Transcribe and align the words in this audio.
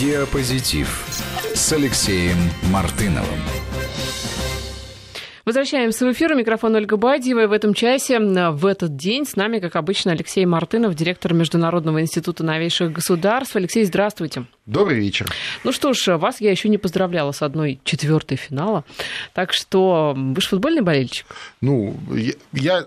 Диапозитив 0.00 0.88
с 1.54 1.72
Алексеем 1.72 2.50
Мартыновым. 2.72 3.63
Возвращаемся 5.44 6.06
в 6.06 6.12
эфир. 6.12 6.34
Микрофон 6.34 6.74
Ольга 6.74 6.96
Бадьева. 6.96 7.46
В 7.46 7.52
этом 7.52 7.74
часе, 7.74 8.18
в 8.18 8.64
этот 8.64 8.96
день, 8.96 9.26
с 9.26 9.36
нами, 9.36 9.58
как 9.58 9.76
обычно, 9.76 10.12
Алексей 10.12 10.46
Мартынов, 10.46 10.94
директор 10.94 11.34
Международного 11.34 12.00
института 12.00 12.42
новейших 12.42 12.92
государств. 12.92 13.54
Алексей, 13.54 13.84
здравствуйте. 13.84 14.46
Добрый 14.64 14.98
вечер. 14.98 15.30
Ну 15.62 15.72
что 15.72 15.92
ж, 15.92 16.16
вас 16.16 16.40
я 16.40 16.50
еще 16.50 16.70
не 16.70 16.78
поздравляла 16.78 17.32
с 17.32 17.42
одной 17.42 17.78
четвертой 17.84 18.38
финала. 18.38 18.84
Так 19.34 19.52
что 19.52 20.14
вы 20.16 20.40
же 20.40 20.48
футбольный 20.48 20.80
болельщик? 20.80 21.26
Ну, 21.60 21.94
я, 22.10 22.32
я 22.54 22.86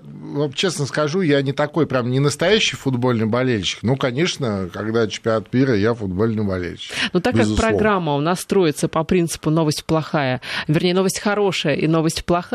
честно 0.55 0.88
скажу, 0.88 1.21
я 1.21 1.39
не 1.44 1.52
такой 1.52 1.86
прям 1.86 2.10
не 2.10 2.20
настоящий 2.20 2.76
футбольный 2.76 3.28
болельщик. 3.28 3.84
Ну, 3.84 3.96
конечно, 3.96 4.68
когда 4.74 5.08
чемпионат 5.08 5.54
мира, 5.54 5.76
я 5.76 5.94
футбольный 5.94 6.44
болельщик. 6.44 6.96
Ну, 7.14 7.20
так 7.20 7.36
безусловно. 7.36 7.62
как 7.62 7.70
программа 7.70 8.16
у 8.16 8.21
нас 8.21 8.39
строится 8.39 8.88
по 8.88 9.03
принципу 9.03 9.52
новость 9.52 9.85
плохая, 9.85 10.41
вернее, 10.67 10.95
новость 10.95 11.20
хорошая 11.20 11.76
и 11.76 11.85
новость 11.85 12.26
плохая, 12.26 12.47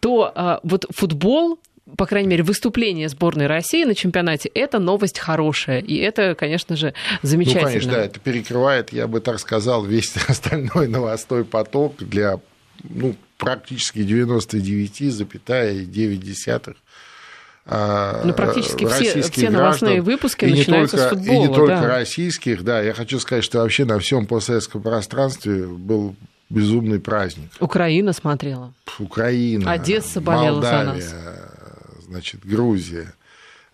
то 0.00 0.32
а, 0.34 0.60
вот 0.62 0.86
футбол 0.90 1.58
по 1.98 2.06
крайней 2.06 2.28
мере, 2.28 2.42
выступление 2.42 3.10
сборной 3.10 3.46
России 3.46 3.84
на 3.84 3.94
чемпионате– 3.94 4.48
это 4.54 4.78
новость 4.78 5.18
хорошая. 5.18 5.80
И 5.80 5.96
это, 5.96 6.34
конечно 6.34 6.76
же, 6.76 6.94
замечательно. 7.22 7.64
Ну, 7.64 7.68
конечно, 7.68 7.92
да, 7.92 8.04
это 8.04 8.20
перекрывает, 8.20 8.90
я 8.92 9.06
бы 9.06 9.20
так 9.20 9.38
сказал, 9.38 9.84
весь 9.84 10.16
остальной 10.28 10.88
новостной 10.88 11.44
поток 11.44 11.98
для 11.98 12.40
ну, 12.82 13.14
практически 13.36 13.98
99,9 13.98 16.76
а, 17.66 18.20
ну, 18.24 18.34
практически 18.34 18.86
все, 18.86 19.22
все 19.22 19.48
новостные 19.48 20.02
выпуски 20.02 20.44
и 20.44 20.50
начинаются 20.50 20.98
только, 20.98 21.08
с 21.08 21.12
футбола. 21.16 21.36
И 21.36 21.38
не 21.38 21.48
только 21.54 21.80
да. 21.80 21.86
российских, 21.86 22.62
да. 22.62 22.82
Я 22.82 22.92
хочу 22.92 23.18
сказать, 23.18 23.42
что 23.42 23.60
вообще 23.60 23.86
на 23.86 23.98
всем 23.98 24.26
постсоветском 24.26 24.82
пространстве 24.82 25.64
был 25.64 26.14
безумный 26.50 27.00
праздник. 27.00 27.50
Украина 27.60 28.12
смотрела. 28.12 28.72
Украина. 28.98 29.72
Одесса 29.72 30.20
болела 30.20 30.60
Молдавия, 30.60 31.00
за 31.00 31.16
нас 31.16 31.54
значит, 32.04 32.44
Грузия, 32.44 33.12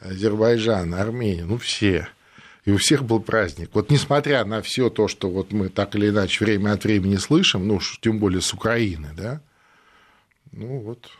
Азербайджан, 0.00 0.94
Армения, 0.94 1.44
ну 1.44 1.58
все. 1.58 2.08
И 2.64 2.70
у 2.72 2.76
всех 2.76 3.04
был 3.04 3.20
праздник. 3.20 3.70
Вот 3.72 3.90
несмотря 3.90 4.44
на 4.44 4.62
все 4.62 4.90
то, 4.90 5.08
что 5.08 5.30
вот 5.30 5.52
мы 5.52 5.68
так 5.68 5.94
или 5.94 6.08
иначе 6.08 6.44
время 6.44 6.72
от 6.72 6.84
времени 6.84 7.16
слышим, 7.16 7.66
ну, 7.66 7.80
тем 8.00 8.18
более 8.18 8.40
с 8.40 8.52
Украины, 8.52 9.08
да, 9.16 9.40
ну 10.52 10.78
вот 10.80 11.10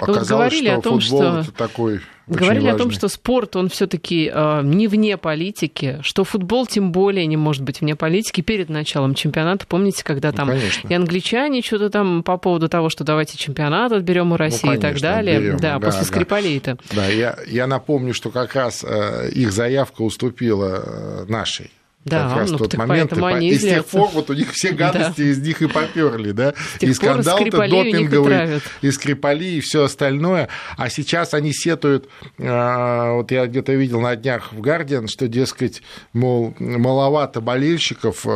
ну, 0.00 0.14
вот 0.14 0.26
говорили 0.26 0.68
что 0.68 0.78
о 0.78 0.82
том, 0.82 1.00
что 1.00 1.40
это 1.40 1.52
такой 1.52 2.00
говорили 2.26 2.64
важный. 2.64 2.72
о 2.72 2.78
том, 2.78 2.90
что 2.90 3.08
спорт 3.08 3.56
он 3.56 3.68
все-таки 3.68 4.30
э, 4.32 4.60
не 4.62 4.88
вне 4.88 5.16
политики, 5.16 5.98
что 6.02 6.24
футбол 6.24 6.66
тем 6.66 6.92
более 6.92 7.26
не 7.26 7.36
может 7.36 7.62
быть 7.62 7.80
вне 7.80 7.96
политики 7.96 8.40
перед 8.40 8.68
началом 8.68 9.14
чемпионата. 9.14 9.66
Помните, 9.66 10.04
когда 10.04 10.30
ну, 10.30 10.36
там 10.36 10.48
конечно. 10.48 10.88
и 10.88 10.94
англичане 10.94 11.62
что-то 11.62 11.90
там 11.90 12.22
по 12.22 12.36
поводу 12.36 12.68
того, 12.68 12.90
что 12.90 13.04
давайте 13.04 13.36
чемпионат 13.36 13.92
отберем 13.92 14.32
у 14.32 14.36
России 14.36 14.66
ну, 14.66 14.72
конечно, 14.72 14.86
и 14.86 14.92
так 14.92 15.00
далее. 15.00 15.36
Отберем. 15.36 15.56
Да, 15.58 15.78
да, 15.78 15.80
после 15.80 16.00
да. 16.00 16.06
Скрипалей-то. 16.06 16.78
Да, 16.92 17.06
я, 17.08 17.36
я 17.46 17.66
напомню, 17.66 18.14
что 18.14 18.30
как 18.30 18.54
раз 18.54 18.84
э, 18.86 19.30
их 19.30 19.52
заявка 19.52 20.02
уступила 20.02 20.82
э, 20.84 21.24
нашей. 21.28 21.70
Да, 22.04 22.28
как 22.28 22.38
раз 22.38 22.50
ну, 22.50 22.58
тот 22.58 22.74
момент. 22.74 23.12
И, 23.16 23.22
они 23.22 23.50
и 23.50 23.54
с 23.54 23.60
тех 23.60 23.86
пор 23.86 24.08
вот 24.12 24.28
у 24.30 24.32
них 24.32 24.50
все 24.52 24.70
гадости 24.72 25.22
да. 25.22 25.30
из 25.30 25.38
них 25.38 25.62
и 25.62 25.68
поперли, 25.68 26.32
да. 26.32 26.54
и 26.80 26.92
скандал-то 26.92 27.58
допинговый, 27.68 28.60
и 28.80 28.90
Скрипали, 28.90 29.44
и 29.44 29.60
все 29.60 29.84
остальное. 29.84 30.48
А 30.76 30.90
сейчас 30.90 31.32
они 31.32 31.52
сетуют, 31.52 32.08
вот 32.38 33.30
я 33.30 33.46
где-то 33.46 33.72
видел 33.72 34.00
на 34.00 34.16
днях 34.16 34.52
в 34.52 34.60
Гардиан, 34.60 35.06
что, 35.06 35.28
дескать, 35.28 35.82
мол, 36.12 36.54
маловато 36.58 37.40
болельщиков, 37.40 38.26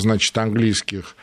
значит, 0.00 0.36
английских, 0.36 1.14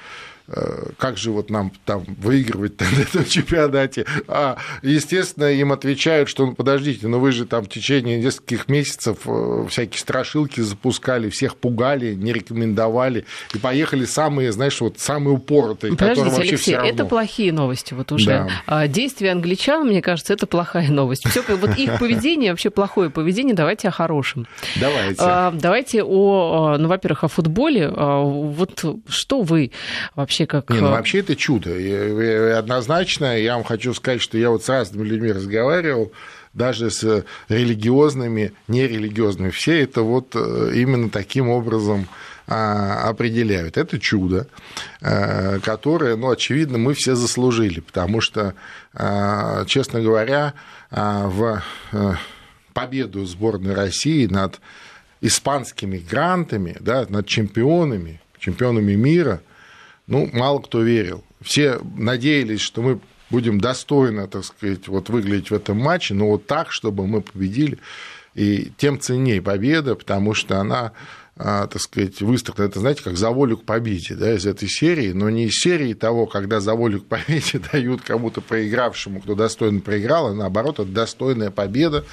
как 0.97 1.17
же 1.17 1.31
вот 1.31 1.49
нам 1.49 1.71
там 1.85 2.03
выигрывать 2.19 2.79
на 2.79 2.85
этом 3.01 3.25
чемпионате? 3.25 4.05
А, 4.27 4.57
естественно, 4.81 5.51
им 5.51 5.71
отвечают, 5.71 6.29
что 6.29 6.45
ну, 6.45 6.53
подождите, 6.53 7.07
но 7.07 7.17
ну, 7.17 7.19
вы 7.19 7.31
же 7.31 7.45
там 7.45 7.63
в 7.63 7.69
течение 7.69 8.19
нескольких 8.19 8.67
месяцев 8.67 9.17
э, 9.25 9.65
всякие 9.69 9.99
страшилки 9.99 10.61
запускали, 10.61 11.29
всех 11.29 11.57
пугали, 11.57 12.13
не 12.13 12.33
рекомендовали, 12.33 13.25
и 13.53 13.57
поехали 13.57 14.05
самые, 14.05 14.51
знаешь, 14.51 14.79
вот 14.81 14.99
самые 14.99 15.35
упоротые, 15.35 15.93
Подождите, 15.93 16.21
которые 16.21 16.33
вообще 16.33 16.49
Алексей, 16.49 16.71
все 16.71 16.75
равно. 16.77 16.91
это 16.91 17.05
плохие 17.05 17.53
новости 17.53 17.93
вот 17.93 18.11
уже. 18.11 18.29
Да. 18.29 18.49
А 18.65 18.87
действия 18.87 19.31
англичан, 19.31 19.87
мне 19.87 20.01
кажется, 20.01 20.33
это 20.33 20.47
плохая 20.47 20.89
новость. 20.89 21.27
Все, 21.27 21.41
вот 21.47 21.77
их 21.77 21.97
поведение, 21.99 22.51
вообще 22.51 22.69
плохое 22.69 23.09
поведение, 23.09 23.55
давайте 23.55 23.87
о 23.87 23.91
хорошем. 23.91 24.47
Давайте. 24.79 25.21
А, 25.21 25.51
давайте 25.51 26.03
о, 26.03 26.77
ну, 26.77 26.87
во-первых, 26.87 27.23
о 27.23 27.27
футболе. 27.27 27.91
А, 27.93 28.21
вот 28.21 28.83
что 29.07 29.41
вы 29.41 29.71
вообще 30.15 30.42
вообще 30.43 30.47
как... 30.47 30.69
Не, 30.69 30.81
ну, 30.81 30.91
вообще 30.91 31.19
это 31.19 31.35
чудо. 31.35 31.77
И 31.77 31.91
однозначно 32.51 33.37
я 33.37 33.55
вам 33.55 33.63
хочу 33.63 33.93
сказать, 33.93 34.21
что 34.21 34.37
я 34.37 34.49
вот 34.49 34.63
с 34.63 34.69
разными 34.69 35.07
людьми 35.07 35.31
разговаривал, 35.31 36.11
даже 36.53 36.91
с 36.91 37.25
религиозными, 37.49 38.53
нерелигиозными. 38.67 39.49
Все 39.49 39.81
это 39.81 40.01
вот 40.01 40.35
э, 40.35 40.73
именно 40.75 41.09
таким 41.09 41.49
образом 41.49 42.07
а, 42.47 43.09
определяют. 43.09 43.77
Это 43.77 43.99
чудо, 43.99 44.47
э, 45.01 45.59
которое, 45.59 46.15
ну, 46.15 46.29
очевидно, 46.29 46.77
мы 46.77 46.93
все 46.93 47.15
заслужили, 47.15 47.79
потому 47.79 48.21
что, 48.21 48.53
э, 48.93 49.63
честно 49.67 50.01
говоря, 50.01 50.53
в 50.91 51.63
победу 52.73 53.25
сборной 53.25 53.73
России 53.73 54.27
над 54.27 54.59
испанскими 55.21 55.97
грантами, 55.97 56.77
да, 56.79 57.07
над 57.09 57.25
чемпионами, 57.25 58.21
чемпионами 58.37 58.93
мира– 58.93 59.41
ну, 60.07 60.29
мало 60.33 60.59
кто 60.59 60.81
верил. 60.81 61.23
Все 61.41 61.79
надеялись, 61.95 62.61
что 62.61 62.81
мы 62.81 62.99
будем 63.29 63.59
достойно, 63.59 64.27
так 64.27 64.45
сказать, 64.45 64.87
вот 64.87 65.09
выглядеть 65.09 65.49
в 65.49 65.53
этом 65.53 65.77
матче, 65.77 66.13
но 66.13 66.29
вот 66.29 66.45
так, 66.45 66.71
чтобы 66.71 67.07
мы 67.07 67.21
победили. 67.21 67.79
И 68.35 68.71
тем 68.77 68.99
ценнее 68.99 69.41
победа, 69.41 69.95
потому 69.95 70.33
что 70.33 70.59
она, 70.59 70.91
а, 71.37 71.67
так 71.67 71.81
сказать, 71.81 72.21
выстроена, 72.21 72.69
это, 72.69 72.79
знаете, 72.79 73.03
как 73.03 73.17
за 73.17 73.29
волю 73.29 73.57
к 73.57 73.63
победе, 73.63 74.15
да, 74.15 74.33
из 74.33 74.45
этой 74.45 74.67
серии, 74.67 75.11
но 75.11 75.29
не 75.29 75.45
из 75.45 75.59
серии 75.59 75.93
того, 75.93 76.25
когда 76.25 76.59
за 76.59 76.73
волю 76.73 77.01
к 77.01 77.05
победе 77.05 77.59
дают 77.71 78.01
кому-то 78.01 78.41
проигравшему, 78.41 79.21
кто 79.21 79.35
достойно 79.35 79.81
проиграл, 79.81 80.27
а 80.27 80.33
наоборот, 80.33 80.79
это 80.79 80.89
достойная 80.89 81.51
победа, 81.51 82.05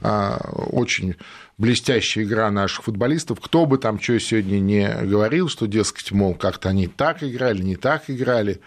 а, 0.00 0.38
очень 0.70 1.16
блестящая 1.58 2.24
игра 2.24 2.50
наших 2.50 2.84
футболистов. 2.84 3.40
Кто 3.40 3.66
бы 3.66 3.78
там 3.78 4.00
что 4.00 4.18
сегодня 4.18 4.60
не 4.60 4.88
говорил, 5.04 5.48
что, 5.48 5.66
дескать, 5.66 6.12
мол, 6.12 6.34
как-то 6.34 6.70
они 6.70 6.86
так 6.86 7.22
играли, 7.22 7.62
не 7.62 7.76
так 7.76 8.04
играли. 8.08 8.60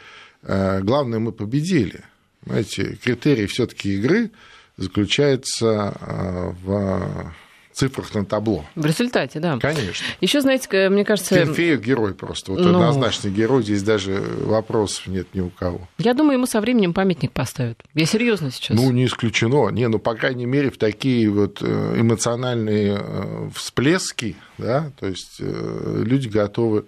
Э, 0.43 0.81
главное, 0.81 1.19
мы 1.19 1.31
победили. 1.31 2.03
Знаете, 2.45 2.97
критерий 3.03 3.47
все 3.47 3.65
таки 3.65 3.95
игры 3.95 4.31
заключается 4.77 5.95
э, 5.99 6.53
в 6.63 7.33
цифрах 7.73 8.13
на 8.13 8.25
табло. 8.25 8.65
В 8.75 8.85
результате, 8.85 9.39
да. 9.39 9.57
Конечно. 9.59 10.05
Еще, 10.19 10.41
знаете, 10.41 10.89
мне 10.89 11.05
кажется... 11.05 11.35
Финфеев 11.35 11.81
герой 11.81 12.13
просто. 12.13 12.51
Вот 12.51 12.61
ну... 12.61 12.69
однозначный 12.69 13.31
герой. 13.31 13.63
Здесь 13.63 13.83
даже 13.83 14.21
вопросов 14.43 15.07
нет 15.07 15.27
ни 15.33 15.41
у 15.41 15.49
кого. 15.49 15.87
Я 15.97 16.13
думаю, 16.13 16.33
ему 16.37 16.45
со 16.45 16.61
временем 16.61 16.93
памятник 16.93 17.31
поставят. 17.31 17.79
Я 17.93 18.05
серьезно 18.05 18.51
сейчас. 18.51 18.77
Ну, 18.77 18.91
не 18.91 19.05
исключено. 19.05 19.69
Не, 19.69 19.87
ну, 19.87 19.99
по 19.99 20.15
крайней 20.15 20.45
мере, 20.45 20.69
в 20.71 20.77
такие 20.77 21.29
вот 21.29 21.59
э, 21.61 21.95
эмоциональные 21.97 22.97
э, 22.99 23.49
всплески, 23.55 24.35
да, 24.57 24.91
то 24.99 25.07
есть 25.07 25.37
э, 25.39 26.03
люди 26.05 26.27
готовы 26.27 26.85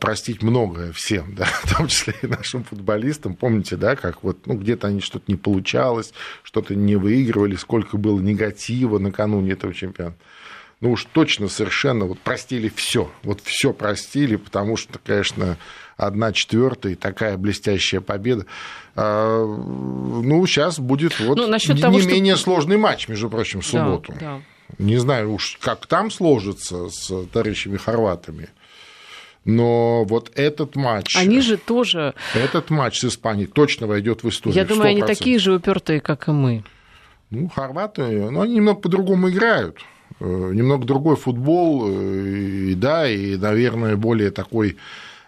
простить 0.00 0.42
многое 0.42 0.92
всем, 0.92 1.34
да, 1.34 1.44
в 1.64 1.76
том 1.76 1.88
числе 1.88 2.14
и 2.22 2.26
нашим 2.26 2.64
футболистам. 2.64 3.34
Помните, 3.34 3.76
да, 3.76 3.96
как 3.96 4.22
вот 4.22 4.46
ну, 4.46 4.54
где-то 4.54 4.88
они 4.88 5.00
что-то 5.00 5.24
не 5.28 5.36
получалось, 5.36 6.12
что-то 6.42 6.74
не 6.74 6.96
выигрывали, 6.96 7.56
сколько 7.56 7.96
было 7.96 8.20
негатива 8.20 8.98
накануне 8.98 9.52
этого 9.52 9.72
чемпионата. 9.72 10.18
Ну 10.80 10.92
уж 10.92 11.06
точно 11.12 11.48
совершенно 11.48 12.04
вот 12.04 12.18
простили 12.18 12.70
все, 12.74 13.10
вот 13.22 13.40
все 13.42 13.72
простили, 13.72 14.36
потому 14.36 14.76
что, 14.76 14.98
конечно, 14.98 15.56
одна 15.96 16.32
четвертая 16.32 16.94
такая 16.94 17.38
блестящая 17.38 18.02
победа. 18.02 18.44
А, 18.94 19.46
ну, 19.46 20.46
сейчас 20.46 20.78
будет 20.78 21.18
вот 21.20 21.38
ну, 21.38 21.46
не 21.46 21.80
того, 21.80 21.98
менее 22.00 22.34
что... 22.34 22.44
сложный 22.44 22.76
матч, 22.76 23.08
между 23.08 23.30
прочим, 23.30 23.62
в 23.62 23.66
субботу. 23.66 24.12
Да, 24.12 24.20
да. 24.20 24.42
Не 24.78 24.98
знаю 24.98 25.32
уж, 25.32 25.56
как 25.60 25.86
там 25.86 26.10
сложится 26.10 26.90
с 26.90 27.26
товарищами 27.32 27.78
хорватами. 27.78 28.50
Но 29.44 30.04
вот 30.04 30.32
этот 30.34 30.74
матч... 30.74 31.16
Они 31.16 31.40
же 31.40 31.56
тоже... 31.56 32.14
Этот 32.34 32.70
матч 32.70 33.00
с 33.00 33.04
Испанией 33.04 33.46
точно 33.46 33.86
войдет 33.86 34.22
в 34.22 34.28
историю. 34.28 34.56
Я 34.56 34.66
думаю, 34.66 34.88
100%. 34.88 34.90
они 34.90 35.02
такие 35.02 35.38
же 35.38 35.54
упертые, 35.54 36.00
как 36.00 36.28
и 36.28 36.30
мы. 36.30 36.64
Ну, 37.30 37.48
хорваты, 37.48 38.30
ну, 38.30 38.40
они 38.40 38.56
немного 38.56 38.80
по-другому 38.80 39.28
играют. 39.28 39.78
Э, 40.20 40.24
немного 40.24 40.86
другой 40.86 41.16
футбол, 41.16 41.88
э, 41.88 42.70
и, 42.70 42.74
да, 42.74 43.08
и, 43.08 43.36
наверное, 43.36 43.96
более 43.96 44.30
такой 44.30 44.78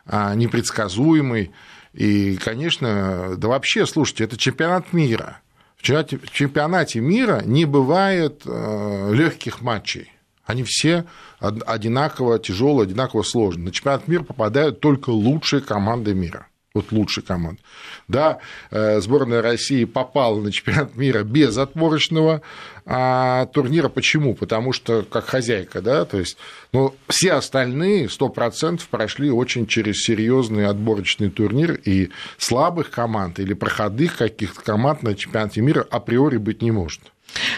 а, 0.07 0.35
непредсказуемый. 0.35 1.51
И, 1.93 2.37
конечно, 2.37 3.35
да 3.37 3.49
вообще, 3.49 3.87
слушайте, 3.87 4.25
это 4.25 4.37
чемпионат 4.37 4.93
мира. 4.93 5.41
В 5.77 5.83
чемпионате 5.83 7.01
мира 7.01 7.43
не 7.45 7.65
бывает 7.65 8.43
э, 8.47 9.11
легких 9.13 9.61
матчей 9.61 10.11
Они 10.47 10.63
все 10.63 11.05
одинаково 11.41 12.39
тяжелые, 12.39 12.85
одинаково 12.85 13.23
сложные. 13.23 13.67
На 13.67 13.73
чемпионат 13.73 14.09
мира 14.09 14.23
попадают 14.23 14.81
только 14.81 15.11
лучшие 15.11 15.61
команды 15.61 16.15
мира 16.15 16.47
вот 16.77 16.93
лучшей 16.93 17.23
команд. 17.23 17.59
Да, 18.07 18.39
э, 18.71 19.01
сборная 19.01 19.43
России 19.43 19.85
попала 19.85 20.39
на 20.41 20.53
чемпионат 20.53 20.95
мира 20.95 21.23
без 21.25 21.57
отборочного 21.57 22.43
а, 22.85 23.47
турнира. 23.47 23.89
Почему? 23.89 24.35
Потому 24.35 24.73
что 24.73 25.03
как 25.03 25.25
хозяйка, 25.25 25.81
да, 25.81 26.05
то 26.05 26.19
есть, 26.19 26.37
ну, 26.73 26.95
все 27.09 27.33
остальные 27.33 28.07
100% 28.07 28.83
прошли 28.91 29.31
очень 29.31 29.67
через 29.67 30.03
серьезный 30.03 30.67
отборочный 30.67 31.31
турнир, 31.31 31.73
и 31.73 32.11
слабых 32.37 32.91
команд 32.91 33.41
или 33.41 33.55
проходных 33.55 34.19
каких-то 34.19 34.61
команд 34.61 35.03
на 35.03 35.15
чемпионате 35.15 35.63
мира 35.63 35.87
априори 35.91 36.37
быть 36.37 36.61
не 36.61 36.71
может. 36.71 37.01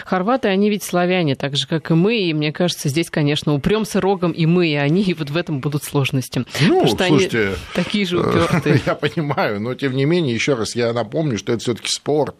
Хорваты, 0.05 0.47
они 0.47 0.69
ведь 0.69 0.83
славяне, 0.83 1.35
так 1.35 1.55
же, 1.55 1.67
как 1.67 1.91
и 1.91 1.93
мы, 1.93 2.17
и 2.17 2.33
мне 2.33 2.51
кажется, 2.51 2.89
здесь, 2.89 3.09
конечно, 3.09 3.53
упремся 3.53 4.01
рогом 4.01 4.31
и 4.31 4.45
мы, 4.45 4.67
и 4.67 4.75
они, 4.75 5.03
и 5.03 5.13
вот 5.13 5.29
в 5.29 5.37
этом 5.37 5.59
будут 5.59 5.83
сложности. 5.83 6.45
Ну, 6.61 6.87
что 6.87 7.05
слушайте, 7.07 7.47
они 7.47 7.55
такие 7.73 8.05
же 8.05 8.19
упертые. 8.19 8.81
Я 8.85 8.95
понимаю, 8.95 9.59
но 9.59 9.73
тем 9.75 9.95
не 9.95 10.05
менее, 10.05 10.33
еще 10.33 10.53
раз 10.53 10.75
я 10.75 10.93
напомню, 10.93 11.37
что 11.37 11.53
это 11.53 11.61
все-таки 11.61 11.89
спорт. 11.89 12.35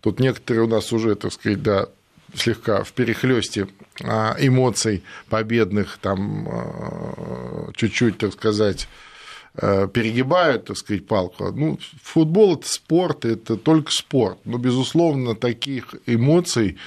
Тут 0.00 0.20
некоторые 0.20 0.64
у 0.64 0.68
нас 0.68 0.92
уже, 0.92 1.14
так 1.14 1.32
сказать, 1.32 1.62
да, 1.62 1.86
слегка 2.34 2.82
в 2.82 2.92
перехлесте 2.92 3.68
а, 4.02 4.34
эмоций 4.38 5.02
победных, 5.28 5.98
там 6.00 6.48
а, 6.48 7.72
чуть-чуть, 7.74 8.18
так 8.18 8.32
сказать, 8.32 8.88
Э, 8.88 9.11
перегибают, 9.54 10.64
так 10.66 10.76
сказать, 10.76 11.06
палку. 11.06 11.52
Ну, 11.52 11.78
футбол– 12.02 12.54
это 12.56 12.68
спорт, 12.68 13.24
это 13.24 13.56
только 13.56 13.90
спорт. 13.90 14.38
Но, 14.44 14.58
безусловно, 14.58 15.34
таких 15.34 15.94
эмоций 16.06 16.78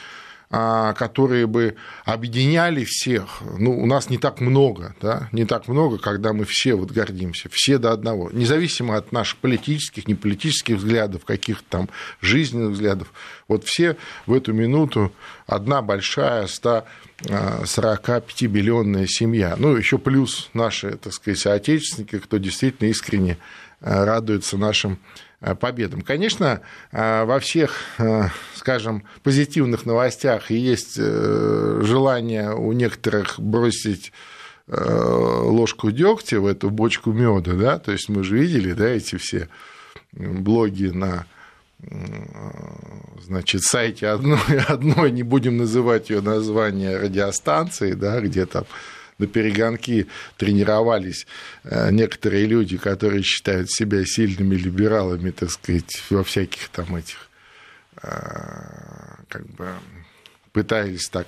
которые 0.49 1.47
бы 1.47 1.75
объединяли 2.05 2.85
всех. 2.85 3.41
Ну, 3.57 3.77
у 3.77 3.85
нас 3.85 4.09
не 4.09 4.17
так 4.17 4.39
много, 4.41 4.95
да, 5.01 5.29
не 5.31 5.45
так 5.45 5.67
много, 5.67 5.97
когда 5.97 6.33
мы 6.33 6.45
все 6.45 6.75
вот 6.75 6.91
гордимся, 6.91 7.49
все 7.51 7.77
до 7.77 7.91
одного, 7.91 8.29
независимо 8.31 8.95
от 8.95 9.11
наших 9.11 9.35
политических, 9.37 10.07
неполитических 10.07 10.77
взглядов, 10.77 11.25
каких-то 11.25 11.65
там 11.69 11.89
жизненных 12.21 12.71
взглядов. 12.71 13.11
Вот 13.47 13.65
все 13.65 13.97
в 14.25 14.33
эту 14.33 14.53
минуту 14.53 15.11
одна 15.47 15.81
большая 15.81 16.47
145-миллионная 16.47 19.07
семья. 19.07 19.55
Ну, 19.57 19.75
еще 19.75 19.97
плюс 19.97 20.49
наши, 20.53 20.97
так 20.97 21.13
сказать, 21.13 21.39
соотечественники, 21.39 22.19
кто 22.19 22.37
действительно 22.37 22.89
искренне 22.89 23.37
э, 23.81 24.03
радуется 24.03 24.57
нашим 24.57 24.99
победам. 25.55 26.01
Конечно, 26.01 26.61
э, 26.91 27.25
во 27.25 27.39
всех, 27.39 27.77
э, 27.97 28.29
скажем, 28.55 29.03
позитивных 29.23 29.85
новостях 29.85 30.51
есть 30.51 30.95
желание 30.95 32.53
у 32.53 32.71
некоторых 32.71 33.39
бросить 33.39 34.11
ложку 34.67 35.91
дегтя 35.91 36.39
в 36.39 36.47
эту 36.47 36.71
бочку 36.71 37.11
меда, 37.11 37.53
да, 37.53 37.77
то 37.77 37.91
есть 37.91 38.09
мы 38.09 38.23
же 38.23 38.35
видели, 38.35 38.73
да, 38.73 38.87
эти 38.87 39.15
все 39.17 39.47
блоги 40.11 40.87
на 40.87 41.27
значит, 43.21 43.61
сайте 43.63 44.07
одной, 44.07 44.39
одной, 44.67 45.11
не 45.11 45.23
будем 45.23 45.57
называть 45.57 46.09
ее 46.09 46.21
название 46.21 46.97
радиостанции, 46.97 47.93
да, 47.93 48.21
где 48.21 48.45
там 48.45 48.65
на 49.17 49.27
перегонки 49.27 50.07
тренировались 50.37 51.25
э, 51.63 51.91
некоторые 51.91 52.45
люди, 52.45 52.77
которые 52.77 53.23
считают 53.23 53.71
себя 53.71 54.05
сильными 54.05 54.55
либералами, 54.55 55.31
так 55.31 55.51
сказать, 55.51 56.03
во 56.09 56.23
всяких 56.23 56.69
там 56.69 56.95
этих 56.95 57.29
э, 58.01 58.09
как 59.29 59.45
бы 59.47 59.69
пытались 60.51 61.09
так 61.09 61.27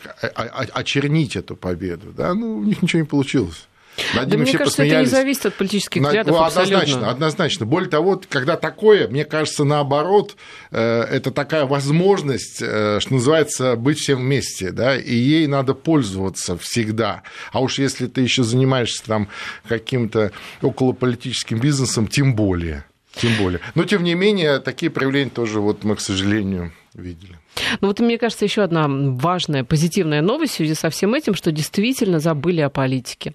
очернить 0.73 1.35
эту 1.35 1.57
победу, 1.57 2.13
да, 2.13 2.33
ну, 2.33 2.59
у 2.59 2.63
них 2.63 2.81
ничего 2.81 3.01
не 3.01 3.07
получилось. 3.07 3.67
Над 4.13 4.29
да 4.29 4.37
мне 4.37 4.51
кажется, 4.51 4.77
посмеялись. 4.77 5.07
это 5.07 5.17
не 5.17 5.21
зависит 5.21 5.45
от 5.47 5.55
политических 5.55 6.01
взглядов 6.01 6.35
ну, 6.35 6.43
однозначно, 6.43 6.79
абсолютно. 6.79 7.09
однозначно. 7.09 7.65
Более 7.65 7.89
того, 7.89 8.21
когда 8.29 8.55
такое, 8.55 9.07
мне 9.07 9.25
кажется, 9.25 9.63
наоборот, 9.63 10.35
э, 10.71 11.01
это 11.01 11.31
такая 11.31 11.65
возможность, 11.65 12.61
э, 12.61 12.99
что 13.01 13.13
называется, 13.13 13.75
быть 13.75 13.99
всем 13.99 14.19
вместе, 14.19 14.71
да, 14.71 14.97
и 14.97 15.15
ей 15.15 15.47
надо 15.47 15.73
пользоваться 15.73 16.57
всегда. 16.57 17.23
А 17.51 17.59
уж 17.59 17.79
если 17.79 18.07
ты 18.07 18.21
еще 18.21 18.43
занимаешься 18.43 19.03
там 19.03 19.29
каким-то 19.67 20.31
околополитическим 20.61 21.59
бизнесом, 21.59 22.07
тем 22.07 22.35
более. 22.35 22.85
Тем 23.15 23.31
более. 23.39 23.61
Но, 23.73 23.83
тем 23.83 24.03
не 24.03 24.13
менее, 24.13 24.59
такие 24.59 24.91
проявления 24.91 25.31
тоже 25.31 25.59
вот 25.59 25.83
мы, 25.83 25.95
к 25.95 26.01
сожалению, 26.01 26.71
видели. 26.93 27.39
Ну 27.81 27.87
вот 27.87 27.99
мне 27.99 28.17
кажется, 28.17 28.45
еще 28.45 28.63
одна 28.63 28.85
важная 28.87 29.63
позитивная 29.63 30.21
новость 30.21 30.53
в 30.53 30.55
связи 30.57 30.73
со 30.73 30.89
всем 30.89 31.13
этим, 31.13 31.33
что 31.35 31.51
действительно 31.51 32.19
забыли 32.19 32.61
о 32.61 32.69
политике. 32.69 33.33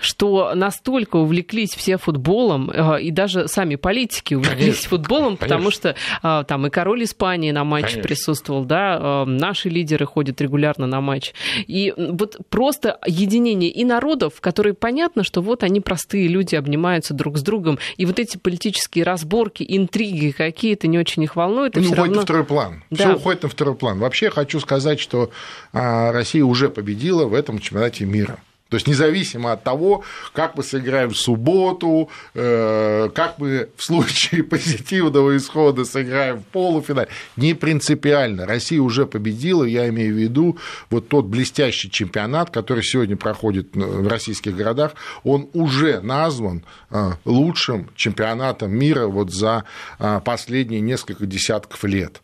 Что 0.00 0.52
настолько 0.54 1.16
увлеклись 1.16 1.74
все 1.74 1.96
футболом, 1.96 2.70
э, 2.70 3.02
и 3.02 3.10
даже 3.10 3.48
сами 3.48 3.76
политики 3.76 4.34
увлеклись 4.34 4.60
Конечно. 4.60 4.88
футболом, 4.88 5.36
потому 5.36 5.64
Конечно. 5.64 5.94
что 6.20 6.40
э, 6.40 6.44
там 6.46 6.66
и 6.66 6.70
король 6.70 7.04
Испании 7.04 7.50
на 7.50 7.64
матче 7.64 7.88
Конечно. 7.88 8.02
присутствовал, 8.02 8.64
да, 8.64 8.98
э, 9.00 9.24
наши 9.26 9.68
лидеры 9.68 10.06
ходят 10.06 10.40
регулярно 10.40 10.86
на 10.86 11.00
матч. 11.00 11.32
И 11.66 11.92
вот 11.96 12.38
просто 12.48 12.98
единение 13.06 13.70
и 13.70 13.84
народов, 13.84 14.40
которые 14.40 14.74
понятно, 14.74 15.24
что 15.24 15.40
вот 15.40 15.62
они 15.62 15.80
простые 15.80 16.28
люди, 16.28 16.54
обнимаются 16.54 17.14
друг 17.14 17.38
с 17.38 17.42
другом, 17.42 17.78
и 17.96 18.06
вот 18.06 18.18
эти 18.18 18.36
политические 18.36 19.04
разборки, 19.04 19.64
интриги 19.66 20.30
какие-то 20.30 20.86
не 20.86 20.98
очень 20.98 21.22
их 21.22 21.36
волнуют. 21.36 21.76
Ну, 21.76 21.82
уходит 21.82 21.98
равно... 21.98 22.14
на 22.14 22.22
второй 22.22 22.44
план. 22.44 22.84
Да. 22.90 22.96
Все 22.96 23.16
уходит 23.16 23.42
на 23.42 23.48
второй 23.48 23.61
второй 23.62 23.76
план. 23.76 23.98
Вообще 24.00 24.28
хочу 24.28 24.58
сказать, 24.58 24.98
что 24.98 25.30
а, 25.72 26.10
Россия 26.10 26.44
уже 26.44 26.68
победила 26.68 27.26
в 27.26 27.34
этом 27.34 27.60
чемпионате 27.60 28.04
мира. 28.04 28.38
То 28.72 28.76
есть 28.76 28.88
независимо 28.88 29.52
от 29.52 29.64
того, 29.64 30.02
как 30.32 30.56
мы 30.56 30.62
сыграем 30.62 31.10
в 31.10 31.18
субботу, 31.18 32.08
э, 32.32 33.10
как 33.14 33.38
мы 33.38 33.68
в 33.76 33.84
случае 33.84 34.42
позитивного 34.50 35.36
исхода 35.36 35.84
сыграем 35.84 36.38
в 36.38 36.44
полуфинале, 36.46 37.08
не 37.36 37.52
принципиально. 37.52 38.46
Россия 38.46 38.80
уже 38.80 39.04
победила, 39.04 39.64
я 39.64 39.90
имею 39.90 40.14
в 40.14 40.16
виду 40.16 40.56
вот 40.88 41.08
тот 41.08 41.26
блестящий 41.26 41.90
чемпионат, 41.90 42.48
который 42.48 42.82
сегодня 42.82 43.14
проходит 43.14 43.76
в 43.76 44.08
российских 44.08 44.56
городах, 44.56 44.94
он 45.22 45.50
уже 45.52 46.00
назван 46.00 46.64
э, 46.88 47.10
лучшим 47.26 47.90
чемпионатом 47.94 48.72
мира 48.72 49.06
вот 49.06 49.34
за 49.34 49.64
э, 49.98 50.18
последние 50.24 50.80
несколько 50.80 51.26
десятков 51.26 51.84
лет. 51.84 52.22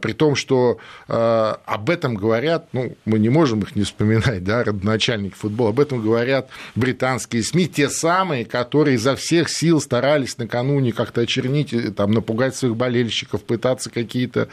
При 0.00 0.12
том, 0.12 0.34
что 0.34 0.78
об 1.08 1.90
этом 1.90 2.14
говорят, 2.14 2.66
ну, 2.72 2.96
мы 3.04 3.18
не 3.18 3.28
можем 3.28 3.60
их 3.60 3.76
не 3.76 3.82
вспоминать, 3.82 4.44
да, 4.44 4.64
родоначальники 4.64 5.34
футбола, 5.34 5.70
этом 5.80 6.02
говорят 6.02 6.48
британские 6.74 7.42
СМИ, 7.42 7.68
те 7.68 7.88
самые, 7.88 8.44
которые 8.44 8.96
изо 8.96 9.16
всех 9.16 9.48
сил 9.48 9.80
старались 9.80 10.38
накануне 10.38 10.92
как-то 10.92 11.22
очернить, 11.22 11.72
э, 11.72 11.90
там, 11.90 12.12
напугать 12.12 12.54
своих 12.54 12.76
болельщиков, 12.76 13.42
пытаться 13.42 13.90
какие-то, 13.90 14.40
э, 14.40 14.46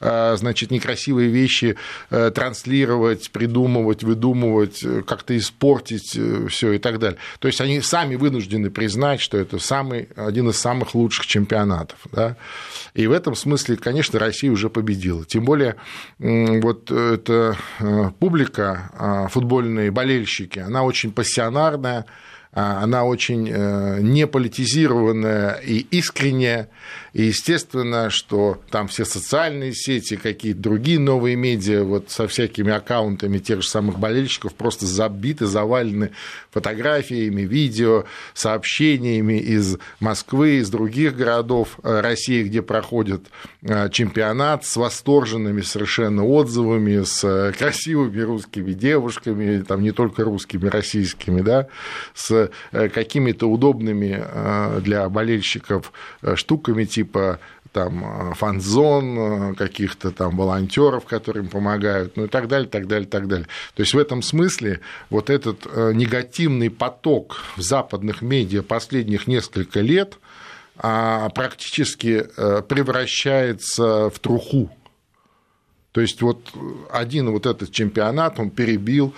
значит, 0.00 0.70
некрасивые 0.70 1.28
вещи 1.28 1.76
э, 2.10 2.30
транслировать, 2.34 3.30
придумывать, 3.30 4.02
выдумывать, 4.02 4.84
как-то 5.06 5.36
испортить 5.36 6.18
все 6.48 6.72
и 6.72 6.78
так 6.78 6.98
далее. 6.98 7.18
То 7.38 7.48
есть 7.48 7.60
они 7.60 7.80
сами 7.80 8.14
вынуждены 8.14 8.70
признать, 8.70 9.20
что 9.20 9.36
это 9.36 9.58
самый, 9.58 10.08
один 10.16 10.48
из 10.48 10.58
самых 10.58 10.94
лучших 10.94 11.26
чемпионатов. 11.26 11.98
Да? 12.12 12.36
И 12.94 13.06
в 13.06 13.12
этом 13.12 13.34
смысле, 13.34 13.76
конечно, 13.76 14.18
Россия 14.18 14.50
уже 14.50 14.70
победила. 14.70 15.24
Тем 15.24 15.44
более, 15.44 15.76
вот 16.18 16.90
эта 16.90 17.56
публика, 18.18 19.28
футбольные 19.30 19.90
болельщики, 19.90 20.58
она 20.58 20.82
очень 20.82 21.12
пассионарная, 21.12 22.00
а, 22.00 22.04
она 22.52 23.04
очень 23.04 23.48
э, 23.48 24.00
неполитизированная 24.00 25.52
и 25.64 25.86
искренняя, 25.92 26.68
и 27.12 27.24
естественно, 27.24 28.10
что 28.10 28.60
там 28.70 28.88
все 28.88 29.04
социальные 29.04 29.72
сети, 29.72 30.16
какие-то 30.16 30.60
другие 30.60 30.98
новые 30.98 31.36
медиа, 31.36 31.84
вот 31.84 32.10
со 32.10 32.26
всякими 32.26 32.72
аккаунтами 32.72 33.38
тех 33.38 33.62
же 33.62 33.68
самых 33.68 34.00
болельщиков, 34.00 34.54
просто 34.54 34.86
забиты, 34.86 35.46
завалены 35.46 36.10
фотографиями, 36.50 37.42
видео, 37.42 38.04
сообщениями 38.34 39.38
из 39.38 39.78
Москвы, 40.00 40.56
из 40.56 40.70
других 40.70 41.16
городов 41.16 41.78
э, 41.84 42.00
России, 42.00 42.42
где 42.42 42.62
проходит 42.62 43.26
э, 43.62 43.90
чемпионат, 43.90 44.64
с 44.64 44.74
восторженными 44.74 45.60
совершенно 45.60 46.24
отзывами, 46.24 47.04
с 47.04 47.52
красивыми 47.58 48.20
русскими 48.20 48.72
девушками, 48.72 49.62
там 49.62 49.82
не 49.82 49.92
только 49.92 50.24
русскими, 50.24 50.66
российскими, 50.66 51.42
да, 51.42 51.68
с 52.14 52.39
какими-то 52.70 53.46
удобными 53.46 54.80
для 54.80 55.08
болельщиков 55.08 55.92
штуками, 56.34 56.84
типа 56.84 57.38
там 57.72 58.34
фан-зон, 58.34 59.54
каких-то 59.54 60.10
там 60.10 60.36
волонтеров, 60.36 61.04
которые 61.04 61.44
им 61.44 61.50
помогают, 61.50 62.16
ну 62.16 62.24
и 62.24 62.28
так 62.28 62.48
далее, 62.48 62.68
так 62.68 62.86
далее, 62.86 63.06
так 63.06 63.28
далее. 63.28 63.46
То 63.74 63.82
есть 63.82 63.94
в 63.94 63.98
этом 63.98 64.22
смысле 64.22 64.80
вот 65.08 65.30
этот 65.30 65.66
э, 65.66 65.92
негативный 65.94 66.70
поток 66.70 67.36
в 67.56 67.62
западных 67.62 68.22
медиа 68.22 68.62
последних 68.62 69.26
несколько 69.26 69.80
лет 69.80 70.18
а, 70.76 71.28
практически 71.30 72.26
э, 72.36 72.62
превращается 72.62 74.10
в 74.10 74.18
труху. 74.18 74.70
То 75.92 76.00
есть 76.00 76.22
вот 76.22 76.48
один 76.90 77.30
вот 77.30 77.46
этот 77.46 77.72
чемпионат, 77.72 78.38
он 78.38 78.50
перебил 78.50 79.12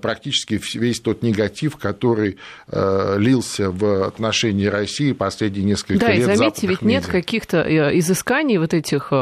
практически 0.00 0.60
весь 0.74 1.00
тот 1.00 1.22
негатив, 1.22 1.76
который 1.76 2.38
лился 2.70 3.70
в 3.70 4.06
отношении 4.06 4.66
России 4.66 5.12
последние 5.12 5.64
несколько 5.64 6.06
да, 6.06 6.12
лет. 6.12 6.26
Да, 6.26 6.32
и 6.32 6.36
заметьте, 6.36 6.66
ведь 6.66 6.82
медиа. 6.82 7.00
нет 7.00 7.06
каких-то 7.06 7.62
изысканий 7.98 8.58
вот 8.58 8.74
этих 8.74 9.12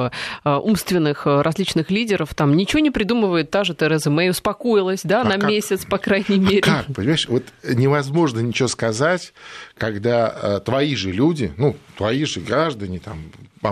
умственных 0.45 1.27
различных 1.27 1.91
лидеров, 1.91 2.35
там 2.35 2.57
ничего 2.57 2.81
не 2.81 2.91
придумывает 2.91 3.51
та 3.51 3.65
же 3.65 3.75
Тереза 3.75 4.11
Мэй, 4.11 4.31
успокоилась, 4.31 5.01
да, 5.05 5.23
а 5.23 5.25
на 5.25 5.39
как? 5.39 5.51
месяц, 5.51 5.85
по 5.85 5.99
крайней 5.99 6.39
мере. 6.39 6.61
А 6.63 6.83
как, 6.85 6.95
понимаешь, 6.95 7.29
вот 7.29 7.45
невозможно 7.63 8.41
ничего 8.41 8.69
сказать, 8.69 9.33
когда 9.77 10.61
твои 10.61 10.97
же 10.97 11.13
люди, 11.13 11.53
ну, 11.57 11.77
твои 11.97 12.25
же 12.25 12.41
граждане, 12.41 12.99
там, 12.99 13.19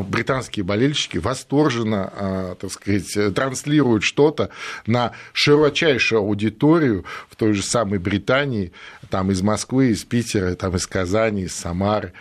британские 0.09 0.65
болельщики 0.65 1.19
восторженно, 1.19 2.13
а, 2.17 2.55
так 2.57 2.73
сказать, 2.73 3.35
транслируют 3.35 4.03
что-то 4.03 4.51
на 4.87 5.13
широчайшую 5.33 6.21
аудиторию 6.21 6.74
в 6.81 7.37
той 7.37 7.53
же 7.53 7.63
самой 7.63 7.99
Британии, 7.99 8.73
там 9.11 9.31
из 9.31 9.43
Москвы, 9.43 9.89
из 9.89 10.05
Питера, 10.05 10.55
там 10.55 10.77
из 10.77 10.87
Казани, 10.87 11.43
из 11.43 11.55
Самары 11.55 12.13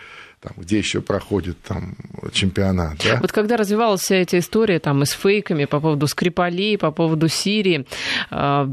там, 0.44 0.52
где 0.58 0.78
еще 0.78 1.02
проходит 1.02 1.58
там, 1.62 1.96
чемпионат. 2.34 2.98
Да? 3.04 3.18
Вот 3.22 3.32
когда 3.32 3.56
развивалась 3.56 4.02
вся 4.02 4.18
эта 4.18 4.38
история 4.38 4.80
там, 4.80 5.02
и 5.02 5.06
с 5.06 5.12
фейками 5.12 5.66
по 5.66 5.80
поводу 5.80 6.06
Скрипалей, 6.08 6.78
по 6.78 6.92
поводу 6.92 7.30
Сирии, 7.30 7.86
а, 8.30 8.68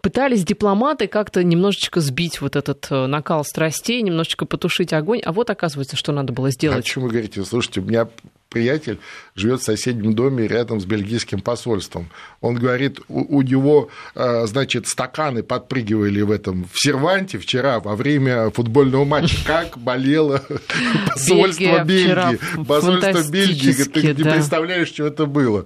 пытались 0.00 0.44
дипломаты 0.44 1.06
как-то 1.06 1.44
немножечко 1.44 2.00
сбить 2.00 2.40
вот 2.40 2.56
этот 2.56 2.86
э, 2.90 3.06
накал 3.06 3.44
страстей, 3.44 4.00
немножечко 4.00 4.46
потушить 4.46 4.92
огонь, 4.92 5.20
а 5.20 5.32
вот 5.32 5.50
оказывается, 5.50 5.96
что 5.96 6.12
надо 6.12 6.32
было 6.32 6.50
сделать. 6.50 6.78
А 6.78 6.80
о 6.80 6.82
чем 6.82 7.02
вы 7.02 7.10
говорите? 7.10 7.44
Слушайте, 7.44 7.80
у 7.80 7.84
меня 7.84 8.08
приятель 8.54 9.00
живет 9.34 9.60
в 9.60 9.64
соседнем 9.64 10.14
доме 10.14 10.46
рядом 10.46 10.80
с 10.80 10.84
бельгийским 10.84 11.40
посольством. 11.40 12.08
Он 12.40 12.54
говорит, 12.54 13.00
у, 13.08 13.38
у 13.38 13.42
него, 13.42 13.90
э, 14.14 14.46
значит, 14.46 14.86
стаканы 14.86 15.42
подпрыгивали 15.42 16.22
в 16.22 16.30
этом 16.30 16.66
в 16.72 16.80
серванте 16.80 17.38
вчера 17.38 17.80
во 17.80 17.96
время 17.96 18.50
футбольного 18.50 19.04
матча. 19.04 19.36
Как 19.44 19.76
болело 19.76 20.42
посольство 21.08 21.84
Бельгии. 21.84 22.64
Посольство 22.64 23.30
Бельгии. 23.30 23.72
Ты 23.72 24.14
не 24.14 24.24
представляешь, 24.24 24.88
что 24.88 25.06
это 25.06 25.26
было. 25.26 25.64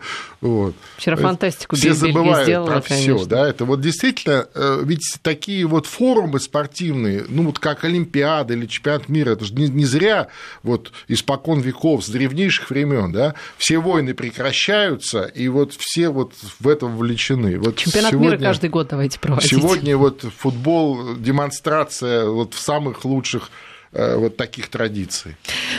Вчера 0.97 1.17
фантастику 1.17 1.77
Все 1.77 1.93
забывают 1.93 2.67
про 2.67 2.81
все. 2.81 3.25
Да? 3.27 3.49
Это 3.49 3.67
вот 3.67 3.81
действительно, 3.81 4.47
э, 4.55 4.81
ведь 4.85 5.19
такие 5.23 5.67
вот 5.67 5.87
форумы 5.87 6.41
спортивные, 6.41 7.25
ну 7.29 7.45
вот 7.45 7.59
как 7.59 7.85
Олимпиада 7.85 8.55
или 8.55 8.67
чемпионат 8.67 9.09
мира, 9.11 9.33
это 9.33 9.45
же 9.45 9.53
не 9.53 9.85
зря 9.85 10.29
вот 10.63 10.93
испокон 11.09 11.61
веков, 11.61 12.05
с 12.05 12.09
древнейших 12.09 12.71
времен, 12.71 12.78
да, 13.13 13.35
все 13.57 13.79
войны 13.79 14.15
прекращаются, 14.15 15.23
и 15.25 15.49
вот 15.49 15.75
все 15.79 16.09
вот 16.11 16.33
в 16.61 16.69
это 16.69 16.87
вовлечены. 16.87 17.59
Вот 17.59 17.77
Чемпионат 17.77 18.13
сегодня, 18.13 18.31
мира 18.31 18.39
каждый 18.41 18.71
год 18.71 18.89
давайте 18.89 19.19
проводить. 19.19 19.51
Сегодня 19.51 19.97
вот 19.97 20.25
футбол, 20.37 21.17
демонстрация 21.17 22.27
вот 22.27 22.55
в 22.55 22.61
самых 22.61 23.05
лучших 23.05 23.51
вот 23.93 24.37
таких 24.37 24.69
традиций. 24.69 25.37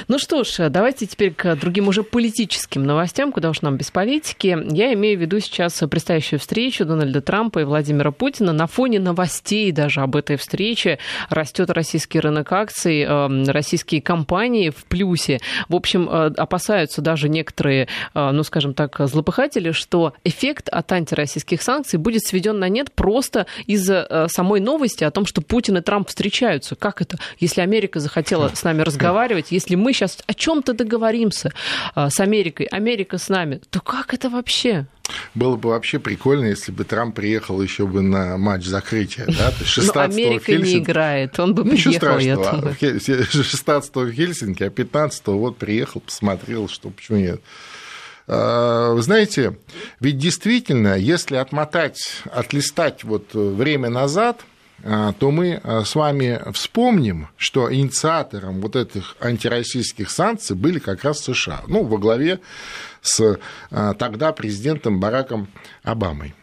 Ну 0.08 0.18
что 0.18 0.44
ж, 0.44 0.70
давайте 0.70 1.06
теперь 1.06 1.34
к 1.34 1.56
другим 1.56 1.88
уже 1.88 2.04
политическим 2.04 2.84
новостям, 2.84 3.32
куда 3.32 3.50
уж 3.50 3.62
нам 3.62 3.78
без 3.78 3.92
политики. 3.92 4.58
Я 4.72 4.94
имею 4.94 5.18
в 5.18 5.22
виду 5.22 5.40
сейчас 5.40 5.82
предстоящую 5.90 6.40
встречу 6.40 6.86
Дональда 6.86 7.22
Трампа 7.22 7.60
и 7.60 7.64
Владимира 7.64 8.12
Путина. 8.12 8.54
На 8.54 8.68
фоне 8.68 9.00
новостей 9.00 9.72
даже 9.72 10.02
об 10.02 10.16
этой 10.16 10.38
встрече 10.38 11.00
растет 11.30 11.70
российский 11.70 12.20
рынок 12.20 12.52
акций, 12.52 13.02
эм, 13.02 13.44
российские 13.48 14.02
компании 14.02 14.70
в 14.70 14.86
плюсе. 14.86 15.40
В 15.68 15.76
общем, 15.76 16.10
э, 16.10 16.34
опасаются 16.38 17.02
даже 17.02 17.30
некоторые, 17.30 17.88
э, 18.14 18.32
ну 18.32 18.44
скажем 18.44 18.74
так, 18.74 18.98
злопыхатели, 19.00 19.72
что 19.72 20.14
эффект 20.24 20.70
от 20.70 20.92
антироссийских 20.92 21.62
санкций 21.62 22.00
будет 22.00 22.24
сведен 22.24 22.60
на 22.60 22.70
нет 22.70 22.92
просто 22.92 23.46
из-за 23.68 24.28
самой 24.30 24.60
новости 24.60 25.04
о 25.04 25.12
том, 25.12 25.26
что 25.26 25.42
Путин 25.42 25.78
и 25.78 25.82
Трамп 25.82 26.08
встречаются. 26.10 26.76
Как 26.76 27.02
это? 27.02 27.18
Если 27.40 27.62
Америка 27.62 27.99
Америка 28.00 28.10
захотела 28.10 28.52
с 28.54 28.64
нами 28.64 28.82
разговаривать, 28.82 29.52
если 29.52 29.76
мы 29.76 29.94
сейчас 29.94 30.18
о 30.28 30.34
чем-то 30.34 30.74
договоримся 30.74 31.52
а, 31.96 32.10
с 32.10 32.20
Америкой, 32.20 32.66
Америка 32.68 33.18
с 33.18 33.30
нами, 33.30 33.62
то 33.70 33.82
как 33.82 34.14
это 34.14 34.30
вообще? 34.30 34.86
Было 35.34 35.56
бы 35.56 35.70
вообще 35.70 36.00
прикольно, 36.00 36.46
если 36.46 36.72
бы 36.72 36.84
Трамп 36.84 37.16
приехал 37.16 37.62
еще 37.62 37.88
бы 37.88 38.02
на 38.02 38.38
матч 38.38 38.66
закрытия. 38.66 39.26
Да? 39.26 39.52
Но 39.94 40.02
Америка 40.02 40.56
не 40.56 40.78
играет, 40.78 41.40
он 41.40 41.56
бы 41.56 41.64
приехал, 41.64 42.20
я 42.20 42.36
думаю. 42.36 42.76
16 42.80 43.96
в 43.96 44.12
Хельсинки, 44.12 44.64
а 44.64 44.70
15 44.70 45.28
вот 45.28 45.58
приехал, 45.58 46.02
посмотрел, 46.02 46.68
что 46.68 46.90
почему 46.90 47.18
нет. 47.18 47.42
А, 48.28 48.94
вы 48.94 49.02
знаете, 49.02 49.58
ведь 50.00 50.18
действительно, 50.18 50.96
если 50.96 51.38
отмотать, 51.38 52.22
отлистать 52.32 53.04
вот 53.04 53.34
время 53.34 53.90
назад, 53.90 54.42
то 54.84 55.32
мы 55.32 55.60
а, 55.64 55.84
с 55.84 55.96
вами 55.96 56.42
вспомним, 56.54 57.28
что 57.38 57.74
инициатором 57.74 58.62
вот 58.62 58.76
этих 58.76 59.16
антироссийских 59.20 60.10
санкций 60.10 60.56
были 60.56 60.80
как 60.80 61.04
раз 61.04 61.20
США, 61.20 61.64
ну, 61.68 61.84
во 61.84 61.98
главе 61.98 62.40
с 63.02 63.40
а, 63.72 63.94
тогда 63.96 64.32
президентом 64.32 65.00
Бараком 65.00 65.48
Обамой. 65.84 66.34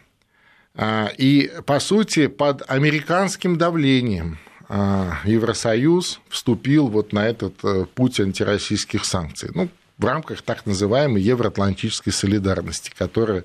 И, 1.17 1.51
по 1.65 1.79
сути, 1.79 2.27
под 2.27 2.69
американским 2.69 3.57
давлением 3.57 4.37
Евросоюз 4.69 6.19
вступил 6.29 6.87
вот 6.89 7.13
на 7.13 7.27
этот 7.27 7.55
э, 7.63 7.85
путь 7.95 8.19
антироссийских 8.19 9.03
санкций. 9.03 9.49
Ну, 9.55 9.69
в 9.97 10.05
рамках 10.05 10.41
так 10.43 10.65
называемой 10.65 11.21
евроатлантической 11.21 12.13
солидарности, 12.13 12.91
которая 12.95 13.43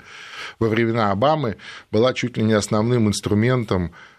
во 0.58 0.68
времена 0.68 1.10
Обамы 1.10 1.56
была 1.90 2.12
чуть 2.12 2.36
ли 2.36 2.42
не 2.42 2.52
основным 2.52 3.08
инструментом 3.08 3.92
а, 3.92 4.11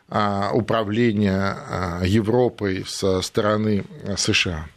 управления 0.54 1.58
а, 1.58 2.02
Европой 2.06 2.86
со 2.88 3.22
стороны 3.22 3.86
США. 4.18 4.68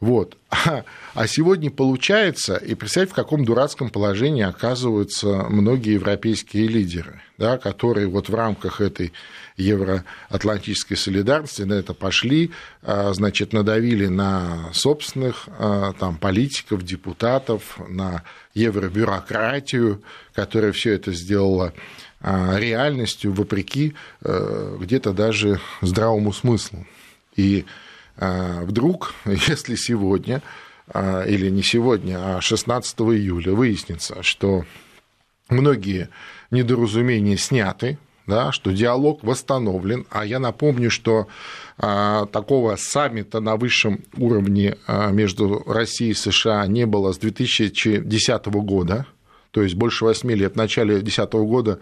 Вот. 0.00 0.36
А 1.14 1.28
сегодня 1.28 1.70
получается, 1.70 2.56
и 2.56 2.74
представьте, 2.74 3.12
в 3.12 3.14
каком 3.14 3.44
дурацком 3.44 3.88
положении 3.88 4.42
оказываются 4.42 5.46
многие 5.48 5.92
европейские 5.92 6.66
лидеры, 6.66 7.22
да, 7.38 7.56
которые 7.56 8.08
вот 8.08 8.28
в 8.28 8.34
рамках 8.34 8.80
этой 8.80 9.12
евроатлантической 9.56 10.96
солидарности 10.96 11.62
на 11.62 11.74
это 11.74 11.94
пошли, 11.94 12.50
а, 12.82 13.12
значит, 13.14 13.52
надавили 13.52 14.06
на 14.06 14.70
собственных 14.72 15.48
там, 16.00 16.16
политиков, 16.18 16.82
депутатов, 16.82 17.78
на 17.88 18.24
евробюрократию, 18.54 20.02
которая 20.32 20.72
все 20.72 20.94
это 20.94 21.12
сделала 21.12 21.66
а, 21.66 22.13
реальностью, 22.24 23.32
вопреки 23.32 23.94
э, 24.22 24.76
где-то 24.80 25.12
даже 25.12 25.60
здравому 25.82 26.32
смыслу. 26.32 26.86
И 27.36 27.64
а, 28.16 28.62
вдруг, 28.64 29.14
если 29.24 29.74
сегодня, 29.74 30.42
а, 30.88 31.22
или 31.24 31.50
не 31.50 31.62
сегодня, 31.62 32.36
а 32.36 32.40
16 32.40 33.00
июля 33.00 33.52
выяснится, 33.52 34.22
что 34.22 34.64
многие 35.48 36.08
недоразумения 36.50 37.36
сняты, 37.36 37.98
да, 38.26 38.52
что 38.52 38.70
диалог 38.70 39.22
восстановлен. 39.22 40.06
А 40.10 40.24
я 40.24 40.38
напомню, 40.38 40.90
что 40.90 41.28
а, 41.78 42.26
такого 42.26 42.76
саммита 42.76 43.40
на 43.40 43.56
высшем 43.56 44.04
уровне 44.16 44.78
а, 44.86 45.10
между 45.10 45.62
Россией 45.66 46.12
и 46.12 46.14
США 46.14 46.66
не 46.66 46.86
было 46.86 47.12
с 47.12 47.18
2010 47.18 48.46
года, 48.46 49.06
то 49.54 49.62
есть 49.62 49.76
больше 49.76 50.04
8 50.04 50.30
лет. 50.32 50.52
В 50.52 50.56
начале 50.56 50.96
2010 50.96 51.32
года 51.32 51.78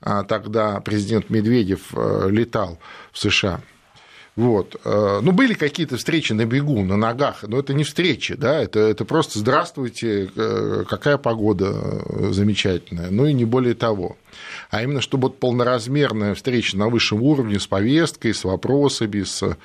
а 0.00 0.24
тогда 0.24 0.80
президент 0.80 1.30
Медведев 1.30 1.80
э, 1.94 2.28
летал 2.30 2.78
в 3.12 3.18
США. 3.18 3.60
Вот. 4.34 4.76
Э, 4.84 5.20
ну, 5.22 5.32
были 5.32 5.54
какие-то 5.54 5.96
встречи 5.96 6.34
на 6.34 6.44
бегу, 6.44 6.84
на 6.84 6.96
ногах, 6.96 7.42
но 7.42 7.58
это 7.58 7.72
не 7.72 7.84
встречи, 7.84 8.34
да, 8.34 8.62
это, 8.62 8.80
это 8.80 9.06
просто 9.06 9.38
здравствуйте, 9.38 10.30
э, 10.36 10.84
какая 10.88 11.16
погода 11.16 12.02
замечательная, 12.32 13.10
ну 13.10 13.26
и 13.26 13.32
не 13.32 13.46
более 13.46 13.74
того. 13.74 14.16
А 14.70 14.82
именно, 14.82 15.00
чтобы 15.00 15.28
вот 15.28 15.40
полноразмерная 15.40 16.34
встреча 16.34 16.76
на 16.76 16.88
высшем 16.88 17.22
уровне 17.22 17.58
с 17.58 17.66
повесткой, 17.66 18.34
с 18.34 18.44
вопросами, 18.44 19.22
с, 19.22 19.56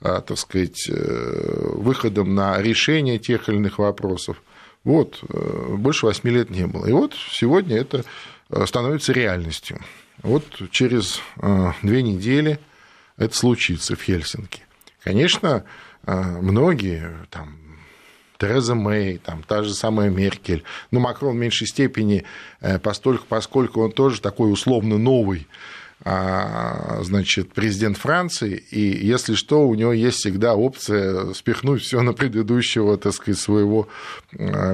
так 0.00 0.36
сказать, 0.36 0.90
выходом 0.90 2.34
на 2.34 2.60
решение 2.60 3.18
тех 3.18 3.48
или 3.48 3.56
иных 3.56 3.78
вопросов. 3.78 4.42
Вот, 4.86 5.22
больше 5.28 6.06
восьми 6.06 6.30
лет 6.30 6.48
не 6.48 6.66
было. 6.66 6.86
И 6.86 6.92
вот 6.92 7.12
сегодня 7.32 7.76
это 7.76 8.04
Э, 8.48 8.64
становится 8.66 9.12
реальностью. 9.12 9.80
Вот 10.22 10.44
через 10.70 11.20
э, 11.42 11.72
две 11.82 12.02
недели 12.02 12.60
это 13.16 13.34
случится 13.34 13.96
в 13.96 14.02
Хельсинки. 14.02 14.62
Конечно, 15.02 15.64
э, 16.06 16.12
многие, 16.40 17.26
там, 17.30 17.58
Тереза 18.38 18.74
Мэй, 18.74 19.18
там, 19.18 19.42
та 19.42 19.62
же 19.62 19.74
самая 19.74 20.10
Меркель, 20.10 20.62
но 20.90 20.98
ну, 20.98 21.06
Макрон 21.06 21.36
в 21.36 21.40
меньшей 21.40 21.66
степени, 21.66 22.24
поскольку 22.82 23.80
он 23.80 23.92
тоже 23.92 24.20
такой 24.20 24.52
условно 24.52 24.98
новый 24.98 25.48
значит, 26.04 27.52
президент 27.52 27.96
Франции, 27.96 28.56
и 28.70 29.06
если 29.06 29.34
что, 29.34 29.66
у 29.66 29.74
него 29.74 29.92
есть 29.92 30.18
всегда 30.18 30.54
опция 30.54 31.32
спихнуть 31.32 31.82
все 31.82 32.02
на 32.02 32.12
предыдущего, 32.12 32.98
так 32.98 33.14
сказать, 33.14 33.40
своего 33.40 33.88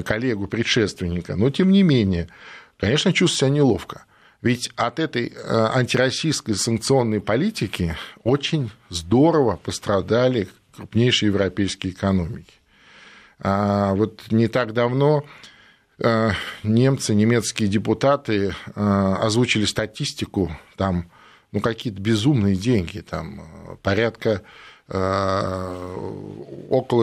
коллегу, 0.05 0.47
предшественника. 0.49 1.37
Но, 1.37 1.50
тем 1.50 1.71
не 1.71 1.85
менее, 1.85 2.29
конечно, 2.79 3.12
чувствую 3.12 3.50
себя 3.50 3.57
неловко. 3.57 4.05
Ведь 4.43 4.71
от 4.75 4.99
этой 4.99 5.29
э, 5.29 5.69
антироссийской 5.73 6.57
санкционной 6.57 7.21
политики 7.21 7.97
очень 8.25 8.73
здорово 8.88 9.57
пострадали 9.57 10.49
крупнейшие 10.76 11.29
европейские 11.29 11.93
экономики. 11.93 12.55
А 13.38 13.95
вот 13.95 14.21
не 14.31 14.49
так 14.49 14.73
давно 14.73 15.25
немцы, 16.62 17.14
немецкие 17.14 17.68
депутаты 17.68 18.54
э, 18.75 19.14
озвучили 19.21 19.64
статистику, 19.64 20.50
там, 20.76 21.11
ну, 21.52 21.61
какие-то 21.61 22.00
безумные 22.00 22.56
деньги, 22.56 23.00
там, 23.00 23.42
порядка 23.82 24.42
около 24.88 25.47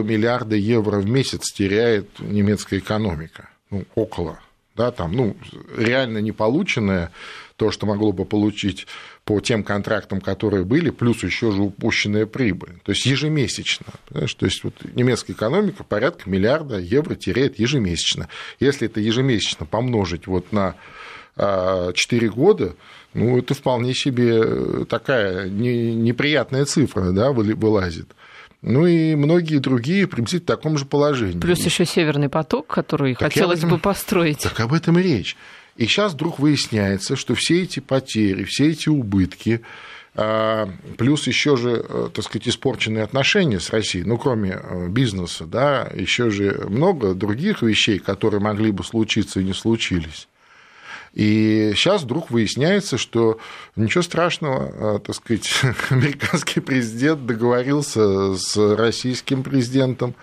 миллиарда 0.04 0.56
евро 0.56 1.00
в 1.00 1.10
месяц 1.10 1.52
теряет 1.52 2.20
немецкая 2.20 2.80
экономика. 2.80 3.50
Ну, 3.72 3.86
около 3.96 4.40
да, 4.80 4.92
там, 4.92 5.12
ну, 5.12 5.36
реально 5.76 6.20
не 6.20 6.32
полученное, 6.32 7.12
то, 7.60 7.72
что 7.72 7.86
могло 7.86 8.14
бы 8.14 8.24
получить 8.24 8.88
по 9.26 9.42
тем 9.42 9.66
контрактам, 9.66 10.22
которые 10.22 10.64
были, 10.64 10.92
плюс 10.92 11.24
еще 11.24 11.52
же 11.52 11.62
упущенная 11.62 12.26
прибыль. 12.26 12.80
То 12.84 12.94
есть 12.94 13.06
ежемесячно. 13.06 13.88
Понимаешь? 14.08 14.34
То 14.34 14.46
есть 14.46 14.64
вот 14.64 14.74
немецкая 14.96 15.34
экономика 15.34 15.84
порядка 15.84 16.30
миллиарда 16.30 16.80
евро 16.80 17.16
теряет 17.16 17.60
ежемесячно. 17.60 18.30
Если 18.62 18.88
это 18.88 19.02
ежемесячно 19.02 19.66
помножить 19.66 20.26
вот 20.26 20.54
на 20.54 20.76
4 21.36 21.38
а, 21.38 22.32
года, 22.32 22.76
ну, 23.14 23.38
это 23.38 23.54
вполне 23.54 23.94
себе 23.94 24.86
такая 24.86 25.50
неприятная 25.50 26.64
цифра 26.64 27.12
да, 27.12 27.34
вылазит. 27.34 28.08
Ну 28.62 28.86
и 28.86 29.16
многие 29.16 29.58
другие 29.58 30.08
приблизительно 30.08 30.56
в 30.56 30.58
таком 30.58 30.78
же 30.78 30.86
положении. 30.86 31.40
Плюс 31.40 31.60
еще 31.66 31.86
Северный 31.86 32.30
поток, 32.30 32.68
который 32.68 33.16
так 33.16 33.34
хотелось 33.34 33.60
этом, 33.60 33.72
бы 33.72 33.78
построить. 33.80 34.40
Так 34.40 34.60
об 34.60 34.74
этом 34.74 34.98
и 35.00 35.02
речь. 35.02 35.36
И 35.80 35.88
сейчас 35.88 36.12
вдруг 36.12 36.40
выясняется, 36.40 37.16
что 37.16 37.36
все 37.36 37.64
эти 37.64 37.80
потери, 37.80 38.44
все 38.44 38.72
эти 38.72 38.90
убытки, 38.90 39.62
а, 40.14 40.70
плюс 40.98 41.26
еще 41.26 41.56
же, 41.56 41.86
э, 41.88 42.10
так 42.14 42.26
сказать, 42.26 42.50
испорченные 42.50 43.06
отношения 43.06 43.62
с 43.62 43.70
Россией, 43.70 44.04
ну, 44.04 44.18
кроме 44.18 44.60
э, 44.62 44.90
бизнеса, 44.90 45.46
да, 45.46 45.90
еще 45.96 46.32
же 46.32 46.66
много 46.68 47.14
других 47.14 47.62
вещей, 47.62 48.00
которые 48.00 48.42
могли 48.42 48.72
бы 48.74 48.84
случиться 48.84 49.40
и 49.40 49.46
не 49.46 49.54
случились. 49.54 50.28
И 51.14 51.72
сейчас 51.76 52.04
вдруг 52.04 52.30
выясняется, 52.30 52.98
что 52.98 53.40
ничего 53.78 54.02
страшного, 54.02 54.96
а, 54.96 55.00
так 55.00 55.16
сказать, 55.16 55.50
американский 55.92 56.60
президент 56.60 57.26
договорился 57.26 58.36
с 58.36 58.58
российским 58.76 59.44
президентом, 59.44 60.14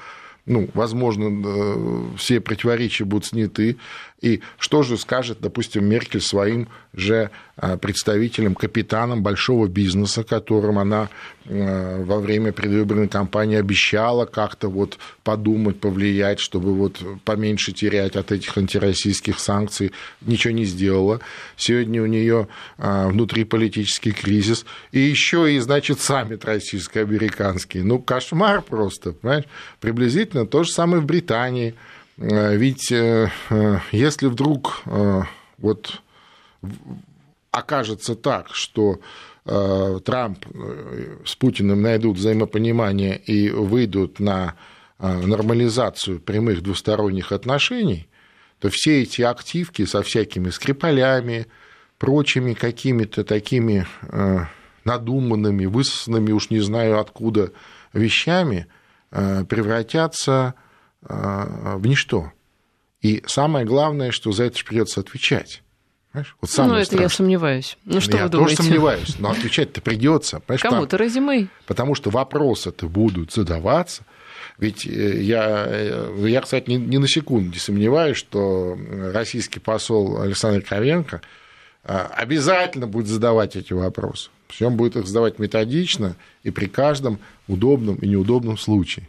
ну, 0.44 0.68
возможно, 0.74 2.14
все 2.16 2.40
противоречия 2.40 3.04
будут 3.04 3.26
сняты. 3.26 3.78
И 4.20 4.40
что 4.58 4.82
же 4.82 4.96
скажет, 4.96 5.38
допустим, 5.40 5.84
Меркель 5.84 6.22
своим 6.22 6.68
же 6.94 7.30
а, 7.56 7.76
представителям, 7.76 8.54
капитанам 8.54 9.22
большого 9.22 9.68
бизнеса, 9.68 10.24
которым 10.24 10.78
она 10.78 11.10
а, 11.44 12.02
во 12.02 12.18
время 12.18 12.52
предвыборной 12.52 13.08
кампании 13.08 13.58
обещала 13.58 14.24
как-то 14.24 14.68
вот 14.68 14.98
подумать, 15.22 15.80
повлиять, 15.80 16.40
чтобы 16.40 16.74
вот 16.74 17.02
поменьше 17.24 17.72
терять 17.72 18.16
от 18.16 18.32
этих 18.32 18.56
антироссийских 18.56 19.38
санкций, 19.38 19.92
ничего 20.22 20.54
не 20.54 20.64
сделала. 20.64 21.20
Сегодня 21.58 22.02
у 22.02 22.06
нее 22.06 22.48
а, 22.78 23.08
внутриполитический 23.08 24.12
кризис. 24.12 24.64
И 24.92 24.98
еще 24.98 25.52
и, 25.52 25.58
значит, 25.58 26.00
саммит 26.00 26.46
российско-американский. 26.46 27.82
Ну, 27.82 27.98
кошмар 27.98 28.62
просто, 28.62 29.12
понимаешь? 29.12 29.44
Приблизительно 29.80 30.46
то 30.46 30.64
же 30.64 30.72
самое 30.72 31.02
в 31.02 31.04
Британии– 31.04 31.74
ведь 32.18 32.90
э, 32.92 33.30
э, 33.50 33.78
если 33.92 34.26
вдруг 34.26 34.82
вот 35.58 36.02
окажется 37.50 38.14
так, 38.14 38.48
что 38.52 39.00
Трамп 39.44 40.44
с 41.24 41.36
Путиным 41.36 41.80
найдут 41.80 42.16
взаимопонимание 42.16 43.16
и 43.16 43.48
выйдут 43.48 44.18
на 44.18 44.54
нормализацию 44.98 46.20
прямых 46.20 46.62
двусторонних 46.62 47.30
отношений, 47.32 48.08
то 48.58 48.68
все 48.70 49.02
эти 49.02 49.22
активки 49.22 49.84
со 49.84 50.02
всякими 50.02 50.50
скрипалями, 50.50 51.46
прочими 51.98 52.54
какими-то 52.54 53.22
такими 53.22 53.86
надуманными, 54.84 55.66
высосанными, 55.66 56.32
уж 56.32 56.50
не 56.50 56.60
знаю 56.60 56.98
откуда, 56.98 57.52
вещами 57.92 58.66
превратятся 59.10 60.54
в 61.08 61.86
ничто. 61.86 62.32
И 63.00 63.22
самое 63.26 63.64
главное, 63.64 64.10
что 64.10 64.32
за 64.32 64.44
это 64.44 64.58
же 64.58 64.64
придется 64.64 65.00
отвечать. 65.00 65.62
Понимаешь? 66.12 66.36
Вот 66.40 66.50
ну, 66.56 66.74
это 66.74 66.84
страшное. 66.84 67.02
я 67.02 67.08
сомневаюсь. 67.08 67.78
Ну, 67.84 68.00
что 68.00 68.16
я 68.16 68.24
вы 68.24 68.28
думаете? 68.30 68.56
Тоже 68.56 68.68
сомневаюсь, 68.68 69.18
но 69.18 69.30
отвечать-то 69.30 69.80
придется. 69.82 70.40
Кому-то 70.60 70.96
резюме. 70.96 71.48
Потому 71.66 71.94
что 71.94 72.10
вопросы-то 72.10 72.88
будут 72.88 73.32
задаваться. 73.32 74.04
Ведь 74.58 74.86
э, 74.86 75.22
я, 75.22 75.66
э, 75.68 76.26
я 76.26 76.40
кстати, 76.40 76.70
ни, 76.70 76.76
ни 76.76 76.96
на 76.96 77.06
секунду 77.06 77.50
не 77.52 77.58
сомневаюсь, 77.58 78.16
что 78.16 78.78
российский 79.12 79.60
посол 79.60 80.20
Александр 80.22 80.62
Кровенко 80.62 81.20
а, 81.84 82.06
обязательно 82.16 82.86
будет 82.86 83.06
задавать 83.06 83.54
эти 83.54 83.74
вопросы. 83.74 84.30
Причем 84.48 84.76
будет 84.76 84.96
их 84.96 85.06
задавать 85.06 85.38
методично 85.38 86.16
и 86.42 86.50
при 86.50 86.66
каждом 86.66 87.18
удобном 87.48 87.96
и 87.96 88.08
неудобном 88.08 88.56
случае. 88.56 89.08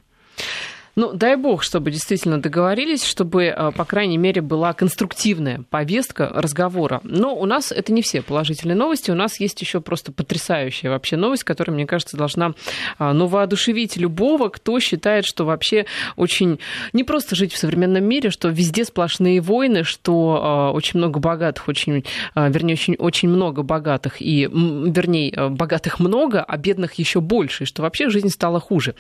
Ну, 0.97 1.13
дай 1.13 1.35
бог, 1.35 1.61
чтобы 1.61 1.91
действительно 1.91 2.41
договорились, 2.41 3.05
чтобы, 3.05 3.43
э, 3.43 3.71
по 3.71 3.85
крайней 3.85 4.17
мере, 4.17 4.41
была 4.41 4.73
конструктивная 4.73 5.63
повестка 5.69 6.31
разговора. 6.33 7.01
Но 7.03 7.35
у 7.35 7.45
нас 7.45 7.71
это 7.71 7.93
не 7.93 8.01
все 8.01 8.23
положительные 8.23 8.75
новости. 8.75 9.11
У 9.11 9.13
нас 9.13 9.39
есть 9.39 9.61
еще 9.61 9.79
просто 9.79 10.11
потрясающая 10.11 10.89
вообще 10.89 11.15
новость, 11.15 11.43
которая, 11.43 11.75
мне 11.75 11.85
кажется, 11.85 12.17
должна 12.17 12.55
э, 12.97 13.11
ну, 13.11 13.27
воодушевить 13.27 13.95
любого, 13.95 14.49
кто 14.49 14.79
считает, 14.79 15.25
что 15.25 15.45
вообще 15.45 15.85
очень 16.15 16.57
не 16.93 17.03
просто 17.03 17.35
жить 17.35 17.53
в 17.53 17.59
современном 17.59 18.03
мире, 18.03 18.31
что 18.31 18.49
везде 18.49 18.83
сплошные 18.83 19.39
войны, 19.39 19.83
что 19.83 20.71
э, 20.71 20.75
очень 20.75 20.97
много 20.97 21.19
богатых, 21.19 21.67
очень, 21.67 22.05
вернее, 22.33 22.73
очень, 22.73 22.95
очень 22.95 23.29
много 23.29 23.61
богатых, 23.61 24.19
и, 24.19 24.49
вернее, 24.51 25.49
богатых 25.49 25.99
много, 25.99 26.41
а 26.41 26.57
бедных 26.57 26.95
еще 26.95 27.21
больше, 27.21 27.65
и 27.65 27.67
что 27.67 27.83
вообще 27.83 28.09
жизнь 28.09 28.29
стала 28.29 28.59
хуже. 28.59 28.95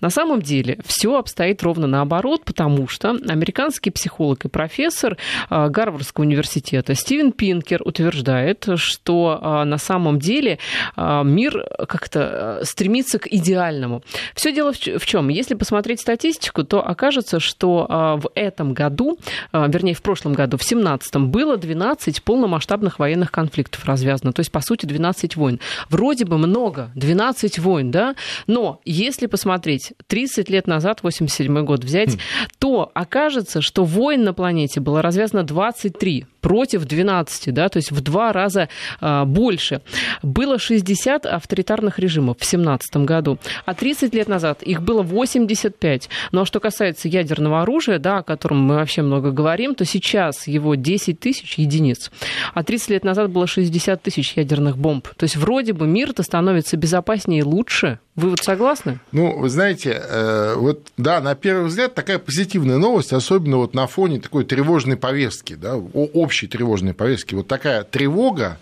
На 0.00 0.08
самом 0.08 0.40
деле 0.40 0.78
все 0.86 1.18
обстоятельства 1.18 1.41
стоит 1.42 1.60
ровно 1.64 1.88
наоборот, 1.88 2.44
потому 2.44 2.86
что 2.86 3.10
американский 3.10 3.90
психолог 3.90 4.44
и 4.44 4.48
профессор 4.48 5.16
а, 5.50 5.68
Гарвардского 5.68 6.22
университета 6.22 6.94
Стивен 6.94 7.32
Пинкер 7.32 7.82
утверждает, 7.84 8.68
что 8.76 9.40
а, 9.42 9.64
на 9.64 9.76
самом 9.76 10.20
деле 10.20 10.60
а, 10.94 11.24
мир 11.24 11.66
как-то 11.88 12.60
стремится 12.62 13.18
к 13.18 13.26
идеальному. 13.26 14.04
Все 14.36 14.52
дело 14.52 14.72
в 14.72 15.04
чем? 15.04 15.30
Если 15.30 15.54
посмотреть 15.54 16.00
статистику, 16.00 16.62
то 16.62 16.86
окажется, 16.86 17.40
что 17.40 18.20
в 18.22 18.30
этом 18.36 18.72
году, 18.72 19.18
вернее, 19.52 19.94
в 19.94 20.02
прошлом 20.02 20.34
году, 20.34 20.58
в 20.58 20.60
2017 20.60 21.16
было 21.16 21.56
12 21.56 22.22
полномасштабных 22.22 23.00
военных 23.00 23.32
конфликтов 23.32 23.84
развязано. 23.84 24.32
То 24.32 24.40
есть, 24.40 24.52
по 24.52 24.60
сути, 24.60 24.86
12 24.86 25.34
войн. 25.34 25.58
Вроде 25.88 26.24
бы 26.24 26.38
много, 26.38 26.92
12 26.94 27.58
войн, 27.58 27.90
да? 27.90 28.14
Но 28.46 28.80
если 28.84 29.26
посмотреть, 29.26 29.92
30 30.06 30.48
лет 30.48 30.66
назад, 30.68 31.02
80 31.02 31.31
1977 31.32 31.64
год 31.64 31.84
взять, 31.84 32.18
то 32.58 32.90
окажется, 32.94 33.60
что 33.60 33.84
войн 33.84 34.24
на 34.24 34.34
планете 34.34 34.80
было 34.80 35.02
развязано 35.02 35.42
23 35.42 36.26
против 36.42 36.84
12, 36.84 37.54
да, 37.54 37.68
то 37.68 37.78
есть 37.78 37.92
в 37.92 38.00
два 38.02 38.32
раза 38.32 38.68
а, 39.00 39.24
больше. 39.24 39.80
Было 40.22 40.58
60 40.58 41.24
авторитарных 41.24 41.98
режимов 41.98 42.36
в 42.38 42.44
17 42.44 42.96
году, 42.98 43.38
а 43.64 43.74
30 43.74 44.12
лет 44.12 44.28
назад 44.28 44.62
их 44.62 44.82
было 44.82 45.02
85. 45.02 46.10
Ну 46.32 46.40
а 46.42 46.44
что 46.44 46.60
касается 46.60 47.08
ядерного 47.08 47.62
оружия, 47.62 47.98
да, 47.98 48.18
о 48.18 48.22
котором 48.22 48.58
мы 48.58 48.74
вообще 48.74 49.02
много 49.02 49.30
говорим, 49.30 49.74
то 49.74 49.84
сейчас 49.84 50.46
его 50.48 50.74
10 50.74 51.20
тысяч 51.20 51.58
единиц, 51.58 52.10
а 52.52 52.64
30 52.64 52.90
лет 52.90 53.04
назад 53.04 53.30
было 53.30 53.46
60 53.46 54.02
тысяч 54.02 54.36
ядерных 54.36 54.76
бомб. 54.76 55.08
То 55.16 55.24
есть 55.24 55.36
вроде 55.36 55.72
бы 55.72 55.86
мир-то 55.86 56.24
становится 56.24 56.76
безопаснее 56.76 57.40
и 57.40 57.44
лучше. 57.44 58.00
Вы 58.14 58.30
вот 58.30 58.40
согласны? 58.40 59.00
Ну, 59.10 59.38
вы 59.38 59.48
знаете, 59.48 60.02
э, 60.04 60.54
вот 60.56 60.92
да, 60.98 61.20
на 61.20 61.34
первый 61.34 61.66
взгляд 61.66 61.94
такая 61.94 62.18
позитивная 62.18 62.76
новость, 62.76 63.12
особенно 63.12 63.56
вот 63.56 63.72
на 63.72 63.86
фоне 63.86 64.20
такой 64.20 64.44
тревожной 64.44 64.96
повестки, 64.96 65.54
да, 65.54 65.76
общей 65.76 66.46
тревожной 66.46 66.92
повестки. 66.92 67.34
Вот 67.34 67.48
такая 67.48 67.84
тревога 67.84 68.58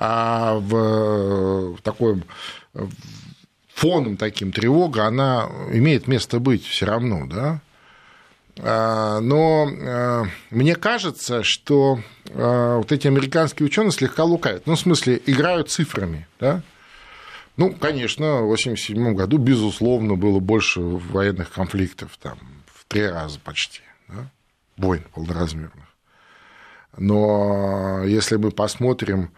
а 0.00 0.54
в, 0.54 1.76
в 1.76 1.82
такой 1.82 2.22
фоном 3.74 4.16
таким 4.16 4.50
тревога, 4.50 5.06
она 5.06 5.48
имеет 5.72 6.08
место 6.08 6.40
быть 6.40 6.66
все 6.66 6.86
равно, 6.86 7.26
да. 7.26 7.60
А, 8.58 9.20
но 9.20 9.68
а, 9.70 10.24
мне 10.50 10.74
кажется, 10.74 11.42
что 11.42 12.00
а, 12.30 12.78
вот 12.78 12.92
эти 12.92 13.06
американские 13.06 13.66
ученые 13.66 13.92
слегка 13.92 14.24
лукают. 14.24 14.66
Ну, 14.66 14.74
в 14.74 14.80
смысле, 14.80 15.20
играют 15.26 15.70
цифрами, 15.70 16.26
да. 16.38 16.62
Ну, 17.60 17.74
конечно, 17.74 18.24
в 18.36 18.52
1987 18.54 19.14
году, 19.14 19.36
безусловно, 19.36 20.16
было 20.16 20.40
больше 20.40 20.80
военных 20.80 21.52
конфликтов, 21.52 22.16
там, 22.16 22.38
в 22.66 22.86
три 22.86 23.06
раза 23.06 23.38
почти, 23.38 23.82
да? 24.08 24.30
войн 24.78 25.02
полноразмерных. 25.12 25.86
Но 26.96 28.02
если 28.06 28.36
мы 28.36 28.50
посмотрим 28.50 29.32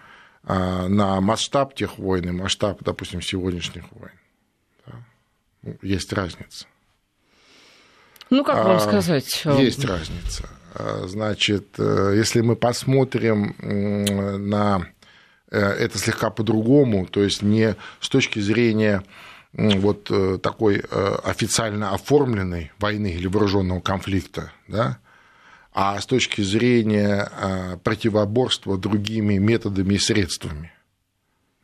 на 0.44 1.20
масштаб 1.20 1.74
тех 1.74 1.98
войн 1.98 2.28
и 2.28 2.30
масштаб, 2.30 2.80
допустим, 2.85 3.20
сегодняшних 3.22 3.90
войн, 3.90 4.14
да, 4.87 4.92
ну, 5.62 5.76
есть 5.82 6.12
разница. 6.12 6.66
Ну, 8.30 8.44
как 8.44 8.64
вам 8.64 8.78
сказать? 8.78 9.44
Есть 9.58 9.85
разница. 9.85 10.48
Значит, 11.06 11.76
если 11.76 12.40
мы 12.40 12.54
посмотрим 12.54 13.56
на 13.58 14.87
это 15.56 15.98
слегка 15.98 16.30
по-другому, 16.30 17.06
то 17.06 17.22
есть 17.22 17.42
не 17.42 17.76
с 18.00 18.08
точки 18.08 18.38
зрения 18.40 19.02
вот 19.52 20.10
э, 20.10 20.38
такой 20.42 20.78
э, 20.78 21.14
официально 21.24 21.92
оформленной 21.92 22.72
войны 22.78 23.12
или 23.12 23.26
вооруженного 23.26 23.80
конфликта, 23.80 24.52
да, 24.66 24.98
а 25.74 26.00
с 26.00 26.06
точки 26.06 26.40
зрения 26.42 27.30
э, 27.30 27.76
противоборства 27.82 28.78
другими 28.78 29.38
методами 29.38 29.94
и 29.94 29.98
средствами. 29.98 30.72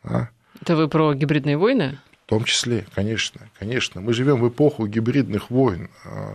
Да. 0.02 0.30
Это 0.60 0.76
вы 0.76 0.88
про 0.88 1.14
гибридные 1.14 1.56
войны? 1.56 1.98
В 2.28 2.30
том 2.30 2.44
числе, 2.44 2.84
конечно, 2.94 3.48
конечно. 3.58 4.02
Мы 4.02 4.12
живем 4.12 4.40
в 4.42 4.48
эпоху 4.50 4.86
гибридных 4.86 5.50
войн, 5.50 5.88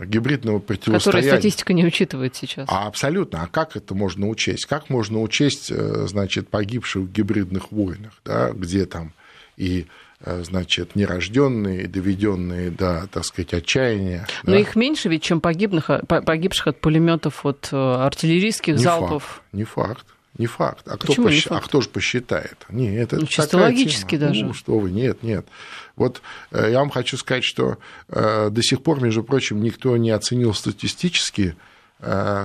гибридного 0.04 0.58
противостояния. 0.58 0.98
Которую 0.98 1.22
статистика 1.22 1.72
не 1.72 1.86
учитывает 1.86 2.34
сейчас. 2.34 2.68
А 2.68 2.88
абсолютно. 2.88 3.42
А 3.42 3.46
как 3.46 3.76
это 3.76 3.94
можно 3.94 4.28
учесть? 4.28 4.66
Как 4.66 4.90
можно 4.90 5.22
учесть, 5.22 5.68
значит, 5.68 6.48
погибших 6.48 7.04
в 7.04 7.12
гибридных 7.12 7.70
войнах, 7.70 8.12
да, 8.24 8.50
где 8.50 8.86
там 8.86 9.12
и 9.56 9.86
Э, 10.26 10.42
значит, 10.42 10.96
нерожденные, 10.96 11.86
доведенные 11.86 12.70
до, 12.70 13.06
так 13.12 13.26
сказать, 13.26 13.52
отчаяния. 13.52 14.26
Но 14.44 14.52
да. 14.52 14.58
их 14.58 14.74
меньше 14.74 15.10
ведь, 15.10 15.22
чем 15.22 15.40
погибных, 15.40 15.90
погибших 16.08 16.68
от 16.68 16.80
пулеметов, 16.80 17.44
от 17.44 17.68
э, 17.72 17.76
артиллерийских 17.76 18.74
не 18.74 18.82
залпов. 18.82 19.22
Факт, 19.22 19.42
не 19.52 19.64
факт. 19.64 20.06
Не 20.36 20.46
факт. 20.46 20.86
А, 20.88 20.96
кто, 20.96 21.14
посч... 21.14 21.46
а 21.48 21.60
кто 21.60 21.80
же 21.80 21.88
посчитает? 21.88 22.66
Нет, 22.68 23.12
это 23.12 23.20
ну, 23.20 23.26
чисто 23.26 23.56
логически 23.56 24.16
тема. 24.16 24.28
даже. 24.28 24.44
Ну, 24.46 24.52
что 24.52 24.78
вы, 24.78 24.90
нет, 24.90 25.22
нет. 25.22 25.46
Вот 25.94 26.22
э, 26.50 26.70
я 26.72 26.80
вам 26.80 26.90
хочу 26.90 27.16
сказать, 27.16 27.44
что 27.44 27.78
до 28.08 28.62
сих 28.62 28.82
пор, 28.82 29.00
между 29.00 29.22
прочим, 29.22 29.62
никто 29.62 29.96
не 29.96 30.10
оценил 30.10 30.52
статистически, 30.54 31.54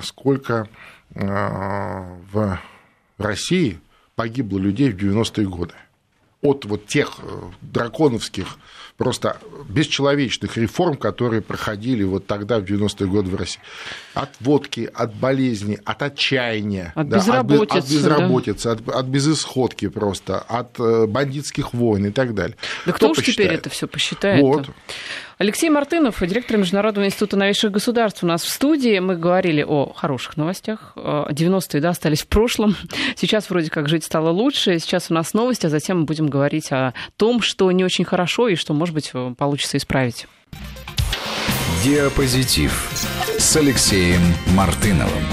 сколько 0.04 0.69
в 1.15 2.60
России 3.17 3.80
погибло 4.15 4.60
людей 4.60 4.91
в 4.91 4.95
90-е 4.95 5.47
годы 5.47 5.73
от 6.41 6.65
вот 6.65 6.88
тех 6.88 7.19
э, 7.19 7.41
драконовских, 7.62 8.58
просто 8.99 9.38
бесчеловечных 9.69 10.57
реформ, 10.57 10.97
которые 10.97 11.41
проходили 11.41 12.03
вот 12.03 12.27
тогда, 12.27 12.59
в 12.59 12.63
90-е 12.63 13.07
годы 13.07 13.31
в 13.31 13.35
России. 13.35 13.62
От 14.13 14.29
водки, 14.41 14.89
от 14.93 15.15
болезни, 15.15 15.79
от 15.85 16.03
отчаяния. 16.03 16.91
От 16.95 17.07
да, 17.07 17.17
безработицы. 17.17 17.77
От, 17.77 17.83
от 17.83 17.89
безработицы, 17.89 18.63
да. 18.63 18.71
от, 18.71 18.89
от 18.89 19.05
безысходки 19.05 19.88
просто, 19.88 20.39
от 20.39 20.79
э, 20.79 21.07
бандитских 21.07 21.73
войн 21.73 22.07
и 22.07 22.12
так 22.12 22.35
далее. 22.35 22.57
Да 22.85 22.91
кто, 22.91 22.97
кто 22.97 23.09
уж 23.12 23.17
посчитает? 23.17 23.49
теперь 23.49 23.59
это 23.59 23.69
все 23.69 23.88
посчитает? 23.88 24.41
Вот. 24.41 24.67
Алексей 25.41 25.69
Мартынов, 25.69 26.19
директор 26.19 26.58
Международного 26.58 27.06
института 27.06 27.38
новейших 27.38 27.71
государств, 27.71 28.25
у 28.25 28.28
нас 28.28 28.43
в 28.43 28.49
студии. 28.49 28.99
Мы 28.99 29.15
говорили 29.15 29.63
о 29.63 29.93
хороших 29.93 30.36
новостях. 30.36 30.91
90-е 30.97 31.80
да, 31.80 31.91
остались 31.91 32.23
в 32.23 32.28
прошлом. 32.28 32.75
Сейчас 33.15 33.49
вроде 33.49 33.69
как 33.69 33.88
жить 33.88 34.04
стало 34.04 34.32
лучше. 34.32 34.78
Сейчас 34.80 35.10
у 35.10 35.13
нас 35.13 35.34
новости, 35.34 35.65
а 35.65 35.69
затем 35.69 35.99
мы 35.99 36.04
будем 36.04 36.28
говорить 36.28 36.73
о 36.73 36.93
том, 37.15 37.41
что 37.41 37.71
не 37.71 37.86
очень 37.86 38.04
хорошо 38.04 38.49
и 38.49 38.56
что, 38.56 38.73
может 38.73 38.93
быть, 38.93 39.13
получится 39.38 39.78
исправить. 39.78 40.28
Диапозитив 41.86 42.91
с 43.38 43.56
Алексеем 43.56 44.19
Мартыновым. 44.58 45.23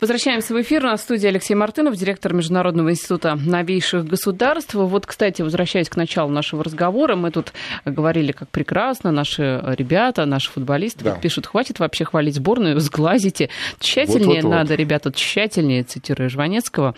Возвращаемся 0.00 0.54
в 0.54 0.62
эфир. 0.62 0.82
На 0.82 0.96
студии 0.96 1.26
Алексей 1.26 1.54
Мартынов, 1.54 1.94
директор 1.94 2.32
Международного 2.32 2.90
института 2.90 3.34
новейших 3.34 4.06
государств. 4.06 4.72
Вот, 4.74 5.04
кстати, 5.04 5.42
возвращаясь 5.42 5.90
к 5.90 5.96
началу 5.96 6.30
нашего 6.30 6.64
разговора, 6.64 7.16
мы 7.16 7.30
тут 7.30 7.52
говорили, 7.84 8.32
как 8.32 8.48
прекрасно 8.48 9.10
наши 9.10 9.62
ребята, 9.76 10.24
наши 10.24 10.50
футболисты 10.50 11.04
да. 11.04 11.16
пишут, 11.16 11.46
хватит 11.46 11.80
вообще 11.80 12.06
хвалить 12.06 12.36
сборную, 12.36 12.80
сглазите. 12.80 13.50
Тщательнее 13.78 14.36
вот, 14.36 14.44
вот, 14.44 14.50
надо, 14.50 14.70
вот. 14.70 14.78
ребята, 14.80 15.12
тщательнее, 15.12 15.82
цитируя 15.82 16.30
Жванецкого. 16.30 16.94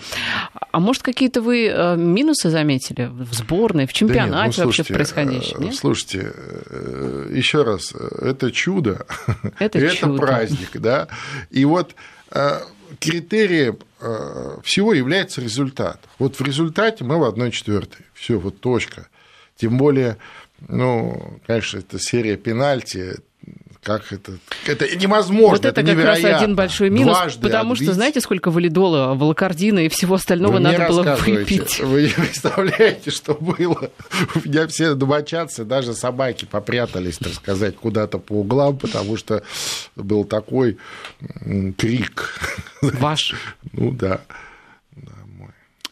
А 0.70 0.78
может, 0.78 1.02
какие-то 1.02 1.42
вы 1.42 1.66
э, 1.66 1.96
минусы 1.96 2.50
заметили 2.50 3.10
в 3.12 3.34
сборной, 3.34 3.86
в 3.86 3.92
чемпионате 3.92 4.32
да 4.32 4.46
нет, 4.46 4.56
ну, 4.58 4.64
вообще 4.66 4.82
в 4.84 4.88
происходящем? 4.88 5.60
Нет? 5.60 5.74
Слушайте, 5.74 6.32
э, 6.70 7.30
еще 7.32 7.64
раз, 7.64 7.92
это 7.92 8.52
чудо, 8.52 9.06
это, 9.58 9.78
это 9.80 9.96
чудо. 9.96 10.18
праздник, 10.18 10.70
да. 10.74 11.08
И 11.50 11.64
вот 11.64 11.96
э, 12.30 12.60
критерием 13.02 13.78
э, 14.00 14.58
всего 14.62 14.92
является 14.94 15.40
результат. 15.40 16.00
Вот 16.18 16.38
в 16.38 16.42
результате 16.42 17.04
мы 17.04 17.18
в 17.18 17.24
1 17.24 17.50
четвертой. 17.50 18.06
Все, 18.14 18.38
вот 18.38 18.60
точка. 18.60 19.08
Тем 19.56 19.76
более, 19.76 20.16
ну, 20.68 21.40
конечно, 21.46 21.78
это 21.78 21.98
серия 21.98 22.36
пенальти, 22.36 23.16
как 23.82 24.12
это? 24.12 24.38
Это 24.66 24.96
невозможно, 24.96 25.56
вот 25.56 25.64
это, 25.64 25.80
это 25.80 25.94
как 25.94 26.04
раз 26.04 26.22
один 26.24 26.54
большой 26.54 26.88
минус, 26.88 27.16
Дважды 27.16 27.42
потому 27.42 27.72
отбить. 27.72 27.86
что 27.86 27.94
знаете, 27.94 28.20
сколько 28.20 28.52
валидола, 28.52 29.14
волокордина 29.14 29.80
и 29.80 29.88
всего 29.88 30.14
остального 30.14 30.52
вы 30.52 30.60
надо 30.60 30.86
было 30.86 31.16
выпить. 31.16 31.80
Вы 31.80 32.02
не 32.02 32.08
представляете, 32.10 33.10
что 33.10 33.34
было? 33.34 33.90
У 34.36 34.48
меня 34.48 34.68
все 34.68 34.94
домочадцы, 34.94 35.64
даже 35.64 35.94
собаки 35.94 36.44
попрятались, 36.44 37.18
так 37.18 37.34
сказать, 37.34 37.74
куда-то 37.76 38.18
по 38.18 38.34
углам, 38.34 38.78
потому 38.78 39.16
что 39.16 39.42
был 39.96 40.24
такой 40.24 40.78
крик. 41.76 42.38
Ваш? 42.82 43.34
Ну 43.72 43.90
да. 43.90 44.20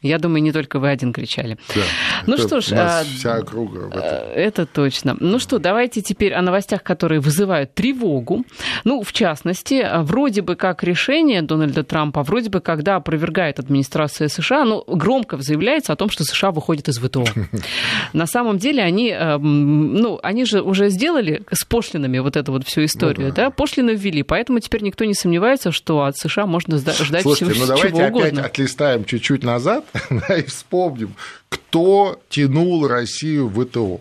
Я 0.02 0.18
думаю, 0.18 0.42
не 0.42 0.52
только 0.52 0.78
вы 0.78 0.88
один 0.88 1.12
кричали. 1.12 1.58
Да, 1.74 1.82
ну 2.26 2.38
что 2.38 2.60
ж, 2.60 2.72
а, 2.72 3.04
вся 3.04 3.38
округа. 3.38 3.90
Э, 3.92 4.32
это 4.34 4.64
точно. 4.64 5.16
Ну 5.20 5.38
что, 5.38 5.58
давайте 5.58 6.00
теперь 6.00 6.32
о 6.32 6.42
новостях, 6.42 6.82
которые 6.82 7.20
вызывают 7.20 7.74
тревогу. 7.74 8.44
Ну, 8.84 9.02
в 9.02 9.12
частности, 9.12 9.86
вроде 10.02 10.40
бы 10.40 10.56
как 10.56 10.82
решение 10.82 11.42
Дональда 11.42 11.84
Трампа, 11.84 12.22
вроде 12.22 12.48
бы 12.48 12.60
когда 12.60 12.96
опровергает 12.96 13.58
администрация 13.58 14.28
США, 14.28 14.64
ну, 14.64 14.84
громко 14.86 15.36
заявляется 15.38 15.92
о 15.92 15.96
том, 15.96 16.08
что 16.08 16.24
США 16.24 16.50
выходит 16.50 16.88
из 16.88 16.98
ВТО. 16.98 17.24
На 18.14 18.26
самом 18.26 18.58
деле 18.58 18.82
они, 18.82 19.10
эм, 19.10 19.94
ну, 19.94 20.18
они 20.22 20.46
же 20.46 20.62
уже 20.62 20.88
сделали 20.88 21.42
с 21.50 21.64
пошлинами 21.64 22.18
вот 22.20 22.36
эту 22.36 22.52
вот 22.52 22.66
всю 22.66 22.84
историю, 22.84 23.28
ну, 23.28 23.34
да. 23.34 23.44
да, 23.44 23.50
пошлины 23.50 23.90
ввели, 23.90 24.22
поэтому 24.22 24.60
теперь 24.60 24.82
никто 24.82 25.04
не 25.04 25.14
сомневается, 25.14 25.72
что 25.72 26.04
от 26.04 26.16
США 26.16 26.46
можно 26.46 26.78
ждать 26.78 27.22
Слушайте, 27.22 27.52
всего, 27.52 27.60
ну, 27.60 27.66
давайте 27.66 27.88
чего 27.88 28.06
угодно. 28.06 28.28
опять 28.28 28.46
отлистаем 28.46 29.04
чуть-чуть 29.04 29.42
назад 29.42 29.84
и 30.36 30.42
вспомним, 30.42 31.14
кто 31.48 32.20
тянул 32.28 32.86
Россию 32.86 33.48
в 33.48 33.64
ВТО 33.64 34.00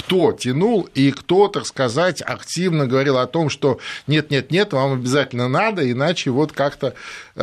кто 0.00 0.32
тянул 0.32 0.88
и 0.94 1.10
кто, 1.10 1.48
так 1.48 1.66
сказать, 1.66 2.22
активно 2.22 2.86
говорил 2.86 3.18
о 3.18 3.26
том, 3.26 3.50
что 3.50 3.78
нет-нет-нет, 4.06 4.72
вам 4.72 4.94
обязательно 4.94 5.46
надо, 5.46 5.90
иначе 5.90 6.30
вот 6.30 6.52
как-то, 6.52 6.94
э, 7.36 7.42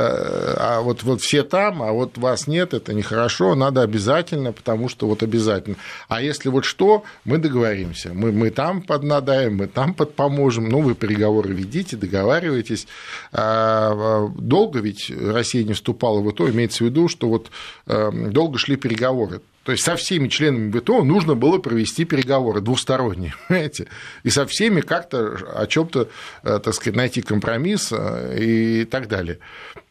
а 0.58 0.82
вот, 0.82 1.04
вот 1.04 1.22
все 1.22 1.44
там, 1.44 1.84
а 1.84 1.92
вот 1.92 2.18
вас 2.18 2.48
нет, 2.48 2.74
это 2.74 2.96
нехорошо, 2.96 3.54
надо 3.54 3.84
обязательно, 3.84 4.54
потому 4.54 4.90
что 4.90 5.08
вот 5.08 5.22
обязательно. 5.22 5.76
А 6.08 6.22
если 6.22 6.50
вот 6.50 6.66
что, 6.66 7.04
мы 7.26 7.38
договоримся, 7.38 8.12
мы, 8.14 8.32
мы 8.32 8.50
там 8.50 8.82
поднадаем, 8.82 9.58
мы 9.58 9.68
там 9.68 9.94
подпоможем, 9.94 10.68
ну, 10.68 10.82
вы 10.82 10.96
переговоры 10.96 11.54
ведите, 11.54 11.96
договаривайтесь. 11.96 12.88
А, 13.32 13.94
а 13.96 14.32
долго 14.36 14.80
ведь 14.80 15.12
Россия 15.16 15.64
не 15.64 15.74
вступала 15.74 16.22
в 16.22 16.32
ИТО, 16.32 16.50
имеется 16.50 16.84
в 16.84 16.88
виду, 16.88 17.08
что 17.08 17.30
вот 17.30 17.52
э, 17.86 18.12
долго 18.12 18.58
шли 18.58 18.78
переговоры 18.78 19.42
то 19.68 19.74
есть 19.74 19.84
со 19.84 19.98
всеми 19.98 20.30
членами 20.30 20.72
ВТО 20.72 21.04
нужно 21.04 21.36
было 21.36 21.58
провести 21.58 22.06
переговоры 22.06 22.62
двусторонние, 22.62 23.34
понимаете? 23.50 23.88
И 24.24 24.30
со 24.30 24.46
всеми 24.46 24.80
как-то 24.80 25.38
о 25.54 25.68
чем-то, 25.68 26.08
э, 26.44 26.60
так 26.64 26.74
сказать, 26.74 26.96
найти 26.96 27.22
компромисс 27.22 27.90
э, 27.92 28.38
и 28.40 28.86
так 28.86 29.10
далее. 29.10 29.40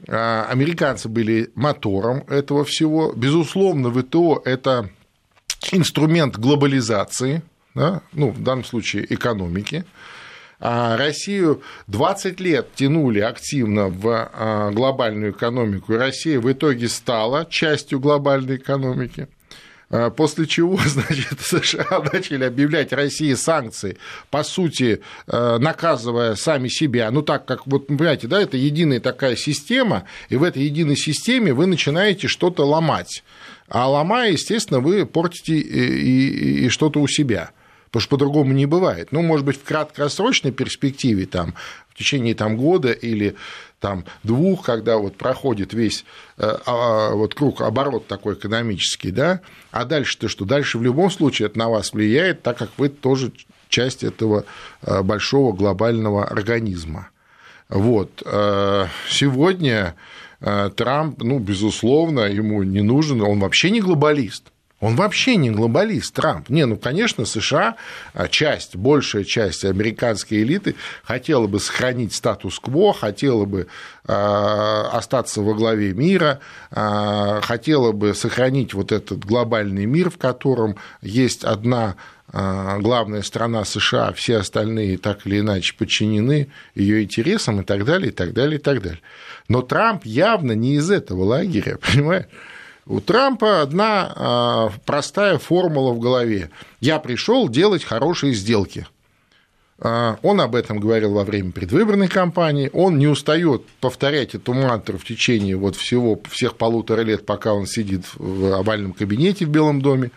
А 0.08 0.46
американцы 0.48 1.10
были 1.10 1.50
мотором 1.54 2.24
этого 2.28 2.64
всего. 2.64 3.12
Безусловно, 3.12 3.90
ВТО– 3.90 4.40
это 4.46 4.88
инструмент 5.72 6.38
глобализации, 6.38 7.42
да? 7.74 8.00
ну, 8.14 8.30
в 8.30 8.42
данном 8.42 8.64
случае 8.64 9.04
экономики. 9.12 9.84
А 10.58 10.96
Россию 10.96 11.60
20 11.88 12.40
лет 12.40 12.68
тянули 12.74 13.20
активно 13.20 13.88
в 13.88 14.30
а, 14.32 14.70
глобальную 14.70 15.32
экономику, 15.32 15.92
и 15.92 15.96
Россия 15.98 16.40
в 16.40 16.50
итоге 16.50 16.88
стала 16.88 17.44
частью 17.44 18.00
глобальной 18.00 18.56
экономики. 18.56 19.28
А, 19.88 20.10
после 20.10 20.46
чего, 20.46 20.78
значит, 20.86 21.40
США 21.40 22.02
начали 22.12 22.44
объявлять 22.44 22.92
России 22.92 23.34
санкции, 23.34 23.98
по 24.30 24.42
сути, 24.42 25.00
э, 25.26 25.58
наказывая 25.58 26.34
сами 26.34 26.68
себя. 26.68 27.10
Ну, 27.10 27.22
так 27.22 27.46
как, 27.46 27.66
вот, 27.66 27.86
понимаете, 27.86 28.26
да, 28.26 28.40
это 28.40 28.56
единая 28.56 29.00
такая 29.00 29.36
система, 29.36 30.04
и 30.28 30.36
в 30.36 30.42
этой 30.42 30.64
единой 30.64 30.96
системе 30.96 31.52
вы 31.52 31.66
начинаете 31.66 32.26
что-то 32.26 32.66
ломать. 32.66 33.22
А 33.68 33.88
ломая, 33.88 34.32
естественно, 34.32 34.80
вы 34.80 35.06
портите 35.06 35.54
и, 35.54 35.60
и, 35.60 36.66
и 36.66 36.68
что-то 36.68 37.00
у 37.00 37.08
себя 37.08 37.50
потому 37.86 38.02
что 38.02 38.10
по-другому 38.10 38.52
не 38.52 38.66
бывает. 38.66 39.08
Ну, 39.10 39.22
может 39.22 39.46
быть, 39.46 39.56
в 39.56 39.62
краткосрочной 39.62 40.50
перспективе, 40.50 41.24
там, 41.24 41.54
течение 41.96 42.34
там, 42.34 42.56
года 42.56 42.92
или 42.92 43.36
там, 43.80 44.04
двух, 44.22 44.64
когда 44.64 44.98
вот 44.98 45.16
проходит 45.16 45.74
весь 45.74 46.04
э, 46.38 46.56
а, 46.66 47.10
вот 47.10 47.34
круг, 47.34 47.60
оборот 47.60 48.06
такой 48.06 48.34
экономический, 48.34 49.10
да, 49.10 49.40
а 49.70 49.84
дальше-то 49.84 50.28
что? 50.28 50.44
Дальше 50.44 50.78
в 50.78 50.82
любом 50.82 51.10
случае 51.10 51.46
это 51.46 51.58
на 51.58 51.68
вас 51.68 51.92
влияет, 51.92 52.42
так 52.42 52.58
как 52.58 52.70
вы 52.78 52.88
тоже 52.88 53.32
часть 53.68 54.04
этого 54.04 54.44
э, 54.82 55.02
большого 55.02 55.52
глобального 55.52 56.24
организма. 56.24 57.10
Вот. 57.68 58.22
Э, 58.24 58.86
сегодня 59.08 59.94
Трамп, 60.38 61.22
ну, 61.22 61.38
безусловно, 61.38 62.20
ему 62.20 62.62
не 62.62 62.82
нужен, 62.82 63.22
он 63.22 63.40
вообще 63.40 63.70
не 63.70 63.80
глобалист. 63.80 64.52
Он 64.78 64.94
вообще 64.94 65.36
не 65.36 65.50
глобалист, 65.50 66.14
Трамп. 66.14 66.50
Не, 66.50 66.66
ну, 66.66 66.76
конечно, 66.76 67.24
США, 67.24 67.76
а, 68.12 68.28
часть, 68.28 68.76
большая 68.76 69.24
часть 69.24 69.64
американской 69.64 70.42
элиты 70.42 70.74
хотела 71.02 71.46
бы 71.46 71.60
сохранить 71.60 72.14
статус-кво, 72.14 72.92
хотела 72.92 73.46
бы 73.46 73.68
а, 74.04 74.90
остаться 74.92 75.40
во 75.40 75.54
главе 75.54 75.94
мира, 75.94 76.40
а, 76.70 77.40
хотела 77.40 77.92
бы 77.92 78.14
сохранить 78.14 78.74
вот 78.74 78.92
этот 78.92 79.24
глобальный 79.24 79.86
мир, 79.86 80.10
в 80.10 80.18
котором 80.18 80.76
есть 81.00 81.44
одна 81.44 81.96
главная 82.28 83.22
страна 83.22 83.64
США, 83.64 84.12
все 84.12 84.38
остальные 84.38 84.98
так 84.98 85.24
или 85.26 85.38
иначе 85.38 85.74
подчинены 85.78 86.48
ее 86.74 87.04
интересам 87.04 87.60
и 87.60 87.64
так 87.64 87.84
далее, 87.84 88.08
и 88.08 88.12
так 88.12 88.32
далее, 88.34 88.58
и 88.58 88.60
так 88.60 88.82
далее. 88.82 89.00
Но 89.48 89.62
Трамп 89.62 90.04
явно 90.04 90.50
не 90.50 90.74
из 90.74 90.90
этого 90.90 91.22
лагеря, 91.22 91.78
понимаешь? 91.92 92.26
У 92.88 93.00
Трампа 93.00 93.62
одна 93.62 94.12
а, 94.14 94.70
простая 94.84 95.38
формула 95.38 95.92
в 95.92 95.98
голове. 95.98 96.50
Я 96.80 97.00
пришел 97.00 97.48
делать 97.48 97.82
хорошие 97.82 98.32
сделки. 98.32 98.86
А, 99.80 100.18
он 100.22 100.40
об 100.40 100.54
этом 100.54 100.78
говорил 100.78 101.12
во 101.12 101.24
время 101.24 101.50
предвыборной 101.50 102.06
кампании. 102.06 102.70
Он 102.72 102.96
не 102.96 103.08
устает 103.08 103.66
повторять 103.80 104.36
эту 104.36 104.54
мантру 104.54 104.98
в 104.98 105.04
течение 105.04 105.56
вот 105.56 105.74
всего, 105.74 106.20
всех 106.30 106.56
полутора 106.56 107.00
лет, 107.00 107.26
пока 107.26 107.54
он 107.54 107.66
сидит 107.66 108.04
в 108.14 108.54
овальном 108.54 108.92
кабинете 108.92 109.46
в 109.46 109.48
Белом 109.48 109.82
доме. 109.82 110.12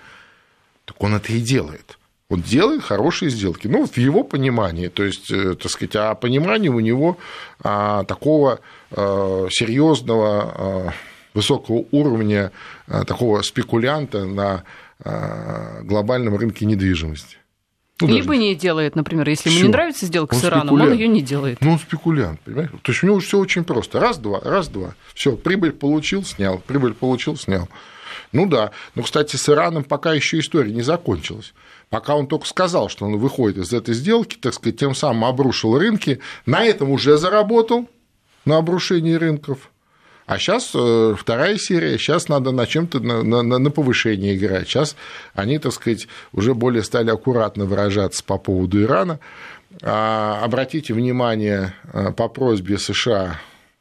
Так 0.86 1.02
он 1.02 1.16
это 1.16 1.34
и 1.34 1.40
делает. 1.40 1.98
Он 2.30 2.44
делает 2.44 2.84
хорошие 2.84 3.32
сделки. 3.32 3.68
Ну, 3.68 3.88
в 3.88 3.98
его 3.98 4.24
понимании, 4.24 4.90
то 4.90 5.04
есть, 5.04 5.32
э, 5.32 5.56
так 5.56 5.72
сказать, 5.72 5.96
а 5.96 6.14
понимание 6.14 6.70
у 6.70 6.80
него 6.80 7.18
а, 7.64 8.04
такого 8.04 8.60
серьезного 8.92 10.94
высокого 11.34 11.86
уровня 11.92 12.52
а, 12.88 13.06
такого 13.06 13.42
спекулянта 13.42 14.26
на 14.26 14.64
а, 15.04 15.82
глобальном 15.84 16.36
рынке 16.36 16.66
недвижимости. 16.66 17.38
Ну, 18.02 18.08
Либо 18.08 18.30
даже... 18.30 18.40
не 18.40 18.56
делает, 18.56 18.96
например, 18.96 19.28
если 19.28 19.50
ему 19.50 19.64
не 19.64 19.68
нравится 19.68 20.06
сделка 20.06 20.34
он 20.34 20.40
с 20.40 20.46
Ираном, 20.46 20.68
спекулянт. 20.68 20.92
он 20.92 20.98
ее 20.98 21.08
не 21.10 21.22
делает. 21.22 21.58
Ну, 21.60 21.74
он 21.74 21.80
спекулянт, 21.80 22.40
понимаешь? 22.42 22.70
То 22.82 22.92
есть 22.92 23.04
у 23.04 23.08
него 23.08 23.20
все 23.20 23.38
очень 23.38 23.66
просто. 23.66 24.00
Раз-два, 24.00 24.40
раз-два. 24.40 24.96
Все, 25.14 25.36
прибыль 25.36 25.74
получил, 25.74 26.24
снял. 26.24 26.60
Прибыль 26.60 26.94
получил, 26.94 27.36
снял. 27.36 27.68
Ну 28.32 28.48
да. 28.48 28.72
Но, 28.96 29.04
кстати, 29.04 29.36
с 29.36 29.50
Ираном 29.50 29.84
пока 29.84 30.14
еще 30.14 30.40
история 30.40 30.72
не 30.72 30.82
закончилась. 30.82 31.54
Пока 31.90 32.16
он 32.16 32.28
только 32.28 32.48
сказал, 32.48 32.88
что 32.88 33.06
он 33.06 33.18
выходит 33.18 33.58
из 33.58 33.74
этой 33.74 33.94
сделки, 33.94 34.38
так 34.38 34.54
сказать, 34.54 34.78
тем 34.78 34.96
самым 34.96 35.26
обрушил 35.26 35.78
рынки, 35.78 36.20
на 36.46 36.64
этом 36.64 36.92
уже 36.92 37.18
заработал, 37.18 37.90
на 38.46 38.58
обрушении 38.58 39.14
рынков. 39.14 39.72
А 40.30 40.38
сейчас 40.38 40.74
э, 40.76 41.16
вторая 41.18 41.58
серия, 41.58 41.98
сейчас 41.98 42.28
надо 42.28 42.52
на 42.52 42.68
чем-то 42.68 43.00
на, 43.00 43.24
на, 43.24 43.58
на 43.58 43.72
повышение 43.72 44.36
играть. 44.36 44.68
Сейчас 44.68 44.96
они, 45.34 45.58
так 45.58 45.74
сказать, 45.74 46.08
уже 46.34 46.54
более 46.54 46.84
стали 46.84 47.10
аккуратно 47.10 47.66
выражаться 47.66 48.24
по 48.24 48.38
поводу 48.38 48.80
Ирана. 48.80 49.20
А, 49.82 50.40
обратите 50.44 50.94
внимание 50.94 51.74
э, 51.94 52.12
по 52.12 52.28
просьбе 52.28 52.78
США 52.78 53.40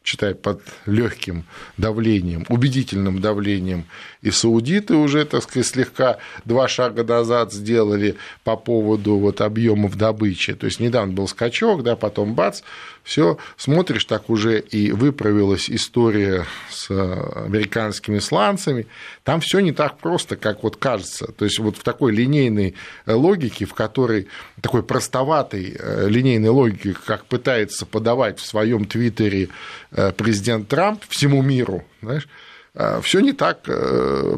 читай, 0.08 0.34
под 0.34 0.62
легким 0.86 1.44
давлением, 1.76 2.46
убедительным 2.48 3.20
давлением, 3.20 3.84
и 4.22 4.30
саудиты 4.30 4.94
уже, 4.94 5.26
так 5.26 5.42
сказать, 5.42 5.66
слегка 5.66 6.16
два 6.46 6.66
шага 6.66 7.04
назад 7.04 7.52
сделали 7.52 8.16
по 8.42 8.56
поводу 8.56 9.16
вот 9.16 9.42
объемов 9.42 9.96
добычи. 9.96 10.54
То 10.54 10.64
есть 10.64 10.80
недавно 10.80 11.12
был 11.12 11.28
скачок, 11.28 11.82
да, 11.82 11.94
потом 11.94 12.34
бац, 12.34 12.62
все, 13.08 13.38
смотришь, 13.56 14.04
так 14.04 14.28
уже 14.28 14.60
и 14.60 14.92
выправилась 14.92 15.70
история 15.70 16.44
с 16.68 16.90
американскими 16.90 18.18
сланцами. 18.18 18.86
Там 19.24 19.40
все 19.40 19.60
не 19.60 19.72
так 19.72 19.96
просто, 19.96 20.36
как 20.36 20.62
вот 20.62 20.76
кажется. 20.76 21.32
То 21.32 21.46
есть 21.46 21.58
вот 21.58 21.78
в 21.78 21.82
такой 21.82 22.12
линейной 22.12 22.74
логике, 23.06 23.64
в 23.64 23.72
которой 23.72 24.28
такой 24.60 24.82
простоватой 24.82 25.74
э, 25.78 26.06
линейной 26.06 26.50
логике, 26.50 26.94
как 27.06 27.24
пытается 27.24 27.86
подавать 27.86 28.40
в 28.40 28.44
своем 28.44 28.84
твиттере 28.84 29.48
э, 29.92 30.12
президент 30.12 30.68
Трамп 30.68 31.02
всему 31.08 31.40
миру, 31.40 31.84
знаешь, 32.02 32.28
э, 32.74 33.00
все 33.02 33.20
не 33.20 33.32
так 33.32 33.66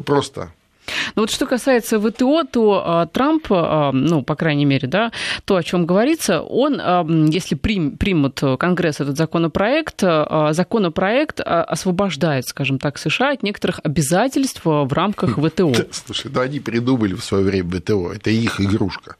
просто. 0.05 0.53
Ну 1.15 1.23
вот 1.23 1.31
что 1.31 1.45
касается 1.45 1.99
ВТО, 1.99 2.43
то 2.43 2.83
а, 2.85 3.05
Трамп, 3.05 3.47
а, 3.49 3.91
ну, 3.91 4.23
по 4.23 4.35
крайней 4.35 4.65
мере, 4.65 4.87
да, 4.87 5.11
то, 5.45 5.55
о 5.55 5.63
чем 5.63 5.85
говорится, 5.85 6.41
он, 6.41 6.79
а, 6.81 7.05
если 7.07 7.55
прим, 7.55 7.97
примут 7.97 8.41
Конгресс 8.59 8.99
этот 8.99 9.17
законопроект, 9.17 10.01
законопроект 10.01 11.39
освобождает, 11.41 12.47
скажем 12.47 12.79
так, 12.79 12.97
США 12.97 13.31
от 13.31 13.43
некоторых 13.43 13.79
обязательств 13.83 14.61
в 14.63 14.93
рамках 14.93 15.37
ВТО. 15.37 15.73
Слушай, 15.91 16.31
ну 16.33 16.41
они 16.41 16.59
придумали 16.59 17.13
в 17.13 17.23
свое 17.23 17.43
время 17.43 17.69
ВТО, 17.69 18.11
это 18.13 18.29
их 18.29 18.59
игрушка. 18.59 19.15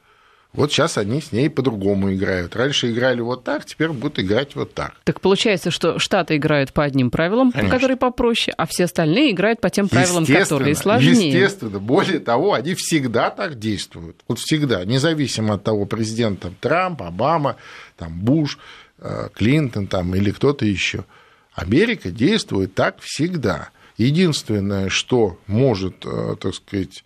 Вот 0.53 0.69
сейчас 0.69 0.97
они 0.97 1.21
с 1.21 1.31
ней 1.31 1.49
по-другому 1.49 2.13
играют. 2.13 2.57
Раньше 2.57 2.91
играли 2.91 3.21
вот 3.21 3.45
так, 3.45 3.63
теперь 3.63 3.89
будут 3.89 4.19
играть 4.19 4.53
вот 4.55 4.73
так. 4.73 4.95
Так 5.05 5.21
получается, 5.21 5.71
что 5.71 5.97
Штаты 5.97 6.35
играют 6.35 6.73
по 6.73 6.83
одним 6.83 7.09
правилам, 7.09 7.53
Конечно. 7.53 7.73
которые 7.73 7.95
попроще, 7.95 8.53
а 8.57 8.65
все 8.65 8.83
остальные 8.83 9.31
играют 9.31 9.61
по 9.61 9.69
тем 9.69 9.87
правилам, 9.87 10.25
которые 10.25 10.75
сложнее. 10.75 11.29
Естественно. 11.29 11.79
Более 11.79 12.19
того, 12.19 12.53
они 12.53 12.75
всегда 12.75 13.29
так 13.29 13.59
действуют. 13.59 14.17
Вот 14.27 14.39
всегда. 14.39 14.83
Независимо 14.83 15.53
от 15.53 15.63
того, 15.63 15.85
президент 15.85 16.41
там, 16.41 16.53
Трамп, 16.59 17.01
Обама, 17.03 17.55
там, 17.95 18.19
Буш, 18.19 18.59
э, 18.99 19.29
Клинтон 19.33 19.87
там, 19.87 20.13
или 20.15 20.31
кто-то 20.31 20.65
еще. 20.65 21.05
Америка 21.53 22.11
действует 22.11 22.73
так 22.75 22.97
всегда. 22.99 23.69
Единственное, 23.95 24.89
что 24.89 25.37
может, 25.47 26.05
э, 26.05 26.35
так 26.41 26.55
сказать, 26.55 27.05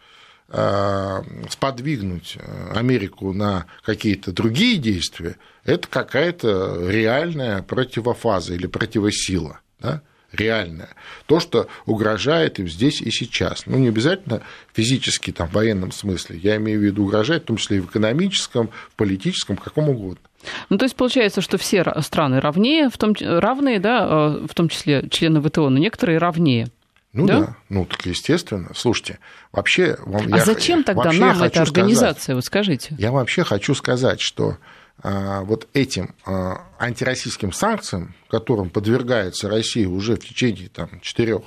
сподвигнуть 1.50 2.38
э, 2.40 2.72
Америку 2.76 3.34
на 3.34 3.66
какие-то 3.84 4.32
другие 4.32 4.78
действия, 4.78 5.38
это 5.64 5.88
какая-то 5.88 6.90
реальная 6.90 7.62
противофаза 7.64 8.54
или 8.54 8.68
противосила. 8.68 9.60
Да? 9.80 10.02
реальная. 10.36 10.90
То, 11.26 11.40
что 11.40 11.68
угрожает 11.86 12.60
им 12.60 12.68
здесь 12.68 13.02
и 13.02 13.12
сейчас. 13.12 13.66
Ну, 13.66 13.78
не 13.78 13.88
обязательно 13.88 14.42
физически, 14.74 15.32
там, 15.32 15.48
в 15.48 15.54
военном 15.54 15.92
смысле. 15.92 16.38
Я 16.38 16.58
имею 16.58 16.80
в 16.80 16.84
виду 16.84 17.04
угрожает, 17.04 17.44
в 17.44 17.46
том 17.46 17.58
числе 17.58 17.78
и 17.78 17.80
в 17.80 17.90
экономическом, 17.90 18.70
в 18.90 18.96
политическом, 18.96 19.58
каком 19.58 19.90
угодно. 19.90 20.22
Ну, 20.70 20.78
то 20.78 20.86
есть 20.86 20.96
получается, 20.96 21.42
что 21.42 21.58
все 21.58 21.84
страны 22.02 22.40
равнее, 22.40 22.90
в 22.90 22.98
том, 22.98 23.16
равные, 23.20 23.80
да, 23.80 24.06
э, 24.06 24.48
в 24.48 24.54
том 24.54 24.70
числе 24.70 25.08
члены 25.10 25.42
ВТО, 25.42 25.70
но 25.70 25.80
некоторые 25.80 26.20
равнее. 26.20 26.68
Ну 27.16 27.28
да? 27.28 27.40
да, 27.40 27.56
ну 27.70 27.86
так 27.86 28.06
естественно. 28.06 28.72
Слушайте, 28.76 29.20
вообще... 29.54 29.98
А 30.06 30.38
я, 30.38 30.44
зачем 30.44 30.84
тогда 30.84 31.14
нам 31.14 31.42
эта 31.42 31.62
организация, 31.62 32.22
сказать, 32.22 32.36
вот 32.36 32.46
скажите? 32.46 32.96
Я 32.98 33.12
вообще 33.12 33.46
хочу 33.46 33.74
сказать, 33.74 34.20
что 34.20 34.58
а, 35.02 35.42
вот 35.42 35.68
этим 35.74 36.14
а, 36.26 36.68
антироссийским 36.78 37.54
санкциям, 37.54 38.16
которым 38.28 38.70
подвергается 38.70 39.48
Россия 39.48 39.88
уже 39.88 40.16
в 40.16 40.28
течение 40.28 40.68
там, 40.68 41.00
четырех 41.00 41.44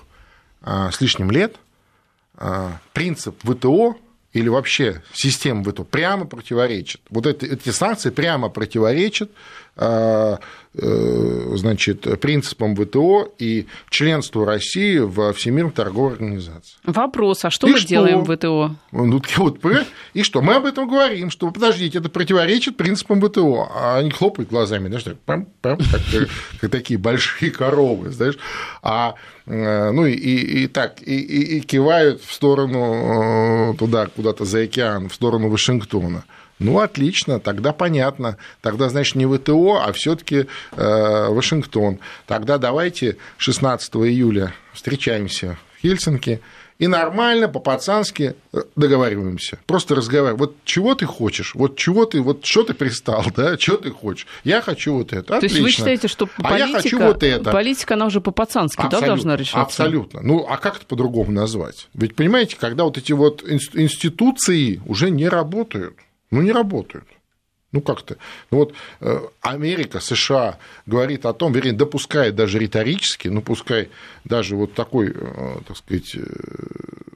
а, 0.63 0.91
с 0.91 1.01
лишним 1.01 1.31
лет, 1.31 1.57
принцип 2.93 3.37
ВТО 3.43 3.97
или 4.33 4.49
вообще 4.49 5.03
система 5.13 5.65
ВТО 5.65 5.83
прямо 5.85 6.25
противоречит. 6.25 7.01
Вот 7.11 7.27
эти, 7.27 7.47
эти 7.47 7.71
санкции 7.71 8.11
прямо 8.11 8.49
противоречат 8.49 9.31
значит, 10.75 12.21
принципам 12.21 12.77
ВТО 12.77 13.33
и 13.39 13.67
членству 13.91 14.45
России 14.45 14.99
в 14.99 15.33
Всемирной 15.33 15.73
торговой 15.73 16.13
организации. 16.13 16.77
Вопрос, 16.85 17.45
а 17.45 17.51
что 17.51 17.67
и 17.67 17.73
мы 17.73 17.79
что? 17.79 17.89
делаем 17.89 18.23
в 18.23 18.37
ВТО? 18.37 18.75
Ну, 18.93 19.21
вот, 19.37 19.59
и 20.15 20.23
что? 20.23 20.43
Мы 20.43 20.55
об 20.55 20.67
этом 20.67 20.89
говорим, 20.89 21.31
что, 21.31 21.51
подождите, 21.51 21.99
это 21.99 22.09
противоречит 22.09 22.77
принципам 22.77 23.21
ВТО. 23.21 23.69
А 23.75 23.99
они 23.99 24.11
хлопают 24.11 24.51
глазами, 24.51 24.89
знаешь, 24.89 25.05
пам, 25.25 25.47
пам, 25.61 25.79
как, 25.79 26.29
как 26.61 26.71
такие 26.71 26.99
большие 26.99 27.51
коровы, 27.51 28.11
знаешь. 28.11 28.39
А, 28.83 29.15
э, 29.47 29.91
ну, 29.91 30.07
и, 30.07 30.15
и, 30.15 30.67
так, 30.69 31.03
и, 31.03 31.19
и, 31.19 31.59
и 31.59 31.61
кивают 31.61 32.23
в 32.23 32.33
сторону 32.33 33.73
э, 33.73 33.77
туда, 33.77 34.07
куда-то 34.07 34.45
за 34.45 34.63
океан, 34.63 35.09
в 35.09 35.15
сторону 35.15 35.49
Вашингтона. 35.49 36.25
Ну, 36.59 36.81
отлично, 36.81 37.41
тогда 37.41 37.73
понятно. 37.73 38.37
Тогда, 38.61 38.89
значит, 38.89 39.15
не 39.15 39.27
ВТО, 39.27 39.83
а 39.85 39.93
все 39.93 40.17
таки 40.17 40.47
э, 40.73 41.29
Вашингтон. 41.29 42.01
Тогда 42.27 42.59
давайте 42.59 43.17
16 43.39 43.95
июля 43.97 44.55
встречаемся 44.73 45.59
в 45.77 45.83
Хельсинки 45.83 46.41
и 46.79 46.87
нормально, 46.87 47.49
по-пацански 47.49 48.37
э, 48.53 48.63
договариваемся. 48.77 49.59
Просто 49.67 49.97
разговариваем. 49.97 50.39
Вот 50.39 50.57
чего 50.65 50.95
ты 50.95 51.07
хочешь? 51.07 51.55
Вот 51.55 51.77
чего 51.77 52.05
ты, 52.05 52.21
вот 52.21 52.45
что 52.45 52.63
ты 52.63 52.75
пристал, 52.75 53.25
да? 53.37 53.57
Чего 53.57 53.77
ты 53.77 53.91
хочешь? 53.91 54.27
Я 54.45 54.63
хочу 54.63 54.95
вот 54.95 55.13
это. 55.13 55.37
Отлично. 55.37 55.41
То 55.41 55.47
есть 55.47 55.61
вы 55.61 55.71
считаете, 55.71 56.09
что 56.09 56.27
политика, 56.27 56.55
а 56.55 56.59
я 56.59 56.73
хочу 56.73 56.99
вот 57.01 57.23
это. 57.23 57.51
политика, 57.51 57.95
она 57.95 58.07
уже 58.07 58.21
по-пацански, 58.21 58.83
да, 58.91 59.01
должна 59.01 59.37
решаться? 59.37 59.61
Абсолютно. 59.61 60.21
Ну, 60.23 60.47
а 60.49 60.57
как 60.57 60.77
это 60.77 60.87
по-другому 60.87 61.33
назвать? 61.33 61.89
Ведь, 61.95 62.15
понимаете, 62.15 62.57
когда 62.59 62.85
вот 62.85 62.97
эти 62.97 63.13
вот 63.13 63.43
институции 63.43 64.81
уже 64.87 65.11
не 65.11 65.29
работают, 65.29 65.97
ну, 66.31 66.43
не 66.43 66.53
работают. 66.53 67.05
Ну 67.71 67.83
как-то. 67.83 68.17
Ну 68.51 68.59
вот 68.59 68.75
э, 69.01 69.21
Америка, 69.43 70.01
США 70.01 70.59
говорит 70.87 71.27
о 71.27 71.35
том, 71.35 71.53
вернее, 71.53 71.73
допускает 71.73 72.35
даже 72.35 72.59
риторически, 72.59 73.29
ну 73.29 73.43
пускай 73.43 73.91
даже 74.25 74.57
вот 74.57 74.73
такой, 74.73 75.13
э, 75.15 75.59
так 75.67 75.77
сказать, 75.77 76.15
э, 76.15 76.23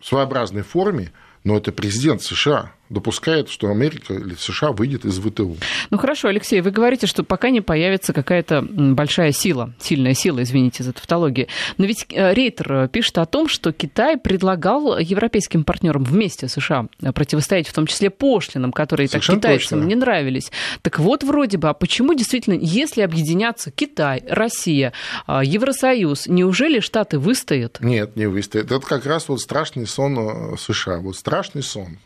своеобразной 0.03 0.63
форме, 0.63 1.11
но 1.43 1.57
это 1.57 1.73
президент 1.73 2.23
США 2.23 2.73
допускает, 2.93 3.49
что 3.49 3.69
Америка 3.69 4.15
или 4.15 4.35
США 4.35 4.73
выйдет 4.73 5.05
из 5.05 5.19
ВТУ. 5.19 5.57
Ну 5.91 5.99
хорошо, 5.99 6.29
Алексей, 6.29 6.61
вы 6.61 6.71
говорите, 6.71 7.07
что 7.07 7.25
пока 7.25 7.51
не 7.51 7.61
появится 7.61 8.13
какая-то 8.13 8.63
большая 8.63 9.33
сила, 9.33 9.73
сильная 9.81 10.15
сила, 10.15 10.43
извините 10.43 10.83
за 10.83 10.93
тавтологию. 10.93 11.49
Но 11.79 11.87
ведь 11.87 12.07
э, 12.11 12.35
Рейтер 12.35 12.89
пишет 12.89 13.19
о 13.19 13.27
том, 13.27 13.49
что 13.49 13.73
Китай 13.73 14.17
предлагал 14.17 14.99
европейским 14.99 15.65
партнерам 15.65 16.05
вместе 16.05 16.49
с 16.49 16.53
США 16.53 16.87
противостоять 17.15 17.69
в 17.69 17.73
том 17.73 17.87
числе 17.87 18.11
пошлинам, 18.11 18.73
которые 18.73 19.09
так 19.09 19.23
китайцам 19.23 19.81
точно. 19.81 19.89
не 19.89 19.95
нравились. 19.95 20.53
Так 20.83 20.99
вот, 20.99 21.25
вроде 21.25 21.59
бы, 21.59 21.69
а 21.69 21.75
почему 21.75 22.15
действительно, 22.15 22.55
если 22.55 23.01
объединятся 23.01 23.71
Китай, 23.71 24.23
Россия, 24.29 24.93
Евросоюз, 25.29 26.27
неужели 26.27 26.81
Штаты 26.81 27.19
выстоят? 27.19 27.79
Нет, 27.81 28.17
не 28.17 28.27
выстоят. 28.27 28.71
Это 28.71 28.81
как 28.87 29.07
раз 29.07 29.29
вот 29.29 29.41
страшный 29.41 29.87
сон 29.87 30.19
э, 30.19 30.57
США. 30.59 30.99
Вот 30.99 31.17
страшный 31.17 31.63
сон. 31.63 31.99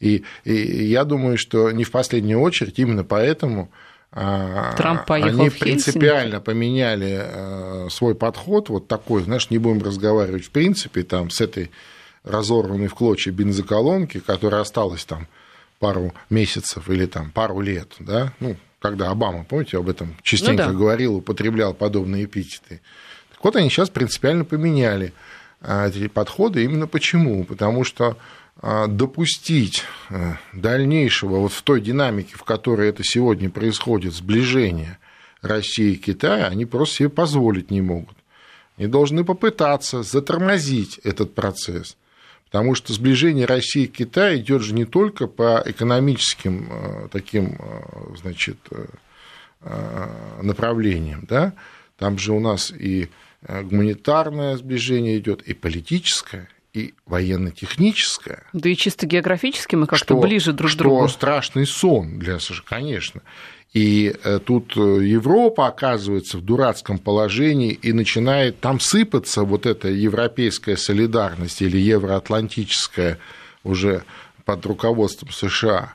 И, 0.00 0.09
и 0.44 0.84
я 0.86 1.04
думаю, 1.04 1.38
что 1.38 1.70
не 1.70 1.84
в 1.84 1.90
последнюю 1.90 2.40
очередь 2.40 2.78
именно 2.78 3.04
поэтому 3.04 3.70
а, 4.12 4.74
Трамп 4.76 5.06
поехал 5.06 5.40
они 5.40 5.48
в 5.50 5.58
принципиально 5.58 6.40
поменяли 6.40 7.20
э, 7.22 7.88
свой 7.90 8.16
подход, 8.16 8.68
вот 8.68 8.88
такой, 8.88 9.22
знаешь, 9.22 9.50
не 9.50 9.58
будем 9.58 9.82
разговаривать 9.82 10.46
в 10.46 10.50
принципе 10.50 11.04
там 11.04 11.30
с 11.30 11.40
этой 11.40 11.70
разорванной 12.24 12.88
в 12.88 12.94
клочья 12.94 13.30
бензоколонки, 13.30 14.18
которая 14.18 14.62
осталась 14.62 15.04
там 15.04 15.28
пару 15.78 16.12
месяцев 16.28 16.90
или 16.90 17.06
там 17.06 17.30
пару 17.30 17.60
лет, 17.60 17.92
да, 18.00 18.32
ну, 18.40 18.56
когда 18.80 19.10
Обама, 19.10 19.44
помните, 19.44 19.78
об 19.78 19.88
этом 19.88 20.16
частенько 20.22 20.66
ну, 20.66 20.72
да. 20.72 20.78
говорил, 20.78 21.16
употреблял 21.16 21.72
подобные 21.74 22.24
эпитеты. 22.24 22.80
Так 23.30 23.44
вот, 23.44 23.56
они 23.56 23.70
сейчас 23.70 23.90
принципиально 23.90 24.44
поменяли 24.44 25.12
а, 25.60 25.88
эти 25.88 26.08
подходы. 26.08 26.64
Именно 26.64 26.86
почему? 26.86 27.44
Потому 27.44 27.84
что 27.84 28.16
допустить 28.88 29.84
э, 30.10 30.34
дальнейшего 30.52 31.38
вот 31.38 31.52
в 31.52 31.62
той 31.62 31.80
динамике, 31.80 32.36
в 32.36 32.44
которой 32.44 32.90
это 32.90 33.02
сегодня 33.02 33.48
происходит, 33.48 34.12
сближение 34.12 34.98
России 35.40 35.92
и 35.92 35.96
Китая, 35.96 36.48
они 36.48 36.66
просто 36.66 36.96
себе 36.96 37.08
позволить 37.08 37.70
не 37.70 37.80
могут. 37.80 38.16
Они 38.76 38.86
должны 38.86 39.24
попытаться 39.24 40.02
затормозить 40.02 40.98
этот 41.04 41.34
процесс. 41.34 41.96
Потому 42.44 42.74
что 42.74 42.92
сближение 42.92 43.46
России 43.46 43.84
и 43.84 43.86
Китая 43.86 44.36
идет 44.36 44.60
же 44.60 44.74
не 44.74 44.84
только 44.84 45.26
по 45.26 45.62
экономическим 45.64 46.68
э, 46.70 47.08
таким, 47.10 47.56
э, 47.58 48.16
значит, 48.20 48.58
направлениям, 50.40 51.26
да? 51.28 51.52
там 51.98 52.16
же 52.16 52.32
у 52.32 52.40
нас 52.40 52.72
и 52.72 53.10
гуманитарное 53.46 54.56
сближение 54.56 55.18
идет, 55.18 55.42
и 55.42 55.52
политическое, 55.52 56.48
и 56.72 56.94
военно-техническое. 57.06 58.44
Да 58.52 58.68
и 58.68 58.76
чисто 58.76 59.06
географически 59.06 59.76
мы 59.76 59.86
как-то 59.86 60.16
ближе 60.16 60.52
друг 60.52 60.72
к 60.72 60.76
другу. 60.76 61.08
Что 61.08 61.14
страшный 61.16 61.66
сон 61.66 62.18
для 62.18 62.38
США, 62.38 62.62
конечно. 62.64 63.22
И 63.72 64.14
э, 64.24 64.40
тут 64.44 64.76
э, 64.76 64.80
Европа 64.80 65.68
оказывается 65.68 66.38
в 66.38 66.44
дурацком 66.44 66.98
положении 66.98 67.72
и 67.72 67.92
начинает 67.92 68.60
там 68.60 68.80
сыпаться 68.80 69.42
вот 69.42 69.64
эта 69.66 69.88
европейская 69.88 70.76
солидарность 70.76 71.62
или 71.62 71.78
евроатлантическая 71.78 73.18
уже 73.62 74.02
под 74.44 74.66
руководством 74.66 75.30
США. 75.30 75.94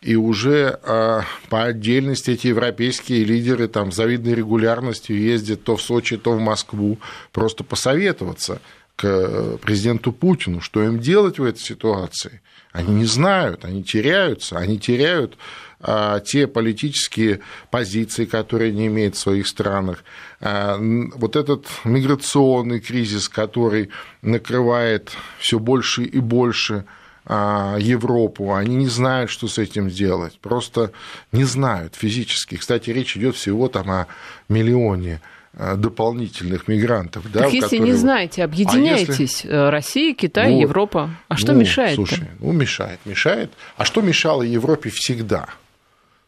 И 0.00 0.14
уже 0.14 0.78
э, 0.80 1.20
по 1.48 1.64
отдельности 1.64 2.30
эти 2.30 2.48
европейские 2.48 3.24
лидеры 3.24 3.66
там 3.66 3.90
с 3.90 3.96
завидной 3.96 4.34
регулярностью 4.34 5.20
ездят 5.20 5.64
то 5.64 5.76
в 5.76 5.82
Сочи, 5.82 6.16
то 6.16 6.32
в 6.32 6.40
Москву 6.40 6.98
просто 7.32 7.62
посоветоваться– 7.62 8.60
к 8.98 9.58
президенту 9.58 10.10
Путину, 10.10 10.60
что 10.60 10.82
им 10.82 10.98
делать 10.98 11.38
в 11.38 11.44
этой 11.44 11.60
ситуации. 11.60 12.40
Они 12.72 12.92
не 12.92 13.04
знают, 13.04 13.64
они 13.64 13.84
теряются, 13.84 14.58
они 14.58 14.76
теряют 14.76 15.38
а, 15.80 16.18
те 16.18 16.48
политические 16.48 17.38
позиции, 17.70 18.24
которые 18.24 18.70
они 18.70 18.88
имеют 18.88 19.14
в 19.14 19.20
своих 19.20 19.46
странах. 19.46 20.02
А, 20.40 20.76
вот 20.80 21.36
этот 21.36 21.66
миграционный 21.84 22.80
кризис, 22.80 23.28
который 23.28 23.90
накрывает 24.20 25.12
все 25.38 25.60
больше 25.60 26.02
и 26.02 26.18
больше 26.18 26.84
а, 27.24 27.76
Европу, 27.78 28.52
они 28.52 28.74
не 28.74 28.88
знают, 28.88 29.30
что 29.30 29.46
с 29.46 29.58
этим 29.58 29.90
делать, 29.90 30.40
просто 30.40 30.90
не 31.30 31.44
знают 31.44 31.94
физически. 31.94 32.56
Кстати, 32.56 32.90
речь 32.90 33.16
идет 33.16 33.36
всего 33.36 33.68
там 33.68 33.88
о 33.92 34.06
миллионе 34.48 35.20
Э, 35.20 35.37
дополнительных 35.54 36.68
мигрантов. 36.68 37.24
Так 37.24 37.32
да, 37.32 37.44
если 37.46 37.60
которые... 37.60 37.80
не 37.80 37.92
знаете, 37.92 38.44
объединяйтесь. 38.44 39.18
А 39.18 39.22
если... 39.22 39.50
Э, 39.50 39.70
Россия, 39.70 40.14
Китай, 40.14 40.52
ну, 40.52 40.60
Европа. 40.60 41.10
А 41.28 41.36
что 41.36 41.52
ну, 41.52 41.60
мешает? 41.60 41.96
Слушай, 41.96 42.28
ну 42.38 42.52
мешает, 42.52 43.00
мешает. 43.04 43.50
А 43.76 43.84
что 43.84 44.00
мешало 44.00 44.42
Европе 44.42 44.90
всегда? 44.90 45.46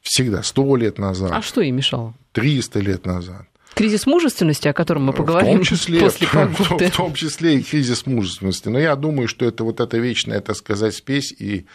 Всегда, 0.03 0.43
сто 0.43 0.77
лет 0.77 0.99
назад. 0.99 1.31
А 1.33 1.43
что 1.43 1.61
ей 1.61 1.71
мешало? 1.71 2.15
Триста 2.33 2.81
лет 2.81 3.07
назад. 3.07 3.47
Кризис 3.75 4.07
мужественности, 4.07 4.69
о 4.69 4.73
котором 4.73 5.05
мы 5.05 5.13
поговорим 5.13 5.53
в 5.53 5.57
том 5.57 5.65
числе, 5.65 6.01
после 6.03 6.27
погоды. 6.27 6.87
В, 6.89 6.93
в 6.93 6.97
том 6.97 7.15
числе 7.15 7.59
и 7.59 7.63
кризис 7.63 8.07
мужественности. 8.07 8.69
Но 8.69 8.79
я 8.79 8.97
думаю, 8.97 9.29
что 9.29 9.45
это 9.45 9.65
вот 9.65 9.81
эта 9.81 9.99
вечная, 9.99 10.41
так 10.41 10.57
сказать, 10.57 10.95
спесь 10.95 11.33
и 11.33 11.67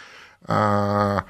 а, 0.47 1.23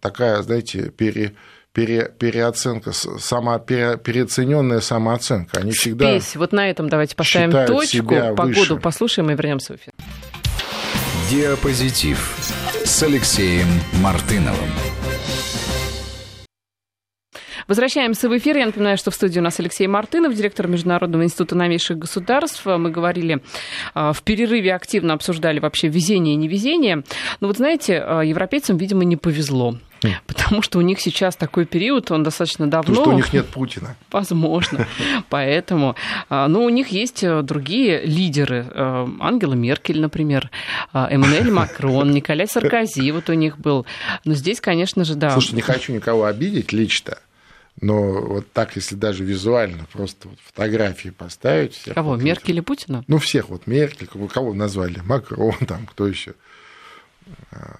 такая, 0.00 0.42
знаете, 0.42 0.90
пере, 0.90 1.34
пере, 1.72 2.10
переоценка, 2.18 2.92
сама, 2.92 3.58
пере, 3.58 3.96
переоцененная 3.96 4.80
самооценка. 4.80 5.60
Они 5.60 5.72
всегда 5.72 6.18
Спесь. 6.20 6.36
Вот 6.36 6.52
на 6.52 6.68
этом 6.68 6.88
давайте 6.88 7.16
поставим 7.16 7.52
точку, 7.66 8.14
погоду 8.36 8.74
выше. 8.74 8.76
послушаем 8.76 9.30
и 9.30 9.34
вернемся 9.34 9.74
в 9.74 9.76
эфир. 9.76 9.92
Диапозитив 11.30 12.36
с 12.84 13.02
Алексеем 13.02 13.68
Мартыновым. 14.02 14.70
Возвращаемся 17.68 18.28
в 18.28 18.36
эфир. 18.36 18.56
Я 18.56 18.66
напоминаю, 18.66 18.96
что 18.96 19.12
в 19.12 19.14
студии 19.14 19.38
у 19.38 19.42
нас 19.42 19.60
Алексей 19.60 19.86
Мартынов, 19.86 20.34
директор 20.34 20.66
Международного 20.66 21.22
института 21.22 21.54
новейших 21.54 21.98
государств. 21.98 22.66
Мы 22.66 22.90
говорили 22.90 23.44
а, 23.94 24.12
в 24.12 24.24
перерыве, 24.24 24.74
активно 24.74 25.14
обсуждали 25.14 25.60
вообще 25.60 25.86
везение 25.86 26.34
и 26.34 26.36
невезение. 26.36 27.04
Но 27.38 27.46
вот 27.46 27.58
знаете, 27.58 28.02
а, 28.04 28.22
европейцам, 28.22 28.76
видимо, 28.76 29.04
не 29.04 29.16
повезло. 29.16 29.76
Потому 30.26 30.62
что 30.62 30.78
у 30.78 30.82
них 30.82 31.00
сейчас 31.00 31.36
такой 31.36 31.66
период, 31.66 32.10
он 32.10 32.22
достаточно 32.22 32.68
давно. 32.68 32.94
Потому 32.94 33.04
что 33.04 33.10
у 33.10 33.16
них 33.16 33.32
нет 33.32 33.46
Путина. 33.48 33.96
Возможно. 34.10 34.86
Поэтому. 35.28 35.96
А, 36.28 36.48
но 36.48 36.64
у 36.64 36.68
них 36.68 36.88
есть 36.88 37.22
э, 37.22 37.42
другие 37.42 38.02
лидеры. 38.02 38.66
Э, 38.72 39.08
Ангела 39.20 39.54
Меркель, 39.54 40.00
например, 40.00 40.50
Эммануэль 40.92 41.50
Макрон, 41.50 42.10
Николай 42.14 42.46
Саркози 42.46 43.10
вот 43.10 43.28
у 43.28 43.34
них 43.34 43.58
был. 43.58 43.86
Но 44.24 44.34
здесь, 44.34 44.60
конечно 44.60 45.04
же, 45.04 45.14
да. 45.14 45.30
Слушай, 45.30 45.54
не 45.54 45.62
хочу 45.62 45.92
никого 45.92 46.24
обидеть 46.24 46.72
лично. 46.72 47.18
Но 47.80 48.20
вот 48.20 48.52
так, 48.52 48.76
если 48.76 48.94
даже 48.94 49.24
визуально 49.24 49.86
просто 49.90 50.28
вот 50.28 50.38
фотографии 50.44 51.08
поставить... 51.10 51.74
Всех 51.74 51.94
кого, 51.94 52.10
вот 52.10 52.22
Меркель 52.22 52.54
или 52.54 52.60
Путина? 52.60 53.04
Ну, 53.06 53.18
всех 53.18 53.48
вот 53.48 53.66
Меркель, 53.66 54.06
кого 54.06 54.52
назвали, 54.52 55.00
Макрон, 55.04 55.54
там, 55.66 55.86
кто 55.86 56.06
еще, 56.06 56.34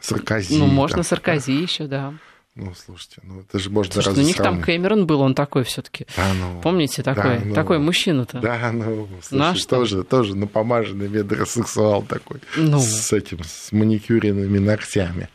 Саркози. 0.00 0.58
Ну, 0.58 0.66
можно 0.66 0.96
там, 0.96 1.04
Саркози 1.04 1.56
да. 1.56 1.62
еще, 1.62 1.86
да. 1.86 2.14
Ну, 2.56 2.74
слушайте, 2.74 3.20
ну 3.22 3.40
это 3.40 3.58
же 3.60 3.70
можно 3.70 3.92
Слушайте, 3.92 4.20
ну, 4.20 4.24
у 4.24 4.26
них 4.26 4.36
сравнить. 4.36 4.60
там 4.60 4.64
Кэмерон 4.64 5.06
был, 5.06 5.20
он 5.20 5.34
такой 5.34 5.62
все 5.62 5.82
таки 5.82 6.06
да, 6.16 6.32
ну, 6.34 6.60
Помните, 6.60 7.02
такой, 7.02 7.38
да, 7.38 7.44
ну, 7.44 7.54
такой 7.54 7.78
мужчина-то? 7.78 8.40
Да, 8.40 8.70
ну, 8.72 9.08
слушай, 9.22 9.54
ну, 9.54 9.68
тоже, 9.68 10.03
тоже 10.03 10.36
напомаженный 10.36 11.09
метросексуал 11.09 12.03
такой, 12.03 12.40
ну. 12.57 12.80
с 12.80 13.12
этим, 13.12 13.44
с 13.44 13.70
маникюренными 13.70 14.59
ногтями. 14.59 15.28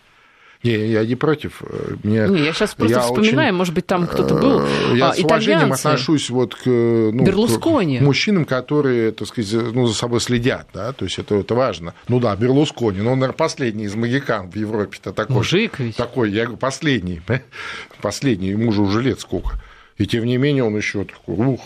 Не, 0.66 0.88
я 0.88 1.06
не 1.06 1.16
против. 1.16 1.62
Мне, 2.04 2.28
не, 2.28 2.44
я 2.44 2.54
сейчас 2.54 2.74
просто 2.74 2.98
я 2.98 3.02
вспоминаю, 3.02 3.50
очень, 3.50 3.58
может 3.58 3.74
быть, 3.76 3.86
там 3.86 4.08
кто-то 4.08 4.34
был. 4.34 4.62
Э, 4.62 4.96
я 4.96 5.10
а, 5.10 5.14
с 5.14 5.20
уважением 5.20 5.72
отношусь 5.72 6.32
вот 6.32 6.56
к, 6.56 6.66
ну, 6.66 7.24
Берлускони. 7.24 8.00
к 8.00 8.02
мужчинам, 8.02 8.46
которые, 8.46 9.12
так 9.12 9.28
сказать, 9.28 9.74
ну, 9.74 9.86
за 9.86 9.94
собой 9.94 10.22
следят, 10.22 10.68
да, 10.74 10.92
то 10.92 11.06
есть 11.06 11.20
это, 11.20 11.36
это 11.36 11.54
важно. 11.54 11.94
Ну 12.08 12.20
да, 12.20 12.36
Берлускони, 12.36 13.02
но 13.02 13.12
он, 13.12 13.20
наверное, 13.20 13.38
последний 13.38 13.84
из 13.84 13.94
магикан 13.94 14.50
в 14.50 14.56
Европе-то 14.56 15.14
такой. 15.14 15.36
Мужик 15.36 15.80
ведь. 15.80 15.98
Такой, 15.98 16.32
я 16.32 16.46
говорю, 16.46 16.58
последний, 16.58 17.22
последний, 18.02 18.50
ему 18.50 18.72
же 18.72 18.82
уже 18.82 19.04
лет 19.04 19.20
сколько. 19.20 19.62
И 19.98 20.08
тем 20.08 20.26
не 20.26 20.38
менее 20.38 20.64
он 20.64 20.76
еще 20.76 21.06
такой, 21.06 21.36
ух, 21.46 21.62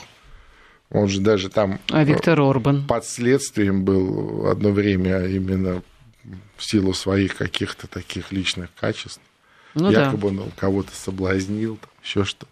Он 0.91 1.07
же 1.07 1.21
даже 1.21 1.49
там... 1.49 1.79
А 1.89 2.03
Виктор 2.03 2.39
Орбан? 2.41 2.85
Под 2.85 3.05
следствием 3.05 3.85
был 3.85 4.47
одно 4.47 4.71
время 4.71 5.25
именно 5.25 5.81
в 6.57 6.63
силу 6.63 6.93
своих 6.93 7.37
каких-то 7.37 7.87
таких 7.87 8.31
личных 8.31 8.69
качеств. 8.75 9.21
Ну, 9.75 9.91
Якобы 9.91 10.31
да. 10.31 10.41
он 10.43 10.51
кого-то 10.51 10.91
соблазнил, 10.93 11.79
еще 12.03 12.25
что-то. 12.25 12.51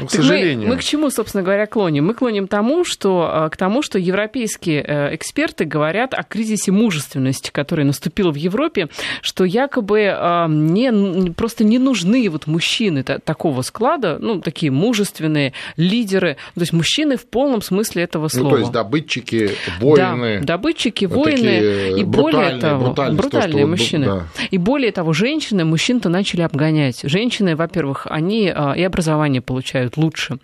Ну, 0.00 0.06
к 0.06 0.10
сожалению. 0.10 0.68
Мы, 0.68 0.74
мы 0.74 0.80
к 0.80 0.84
чему, 0.84 1.10
собственно 1.10 1.42
говоря, 1.42 1.66
клоним? 1.66 2.06
Мы 2.06 2.14
клоним 2.14 2.48
тому, 2.48 2.84
что, 2.84 3.46
э, 3.46 3.50
к 3.50 3.56
тому, 3.56 3.82
что 3.82 3.98
европейские 3.98 4.84
э, 4.86 5.14
эксперты 5.14 5.64
говорят 5.64 6.14
о 6.14 6.22
кризисе 6.22 6.72
мужественности, 6.72 7.50
который 7.52 7.84
наступил 7.84 8.30
в 8.32 8.36
Европе, 8.36 8.88
что 9.20 9.44
якобы 9.44 10.00
э, 10.00 10.46
не, 10.48 11.30
просто 11.32 11.64
не 11.64 11.78
нужны 11.78 12.28
вот 12.30 12.46
мужчины 12.46 13.02
такого 13.02 13.62
склада, 13.62 14.18
ну, 14.20 14.40
такие 14.40 14.72
мужественные 14.72 15.52
лидеры, 15.76 16.36
то 16.54 16.60
есть 16.60 16.72
мужчины 16.72 17.16
в 17.16 17.26
полном 17.26 17.62
смысле 17.62 18.02
этого 18.02 18.28
слова. 18.28 18.44
Ну, 18.44 18.50
то 18.50 18.58
есть 18.58 18.72
добытчики, 18.72 19.50
воины. 19.80 20.40
Да, 20.40 20.54
добытчики, 20.54 21.04
воины, 21.04 21.98
и 21.98 22.04
более 22.04 22.58
того, 22.58 22.92
брутальные 22.92 23.64
то, 23.64 23.70
мужчины. 23.70 24.06
Да. 24.06 24.26
И 24.50 24.58
более 24.58 24.92
того, 24.92 25.12
женщины 25.12 25.64
мужчин-то 25.64 26.08
начали 26.08 26.42
обгонять. 26.42 27.00
Женщины, 27.02 27.56
во-первых, 27.56 28.06
они 28.08 28.44
и 28.44 28.82
образование 28.82 29.40
получают 29.40 29.83
играют 29.84 29.96
лучше. 29.96 30.38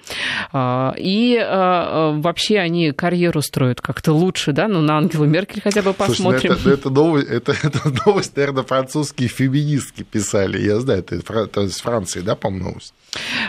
А, 0.53 0.95
и 0.97 1.37
а, 1.37 2.13
а, 2.13 2.21
вообще 2.21 2.59
они 2.59 2.93
карьеру 2.93 3.43
строят 3.43 3.81
как-то 3.81 4.13
лучше, 4.13 4.53
да? 4.53 4.69
Ну, 4.69 4.81
на 4.81 4.99
Ангелу 4.99 5.27
Меркель 5.27 5.61
хотя 5.63 5.83
бы 5.83 5.93
посмотрим. 5.93 6.53
Слушай, 6.53 6.61
ну 6.65 6.71
это, 6.71 6.81
это, 6.81 6.91
новость, 6.91 7.29
это, 7.29 7.53
это 7.63 7.93
новость, 8.07 8.37
наверное, 8.37 8.63
французские 8.63 9.29
феминистки 9.29 10.03
писали. 10.03 10.61
Я 10.61 10.81
знаю, 10.81 11.01
это, 11.01 11.17
это 11.17 11.61
из 11.63 11.81
Франции, 11.81 12.21
да, 12.21 12.35
по-моему, 12.35 12.71
новость? 12.71 12.95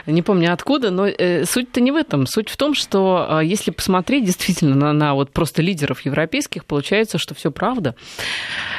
Не 0.08 0.22
помню 0.22 0.54
откуда, 0.54 0.90
но 0.90 1.08
э, 1.08 1.46
суть-то 1.46 1.82
не 1.82 1.92
в 1.92 1.96
этом. 1.96 2.26
Суть 2.26 2.50
в 2.50 2.58
том, 2.58 2.74
что 2.74 3.42
если 3.44 3.72
посмотреть 3.72 4.26
действительно 4.26 4.76
на, 4.76 4.94
на 4.94 5.14
вот 5.14 5.32
просто 5.32 5.62
лидеров 5.62 6.02
европейских, 6.02 6.66
получается, 6.66 7.18
что 7.18 7.36
все 7.36 7.52
правда. 7.52 7.96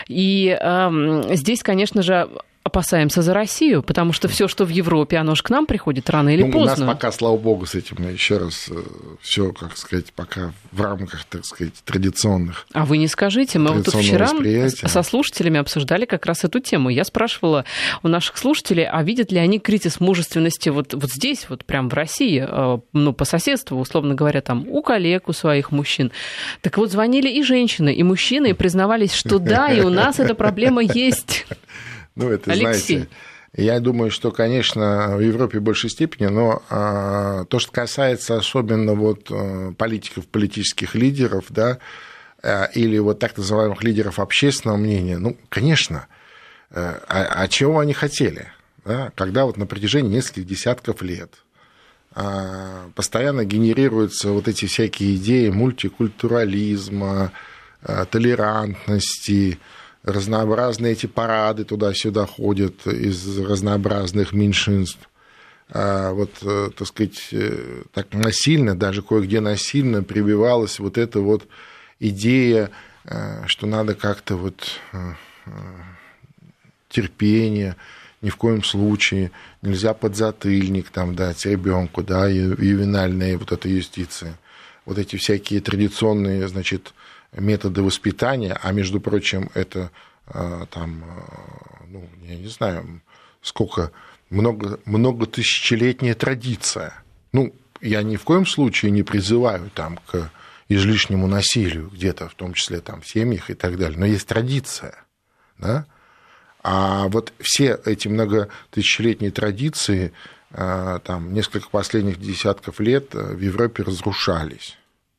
И 0.09 0.57
э, 0.59 1.35
здесь, 1.35 1.63
конечно 1.63 2.03
же, 2.03 2.29
опасаемся 2.65 3.23
за 3.23 3.35
Россию, 3.35 3.83
потому 3.83 4.13
что 4.13 4.29
все, 4.29 4.47
что 4.47 4.65
в 4.65 4.69
Европе, 4.69 5.17
оно 5.17 5.35
же 5.35 5.43
к 5.43 5.51
нам 5.51 5.67
приходит 5.67 6.09
рано 6.11 6.29
или 6.29 6.43
ну, 6.43 6.53
поздно. 6.53 6.85
У 6.85 6.87
нас 6.87 6.95
пока, 6.97 7.11
слава 7.13 7.37
богу, 7.37 7.67
с 7.67 7.75
этим 7.75 8.09
еще 8.09 8.39
раз 8.39 8.69
э, 8.71 8.75
все, 9.21 9.53
как 9.53 9.77
сказать, 9.77 10.13
пока 10.13 10.53
в 10.71 10.81
рамках, 10.81 11.25
так 11.25 11.45
сказать, 11.45 11.75
традиционных. 11.85 12.67
А 12.73 12.85
вы 12.85 12.99
не 12.99 13.09
скажите, 13.09 13.59
мы 13.59 13.73
вот 13.73 13.87
тут 13.87 13.95
вчера 13.95 14.29
со 14.69 15.03
слушателями 15.03 15.59
обсуждали 15.59 16.05
как 16.05 16.25
раз 16.25 16.45
эту 16.45 16.61
тему. 16.61 16.89
Я 16.89 17.05
спрашивала 17.05 17.65
у 18.03 18.09
наших 18.09 18.39
слушателей, 18.39 18.87
а 18.87 19.03
видят 19.03 19.33
ли 19.33 19.39
они 19.39 19.59
кризис 19.59 19.99
мужественности 19.99 20.69
вот, 20.69 20.95
вот 20.95 21.11
здесь, 21.11 21.47
вот 21.49 21.65
прям 21.65 21.89
в 21.89 21.95
России, 21.95 22.47
э, 22.49 22.79
ну, 22.93 23.13
по 23.13 23.25
соседству, 23.25 23.79
условно 23.79 24.15
говоря, 24.15 24.41
там, 24.41 24.67
у 24.69 24.83
коллег, 24.83 25.29
у 25.29 25.33
своих 25.33 25.73
мужчин. 25.73 26.13
Так 26.61 26.79
вот, 26.79 26.93
звонили 26.93 27.29
и 27.29 27.43
женщины, 27.43 27.93
и 27.93 28.03
мужчины, 28.05 28.51
и 28.51 28.53
признавались, 28.53 29.13
что 29.13 29.41
да, 29.41 29.73
и 29.73 29.81
у 29.81 29.91
нас 29.91 30.21
эта 30.21 30.35
проблема 30.37 30.83
есть. 30.83 31.47
Ну, 32.15 32.29
это, 32.29 32.53
Алексей. 32.53 32.97
знаете, 32.99 33.09
я 33.55 33.81
думаю, 33.81 34.11
что, 34.11 34.31
конечно, 34.31 35.17
в 35.17 35.21
Европе 35.21 35.59
в 35.59 35.63
большей 35.63 35.91
степени, 35.91 36.27
но 36.29 36.63
а, 36.71 37.45
то, 37.45 37.59
что 37.59 37.71
касается 37.71 38.37
особенно 38.37 38.95
вот 38.95 39.27
а, 39.31 39.73
политиков, 39.73 40.27
политических 40.27 40.95
лидеров, 40.95 41.47
да, 41.51 41.79
а, 42.43 42.65
или 42.75 42.99
вот 42.99 43.19
так 43.19 43.37
называемых 43.37 43.85
лидеров 43.85 44.19
общественного 44.19 44.79
мнения, 44.79 45.19
ну, 45.19 45.37
конечно, 45.49 46.07
а, 46.71 47.03
а 47.09 47.49
чего 47.49 47.79
они 47.79 47.93
хотели? 47.93 48.49
Да? 48.85 49.13
Когда 49.15 49.45
вот 49.45 49.59
на 49.59 49.67
протяжении 49.67 50.17
нескольких 50.17 50.47
десятков 50.47 51.03
лет 51.03 51.35
а, 52.15 52.91
постоянно 52.95 53.45
генерируются 53.45 54.31
вот 54.31 54.49
эти 54.49 54.65
всякие 54.65 55.17
идеи 55.17 55.51
мультикультурализма, 55.51 57.33
толерантности, 58.13 59.59
разнообразные 60.03 60.93
эти 60.93 61.07
парады 61.07 61.65
туда-сюда 61.65 62.27
ходят 62.27 62.87
из 62.87 63.39
разнообразных 63.39 64.33
меньшинств. 64.33 65.09
А 65.75 66.13
вот, 66.13 66.31
э, 66.43 66.71
так 66.77 66.87
сказать, 66.87 67.29
э, 67.33 67.85
так 67.95 68.13
насильно, 68.13 68.77
даже 68.77 69.01
кое-где 69.03 69.41
насильно 69.41 70.03
прибивалась 70.03 70.79
вот 70.79 70.99
эта 70.99 71.21
вот 71.21 71.47
идея, 71.99 72.71
э, 73.05 73.47
что 73.47 73.67
надо 73.67 73.95
как-то 73.95 74.37
вот 74.37 74.81
терпение, 76.89 77.77
ни 78.21 78.29
в 78.29 78.37
коем 78.37 78.63
случае 78.63 79.33
нельзя 79.63 79.95
подзатыльник 79.95 80.91
там 80.91 81.17
дать 81.17 81.45
ребенку, 81.47 82.03
да, 82.03 82.29
ювенальная 82.29 83.39
вот 83.39 83.51
эта 83.51 83.69
юстиция. 83.69 84.39
Вот 84.85 84.99
эти 84.99 85.17
всякие 85.17 85.61
традиционные, 85.61 86.47
значит, 86.49 86.93
методы 87.33 87.83
воспитания, 87.83 88.59
а 88.63 88.73
между 88.73 89.01
прочим, 89.01 89.51
это 89.55 89.91
а, 90.27 90.67
там, 90.67 91.05
а, 91.05 91.85
ну, 91.89 92.09
я 92.23 92.37
не 92.37 92.49
знаю, 92.49 93.01
сколько, 93.41 93.91
много, 94.31 94.79
много 94.85 95.27
тысячелетняя 95.27 96.15
традиция. 96.15 97.03
Ну, 97.33 97.55
я 97.81 98.03
ни 98.03 98.17
в 98.17 98.25
коем 98.25 98.47
случае 98.47 98.91
не 98.93 99.03
призываю 99.03 99.71
там 99.71 99.99
к 100.07 100.31
излишнему 100.69 101.27
насилию 101.27 101.91
где-то, 101.93 102.29
в 102.29 102.35
том 102.35 102.55
числе 102.55 102.81
там 102.81 103.01
в 103.01 103.09
семьях 103.09 103.51
и 103.51 103.55
так 103.55 103.77
далее, 103.77 103.99
но 103.99 104.07
есть 104.07 104.27
традиция, 104.27 104.95
да? 105.59 105.87
А 106.65 107.09
вот 107.09 107.33
все 107.41 107.81
эти 107.85 108.07
многотысячелетние 108.07 109.33
традиции, 109.33 110.13
а, 110.53 111.01
там, 111.01 111.35
несколько 111.35 111.69
последних 111.71 112.21
десятков 112.21 112.79
лет 112.79 113.15
в 113.15 113.41
Европе 113.41 113.83
разрушались 113.83 114.79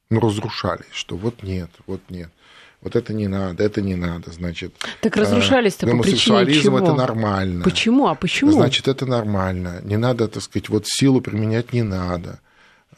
ну, 0.09 0.19
разрушались, 0.19 0.91
что 0.91 1.15
вот 1.15 1.43
нет, 1.43 1.69
вот 1.87 2.01
нет. 2.09 2.29
Вот 2.81 2.97
это 2.97 3.13
не 3.13 3.29
надо, 3.29 3.63
это 3.63 3.81
не 3.81 3.95
надо, 3.95 4.31
значит. 4.31 4.73
Так 4.99 5.15
разрушались-то 5.15 5.87
по 5.87 6.03
причине 6.03 6.53
чего? 6.53 6.79
это 6.79 6.93
нормально. 6.93 7.63
Почему? 7.63 8.07
А 8.07 8.15
почему? 8.15 8.51
Значит, 8.51 8.89
это 8.89 9.05
нормально. 9.05 9.79
Не 9.83 9.95
надо, 9.95 10.27
так 10.27 10.43
сказать, 10.43 10.67
вот 10.67 10.85
силу 10.85 11.21
применять 11.21 11.71
не 11.71 11.81
надо. 11.81 12.41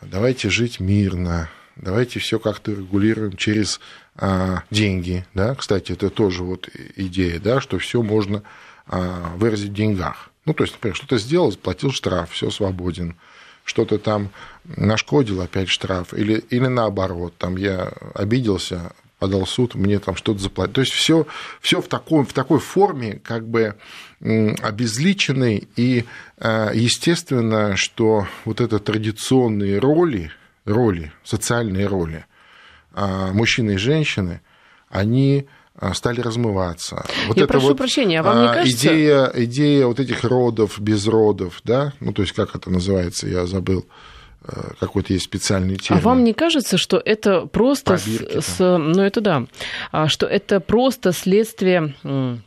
Давайте 0.01 0.49
жить 0.49 0.79
мирно. 0.79 1.49
Давайте 1.75 2.19
все 2.19 2.39
как-то 2.39 2.71
регулируем 2.71 3.35
через 3.35 3.79
а, 4.15 4.63
деньги. 4.71 5.25
Да? 5.33 5.53
Кстати, 5.53 5.91
это 5.91 6.09
тоже 6.09 6.43
вот 6.43 6.69
идея, 6.95 7.39
да, 7.39 7.61
что 7.61 7.77
все 7.77 8.01
можно 8.01 8.43
а, 8.87 9.33
выразить 9.35 9.71
в 9.71 9.73
деньгах. 9.73 10.31
Ну, 10.45 10.53
то 10.53 10.63
есть, 10.63 10.73
например, 10.75 10.95
что-то 10.95 11.17
сделал, 11.17 11.51
заплатил 11.51 11.91
штраф, 11.91 12.31
все 12.31 12.49
свободен 12.49 13.15
что-то 13.65 13.97
там 13.97 14.29
нашкодил, 14.63 15.41
опять 15.41 15.67
штраф, 15.67 16.13
или, 16.13 16.43
или 16.49 16.67
наоборот, 16.67 17.33
там 17.37 17.57
я 17.57 17.91
обиделся, 18.13 18.93
подал 19.19 19.45
суд, 19.45 19.75
мне 19.75 19.99
там 19.99 20.15
что-то 20.15 20.39
заплатили. 20.39 20.73
То 20.73 20.81
есть 20.81 20.93
все, 20.93 21.27
все 21.59 21.81
в, 21.81 21.87
таком, 21.87 22.25
в 22.25 22.33
такой 22.33 22.59
форме 22.59 23.19
как 23.23 23.47
бы 23.47 23.75
обезличенной, 24.19 25.67
и 25.75 26.05
э, 26.37 26.71
естественно, 26.73 27.75
что 27.75 28.27
вот 28.45 28.61
это 28.61 28.79
традиционные 28.79 29.79
роли, 29.79 30.31
роли, 30.65 31.11
социальные 31.23 31.87
роли 31.87 32.25
а, 32.93 33.31
мужчины 33.33 33.71
и 33.71 33.77
женщины, 33.77 34.41
они 34.89 35.47
стали 35.93 36.21
размываться. 36.21 37.05
Вот 37.27 37.37
Я 37.37 37.47
прошу 37.47 37.69
вот 37.69 37.77
прощения, 37.77 38.19
а 38.19 38.23
вам 38.23 38.41
не 38.41 38.53
кажется... 38.53 38.87
Идея, 38.87 39.31
идея 39.35 39.87
вот 39.87 39.99
этих 39.99 40.23
родов, 40.23 40.79
без 40.79 41.07
родов, 41.07 41.61
да, 41.63 41.93
ну, 41.99 42.13
то 42.13 42.21
есть, 42.21 42.33
как 42.33 42.55
это 42.55 42.69
называется, 42.69 43.27
я 43.27 43.45
забыл, 43.45 43.85
э, 44.47 44.71
какой-то 44.79 45.13
есть 45.13 45.25
специальный 45.25 45.75
термин. 45.75 46.01
А 46.01 46.05
вам 46.05 46.23
не 46.23 46.33
кажется, 46.33 46.77
что 46.77 47.01
это 47.03 47.45
просто, 47.45 47.97
Пробирки, 47.97 48.39
с, 48.39 48.45
с, 48.45 48.77
ну 48.77 49.01
это 49.01 49.21
да, 49.21 49.45
а 49.91 50.07
что 50.07 50.25
это 50.25 50.59
просто 50.59 51.11
следствие 51.11 51.93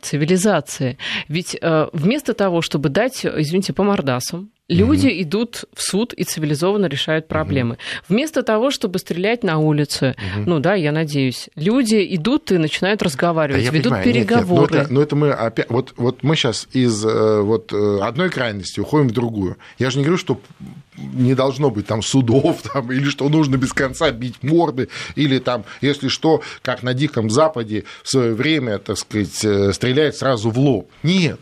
цивилизации? 0.01 0.97
Ведь 1.29 1.57
э, 1.61 1.89
вместо 1.93 2.35
того, 2.35 2.63
чтобы 2.63 2.89
дать, 2.89 3.27
извините, 3.27 3.73
по 3.73 3.83
мордасам, 3.83 4.51
Люди 4.69 5.07
угу. 5.07 5.23
идут 5.23 5.65
в 5.73 5.81
суд 5.83 6.13
и 6.13 6.25
цивилизованно 6.25 6.87
решают 6.87 7.27
проблемы. 7.27 7.75
Угу. 7.75 7.81
Вместо 8.11 8.43
того, 8.43 8.71
чтобы 8.71 8.99
стрелять 8.99 9.43
на 9.43 9.59
улице, 9.59 10.15
угу. 10.19 10.45
ну 10.47 10.59
да, 10.59 10.75
я 10.75 10.93
надеюсь, 10.93 11.49
люди 11.55 12.07
идут 12.15 12.53
и 12.53 12.59
начинают 12.59 13.03
разговаривать, 13.03 13.65
да, 13.65 13.71
ведут 13.71 13.85
понимаю. 13.85 14.05
переговоры. 14.05 14.61
Нет, 14.61 14.71
нет, 14.71 14.71
но, 14.71 14.83
это, 14.83 14.93
но 14.93 15.03
это 15.03 15.17
мы 15.17 15.31
опять, 15.31 15.71
вот, 15.71 15.95
вот 15.97 16.23
мы 16.23 16.37
сейчас 16.37 16.69
из 16.73 17.03
э, 17.05 17.41
вот, 17.41 17.73
э, 17.73 17.99
одной 18.03 18.29
крайности 18.29 18.81
уходим 18.81 19.09
в 19.09 19.13
другую. 19.13 19.57
Я 19.79 19.89
же 19.89 19.99
не 19.99 20.05
говорю, 20.05 20.19
что 20.19 20.39
не 20.99 21.35
должно 21.35 21.71
быть 21.71 21.87
там 21.87 22.03
судов, 22.03 22.61
там, 22.73 22.93
или 22.93 23.05
что 23.05 23.29
нужно 23.31 23.57
без 23.57 23.73
конца 23.73 24.11
бить 24.11 24.43
морды, 24.43 24.89
или 25.15 25.39
там, 25.39 25.65
если 25.81 26.09
что, 26.09 26.43
как 26.61 26.83
на 26.83 26.93
Диком 26.93 27.31
Западе 27.31 27.85
в 28.03 28.11
свое 28.11 28.35
время, 28.35 28.79
так 28.79 28.99
сказать, 28.99 29.45
э, 29.45 29.73
стрелять 29.73 30.17
сразу 30.17 30.51
в 30.51 30.59
лоб. 30.59 30.91
Нет. 31.03 31.41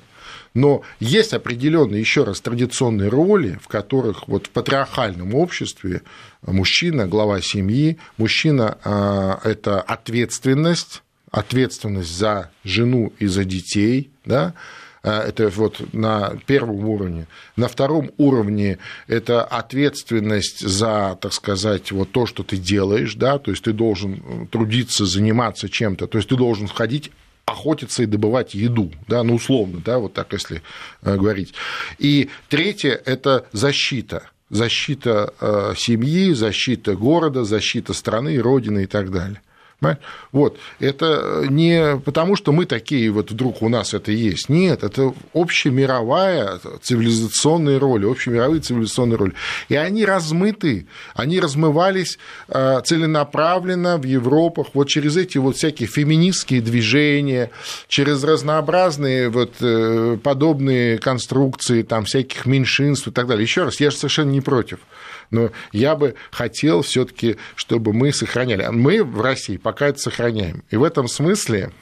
Но 0.57 0.81
есть 1.01 1.35
определенные, 1.35 2.01
еще 2.01 2.25
раз, 2.25 2.41
традиционные 2.41 3.11
роли, 3.11 3.59
в 3.63 3.69
которых 3.69 4.27
вот 4.27 4.47
в 4.47 4.51
патриархальном 4.51 5.35
обществе 5.35 6.01
мужчина, 6.41 7.07
глава 7.07 7.43
семьи, 7.43 7.99
мужчина 8.17 8.79
а,– 8.83 9.39
это 9.45 9.83
ответственность, 9.83 11.03
ответственность 11.31 12.09
за 12.09 12.51
жену 12.65 13.13
и 13.19 13.27
за 13.27 13.45
детей, 13.45 14.11
да, 14.25 14.55
это 15.03 15.51
вот 15.51 15.93
на 15.93 16.33
первом 16.47 16.89
уровне. 16.89 17.27
На 17.57 17.69
втором 17.69 18.11
уровне 18.17 18.79
это 19.09 19.45
ответственность 19.45 20.67
за, 20.67 21.19
так 21.21 21.35
сказать, 21.35 21.93
вот 21.93 22.13
то, 22.13 22.25
что 22.25 22.43
ты 22.43 22.57
делаешь, 22.57 23.15
да, 23.15 23.39
то 23.39 23.51
есть 23.51 23.63
ты 23.63 23.75
должен 23.75 24.49
трудиться, 24.51 25.05
заниматься 25.05 25.69
чем-то, 25.69 26.07
то 26.07 26.17
есть 26.17 26.31
ты 26.31 26.37
должен 26.37 26.67
входить 26.67 27.13
охотиться 27.47 28.03
и 28.03 28.07
добывать 28.07 28.55
еду, 28.55 28.93
да, 29.09 29.23
ну, 29.23 29.35
условно, 29.35 29.81
да, 29.85 29.99
вот 29.99 30.13
так, 30.13 30.33
если 30.33 30.63
э, 31.03 31.17
говорить. 31.17 31.55
И 31.99 32.29
третье– 32.49 33.01
это 33.05 33.47
защита– 33.53 34.25
защита 34.51 35.33
э, 35.41 35.75
семьи, 35.77 36.33
защита 36.33 36.95
города, 36.95 37.45
защита 37.45 37.93
страны, 37.93 38.39
родины 38.39 38.85
и 38.85 38.87
так 38.87 39.11
далее. 39.11 39.41
Вот, 40.33 40.59
это 40.81 41.45
не 41.49 41.99
потому, 42.05 42.35
что 42.35 42.53
мы 42.53 42.65
такие, 42.65 43.11
вот 43.11 43.31
вдруг 43.31 43.63
у 43.63 43.69
нас 43.69 43.93
это 43.93 44.11
есть. 44.11 44.49
Нет, 44.49 44.83
это 44.83 45.13
общемировая 45.35 46.59
цивилизационная 46.83 47.79
роль, 47.79 48.07
общемировые 48.07 48.61
цивилизационные 48.61 49.17
роли. 49.19 49.33
И 49.69 49.77
они 49.77 50.05
размыты, 50.05 50.87
они 51.15 51.41
размывались 51.41 52.19
э, 52.49 52.81
целенаправленно 52.85 53.99
в 53.99 54.05
Европах 54.05 54.69
вот 54.73 54.89
через 54.89 55.17
эти 55.17 55.37
вот 55.39 55.57
всякие 55.57 55.89
феминистские 55.89 56.63
движения, 56.63 57.51
через 57.87 58.25
разнообразные 58.25 59.29
вот 59.29 59.55
э, 59.61 60.17
подобные 60.23 60.99
конструкции 60.99 61.83
там 61.83 62.07
всяких 62.07 62.47
меньшинств 62.47 63.09
и 63.09 63.11
так 63.11 63.27
далее. 63.27 63.43
Еще 63.43 63.65
раз, 63.65 63.79
я 63.79 63.91
же 63.91 63.97
совершенно 63.97 64.31
не 64.31 64.41
против 64.41 64.79
но 65.31 65.51
я 65.73 65.97
бы 65.97 66.15
хотел 66.31 66.83
все-таки, 66.83 67.37
чтобы 67.55 67.93
мы 67.93 68.13
сохраняли. 68.13 68.67
Мы 68.71 69.03
в 69.05 69.21
России 69.21 69.57
пока 69.57 69.89
это 69.89 69.99
сохраняем. 69.99 70.63
И 70.71 70.77
в 70.77 70.85
этом 70.85 71.09
смысле 71.09 71.73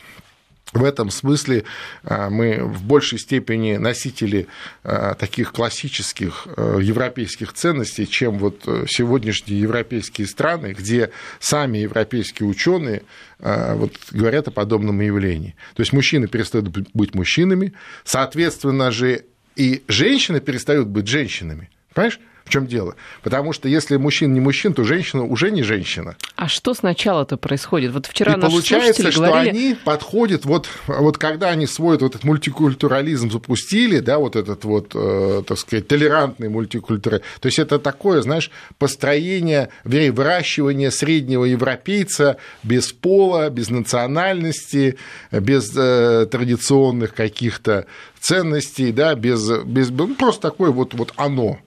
в 0.74 0.82
этом 0.82 1.10
смысле 1.10 1.64
а, 2.02 2.30
мы 2.30 2.58
в 2.64 2.82
большей 2.82 3.18
степени 3.18 3.76
носители 3.76 4.48
а, 4.82 5.14
таких 5.14 5.52
классических 5.52 6.48
а, 6.56 6.78
европейских 6.78 7.52
ценностей, 7.52 8.08
чем 8.08 8.38
вот 8.38 8.62
сегодняшние 8.88 9.60
европейские 9.60 10.26
страны, 10.26 10.74
где 10.76 11.10
сами 11.38 11.78
европейские 11.78 12.48
ученые 12.48 13.02
вот 13.38 13.92
говорят 14.10 14.48
о 14.48 14.50
подобном 14.50 15.00
явлении. 15.00 15.54
То 15.74 15.82
есть 15.82 15.92
мужчины 15.92 16.28
перестают 16.28 16.68
быть 16.68 17.14
мужчинами, 17.14 17.74
соответственно 18.04 18.90
же 18.90 19.24
и 19.54 19.82
женщины 19.86 20.40
перестают 20.40 20.88
быть 20.88 21.06
женщинами. 21.06 21.68
Понимаешь? 21.92 22.18
В 22.44 22.50
чем 22.50 22.66
дело? 22.66 22.94
Потому 23.22 23.52
что 23.52 23.68
если 23.68 23.96
мужчина 23.96 24.32
не 24.32 24.40
мужчина, 24.40 24.74
то 24.74 24.84
женщина 24.84 25.24
уже 25.24 25.50
не 25.50 25.62
женщина. 25.62 26.16
А 26.36 26.48
что 26.48 26.74
сначала-то 26.74 27.38
происходит? 27.38 27.92
Вот 27.92 28.06
вчера 28.06 28.34
И 28.34 28.40
получается, 28.40 29.10
что 29.10 29.22
говорили... 29.22 29.48
они 29.48 29.76
подходят, 29.82 30.44
вот, 30.44 30.68
вот 30.86 31.16
когда 31.16 31.48
они 31.48 31.66
свой 31.66 31.96
вот 31.96 32.10
этот 32.10 32.24
мультикультурализм 32.24 33.30
запустили, 33.30 34.00
да, 34.00 34.18
вот 34.18 34.36
этот 34.36 34.64
вот, 34.64 34.92
э, 34.94 35.42
так 35.46 35.58
сказать, 35.58 35.88
толерантный 35.88 36.50
мультикультурализм, 36.50 37.24
то 37.40 37.46
есть 37.46 37.58
это 37.58 37.78
такое, 37.78 38.20
знаешь, 38.20 38.50
построение, 38.78 39.70
вернее, 39.84 40.12
выращивание 40.12 40.90
среднего 40.90 41.44
европейца 41.44 42.36
без 42.62 42.92
пола, 42.92 43.48
без 43.48 43.70
национальности, 43.70 44.98
без 45.32 45.72
э, 45.74 46.26
традиционных 46.30 47.14
каких-то 47.14 47.86
ценностей, 48.20 48.92
да, 48.92 49.14
без, 49.14 49.50
без 49.64 49.90
ну, 49.90 50.14
просто 50.14 50.42
такое 50.42 50.70
вот, 50.70 50.94
вот 50.94 51.12
оно. 51.16 51.58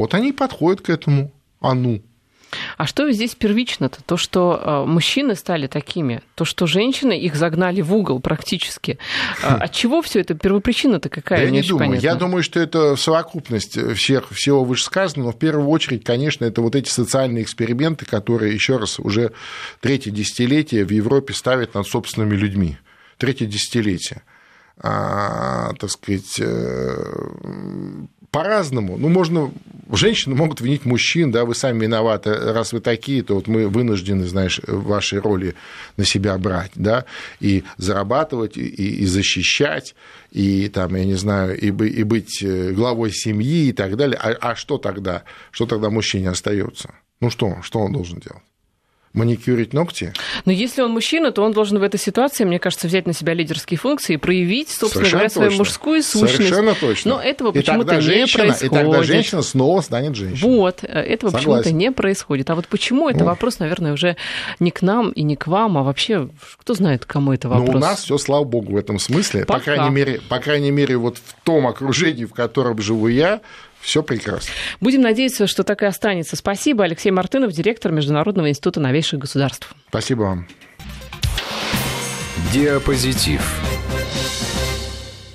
Вот 0.00 0.14
они 0.14 0.32
подходят 0.32 0.80
к 0.80 0.88
этому 0.88 1.30
а 1.60 1.74
ну. 1.74 2.00
А 2.78 2.86
что 2.86 3.12
здесь 3.12 3.34
первично-то? 3.34 4.02
То, 4.02 4.16
что 4.16 4.60
э, 4.60 4.90
мужчины 4.90 5.34
стали 5.34 5.66
такими, 5.66 6.22
то, 6.34 6.46
что 6.46 6.66
женщины 6.66 7.12
их 7.20 7.36
загнали 7.36 7.82
в 7.82 7.94
угол 7.94 8.18
практически. 8.18 8.98
А 9.42 9.56
от 9.56 9.72
чего 9.72 10.00
все 10.00 10.20
это? 10.20 10.34
Первопричина-то 10.34 11.10
какая? 11.10 11.40
Да 11.40 11.44
я 11.44 11.50
не 11.50 11.60
думаю. 11.60 11.90
Понятно. 11.90 12.06
Я 12.06 12.14
думаю, 12.14 12.42
что 12.42 12.58
это 12.58 12.96
совокупность 12.96 13.78
всех, 13.94 14.30
всего 14.30 14.64
вышесказанного. 14.64 15.28
Но 15.28 15.32
в 15.32 15.38
первую 15.38 15.68
очередь, 15.68 16.02
конечно, 16.02 16.46
это 16.46 16.62
вот 16.62 16.74
эти 16.74 16.88
социальные 16.88 17.44
эксперименты, 17.44 18.06
которые, 18.06 18.54
еще 18.54 18.78
раз, 18.78 18.98
уже 18.98 19.32
третье 19.80 20.10
десятилетие 20.10 20.86
в 20.86 20.90
Европе 20.90 21.34
ставят 21.34 21.74
над 21.74 21.86
собственными 21.86 22.34
людьми. 22.34 22.78
Третье 23.18 23.44
десятилетие. 23.44 24.22
А, 24.82 25.74
так 25.78 25.90
сказать, 25.90 26.40
э, 26.40 26.96
по-разному. 28.30 28.96
Ну, 28.96 29.08
можно... 29.08 29.52
Женщины 29.92 30.36
могут 30.36 30.60
винить 30.60 30.84
мужчин, 30.84 31.32
да, 31.32 31.44
вы 31.44 31.54
сами 31.54 31.82
виноваты, 31.82 32.32
раз 32.32 32.72
вы 32.72 32.80
такие, 32.80 33.22
то 33.22 33.34
вот 33.34 33.48
мы 33.48 33.68
вынуждены, 33.68 34.24
знаешь, 34.24 34.60
вашей 34.66 35.18
роли 35.18 35.56
на 35.96 36.04
себя 36.04 36.38
брать, 36.38 36.70
да, 36.76 37.06
и 37.40 37.64
зарабатывать, 37.76 38.56
и, 38.56 38.62
и 38.62 39.04
защищать, 39.04 39.96
и 40.30 40.68
там, 40.68 40.94
я 40.94 41.04
не 41.04 41.14
знаю, 41.14 41.58
и, 41.58 41.66
и 41.66 42.02
быть 42.04 42.40
э, 42.40 42.70
главой 42.70 43.10
семьи 43.10 43.66
и 43.66 43.72
так 43.72 43.96
далее. 43.96 44.18
А, 44.22 44.52
а 44.52 44.54
что 44.54 44.78
тогда? 44.78 45.24
Что 45.50 45.66
тогда 45.66 45.90
мужчине 45.90 46.30
остается? 46.30 46.94
Ну 47.20 47.30
что, 47.30 47.58
что 47.62 47.80
он 47.80 47.92
должен 47.92 48.20
делать? 48.20 48.44
Маникюрить 49.12 49.72
ногти. 49.72 50.12
Но 50.44 50.52
если 50.52 50.82
он 50.82 50.92
мужчина, 50.92 51.32
то 51.32 51.42
он 51.42 51.52
должен 51.52 51.78
в 51.78 51.82
этой 51.82 51.98
ситуации, 51.98 52.44
мне 52.44 52.60
кажется, 52.60 52.86
взять 52.86 53.06
на 53.06 53.12
себя 53.12 53.34
лидерские 53.34 53.76
функции 53.76 54.14
и 54.14 54.16
проявить, 54.16 54.68
собственно 54.68 55.04
Совершенно 55.04 55.18
говоря, 55.18 55.30
свою 55.30 55.58
мужскую 55.58 56.02
сущность. 56.02 56.36
Совершенно 56.36 56.74
точно. 56.74 57.14
Но 57.14 57.20
этого 57.20 57.50
почему-то 57.50 57.96
не 57.96 58.26
происходит. 58.26 58.62
И 58.62 58.68
тогда 58.68 59.02
женщина 59.02 59.42
снова 59.42 59.80
станет 59.80 60.14
женщиной. 60.14 60.56
Вот, 60.56 60.84
э, 60.84 60.86
этого 60.86 61.32
почему-то 61.32 61.72
не 61.72 61.90
происходит. 61.90 62.50
А 62.50 62.54
вот 62.54 62.68
почему, 62.68 63.08
это 63.08 63.20
ну. 63.20 63.24
вопрос, 63.26 63.58
наверное, 63.58 63.92
уже 63.92 64.16
не 64.60 64.70
к 64.70 64.82
нам 64.82 65.10
и 65.10 65.22
не 65.22 65.34
к 65.34 65.48
вам, 65.48 65.76
а 65.76 65.82
вообще, 65.82 66.28
кто 66.58 66.74
знает, 66.74 67.04
кому 67.04 67.32
это 67.32 67.48
вопрос. 67.48 67.68
Но 67.68 67.76
у 67.76 67.80
нас 67.80 68.02
все, 68.04 68.16
слава 68.16 68.44
богу, 68.44 68.74
в 68.74 68.76
этом 68.76 69.00
смысле. 69.00 69.44
Пока. 69.44 69.58
По 69.58 69.64
крайней 69.64 69.90
мере, 69.90 70.20
по 70.28 70.38
крайней 70.38 70.70
мере, 70.70 70.96
вот 70.96 71.18
в 71.18 71.34
том 71.42 71.66
окружении, 71.66 72.24
в 72.24 72.32
котором 72.32 72.80
живу 72.80 73.08
я, 73.08 73.40
все 73.80 74.02
прекрасно. 74.02 74.52
Будем 74.80 75.00
надеяться, 75.00 75.46
что 75.46 75.64
так 75.64 75.82
и 75.82 75.86
останется. 75.86 76.36
Спасибо. 76.36 76.84
Алексей 76.84 77.10
Мартынов, 77.10 77.52
директор 77.52 77.92
Международного 77.92 78.48
института 78.48 78.80
новейших 78.80 79.20
государств. 79.20 79.74
Спасибо 79.88 80.22
вам. 80.22 80.46
Диапозитив. 82.52 83.69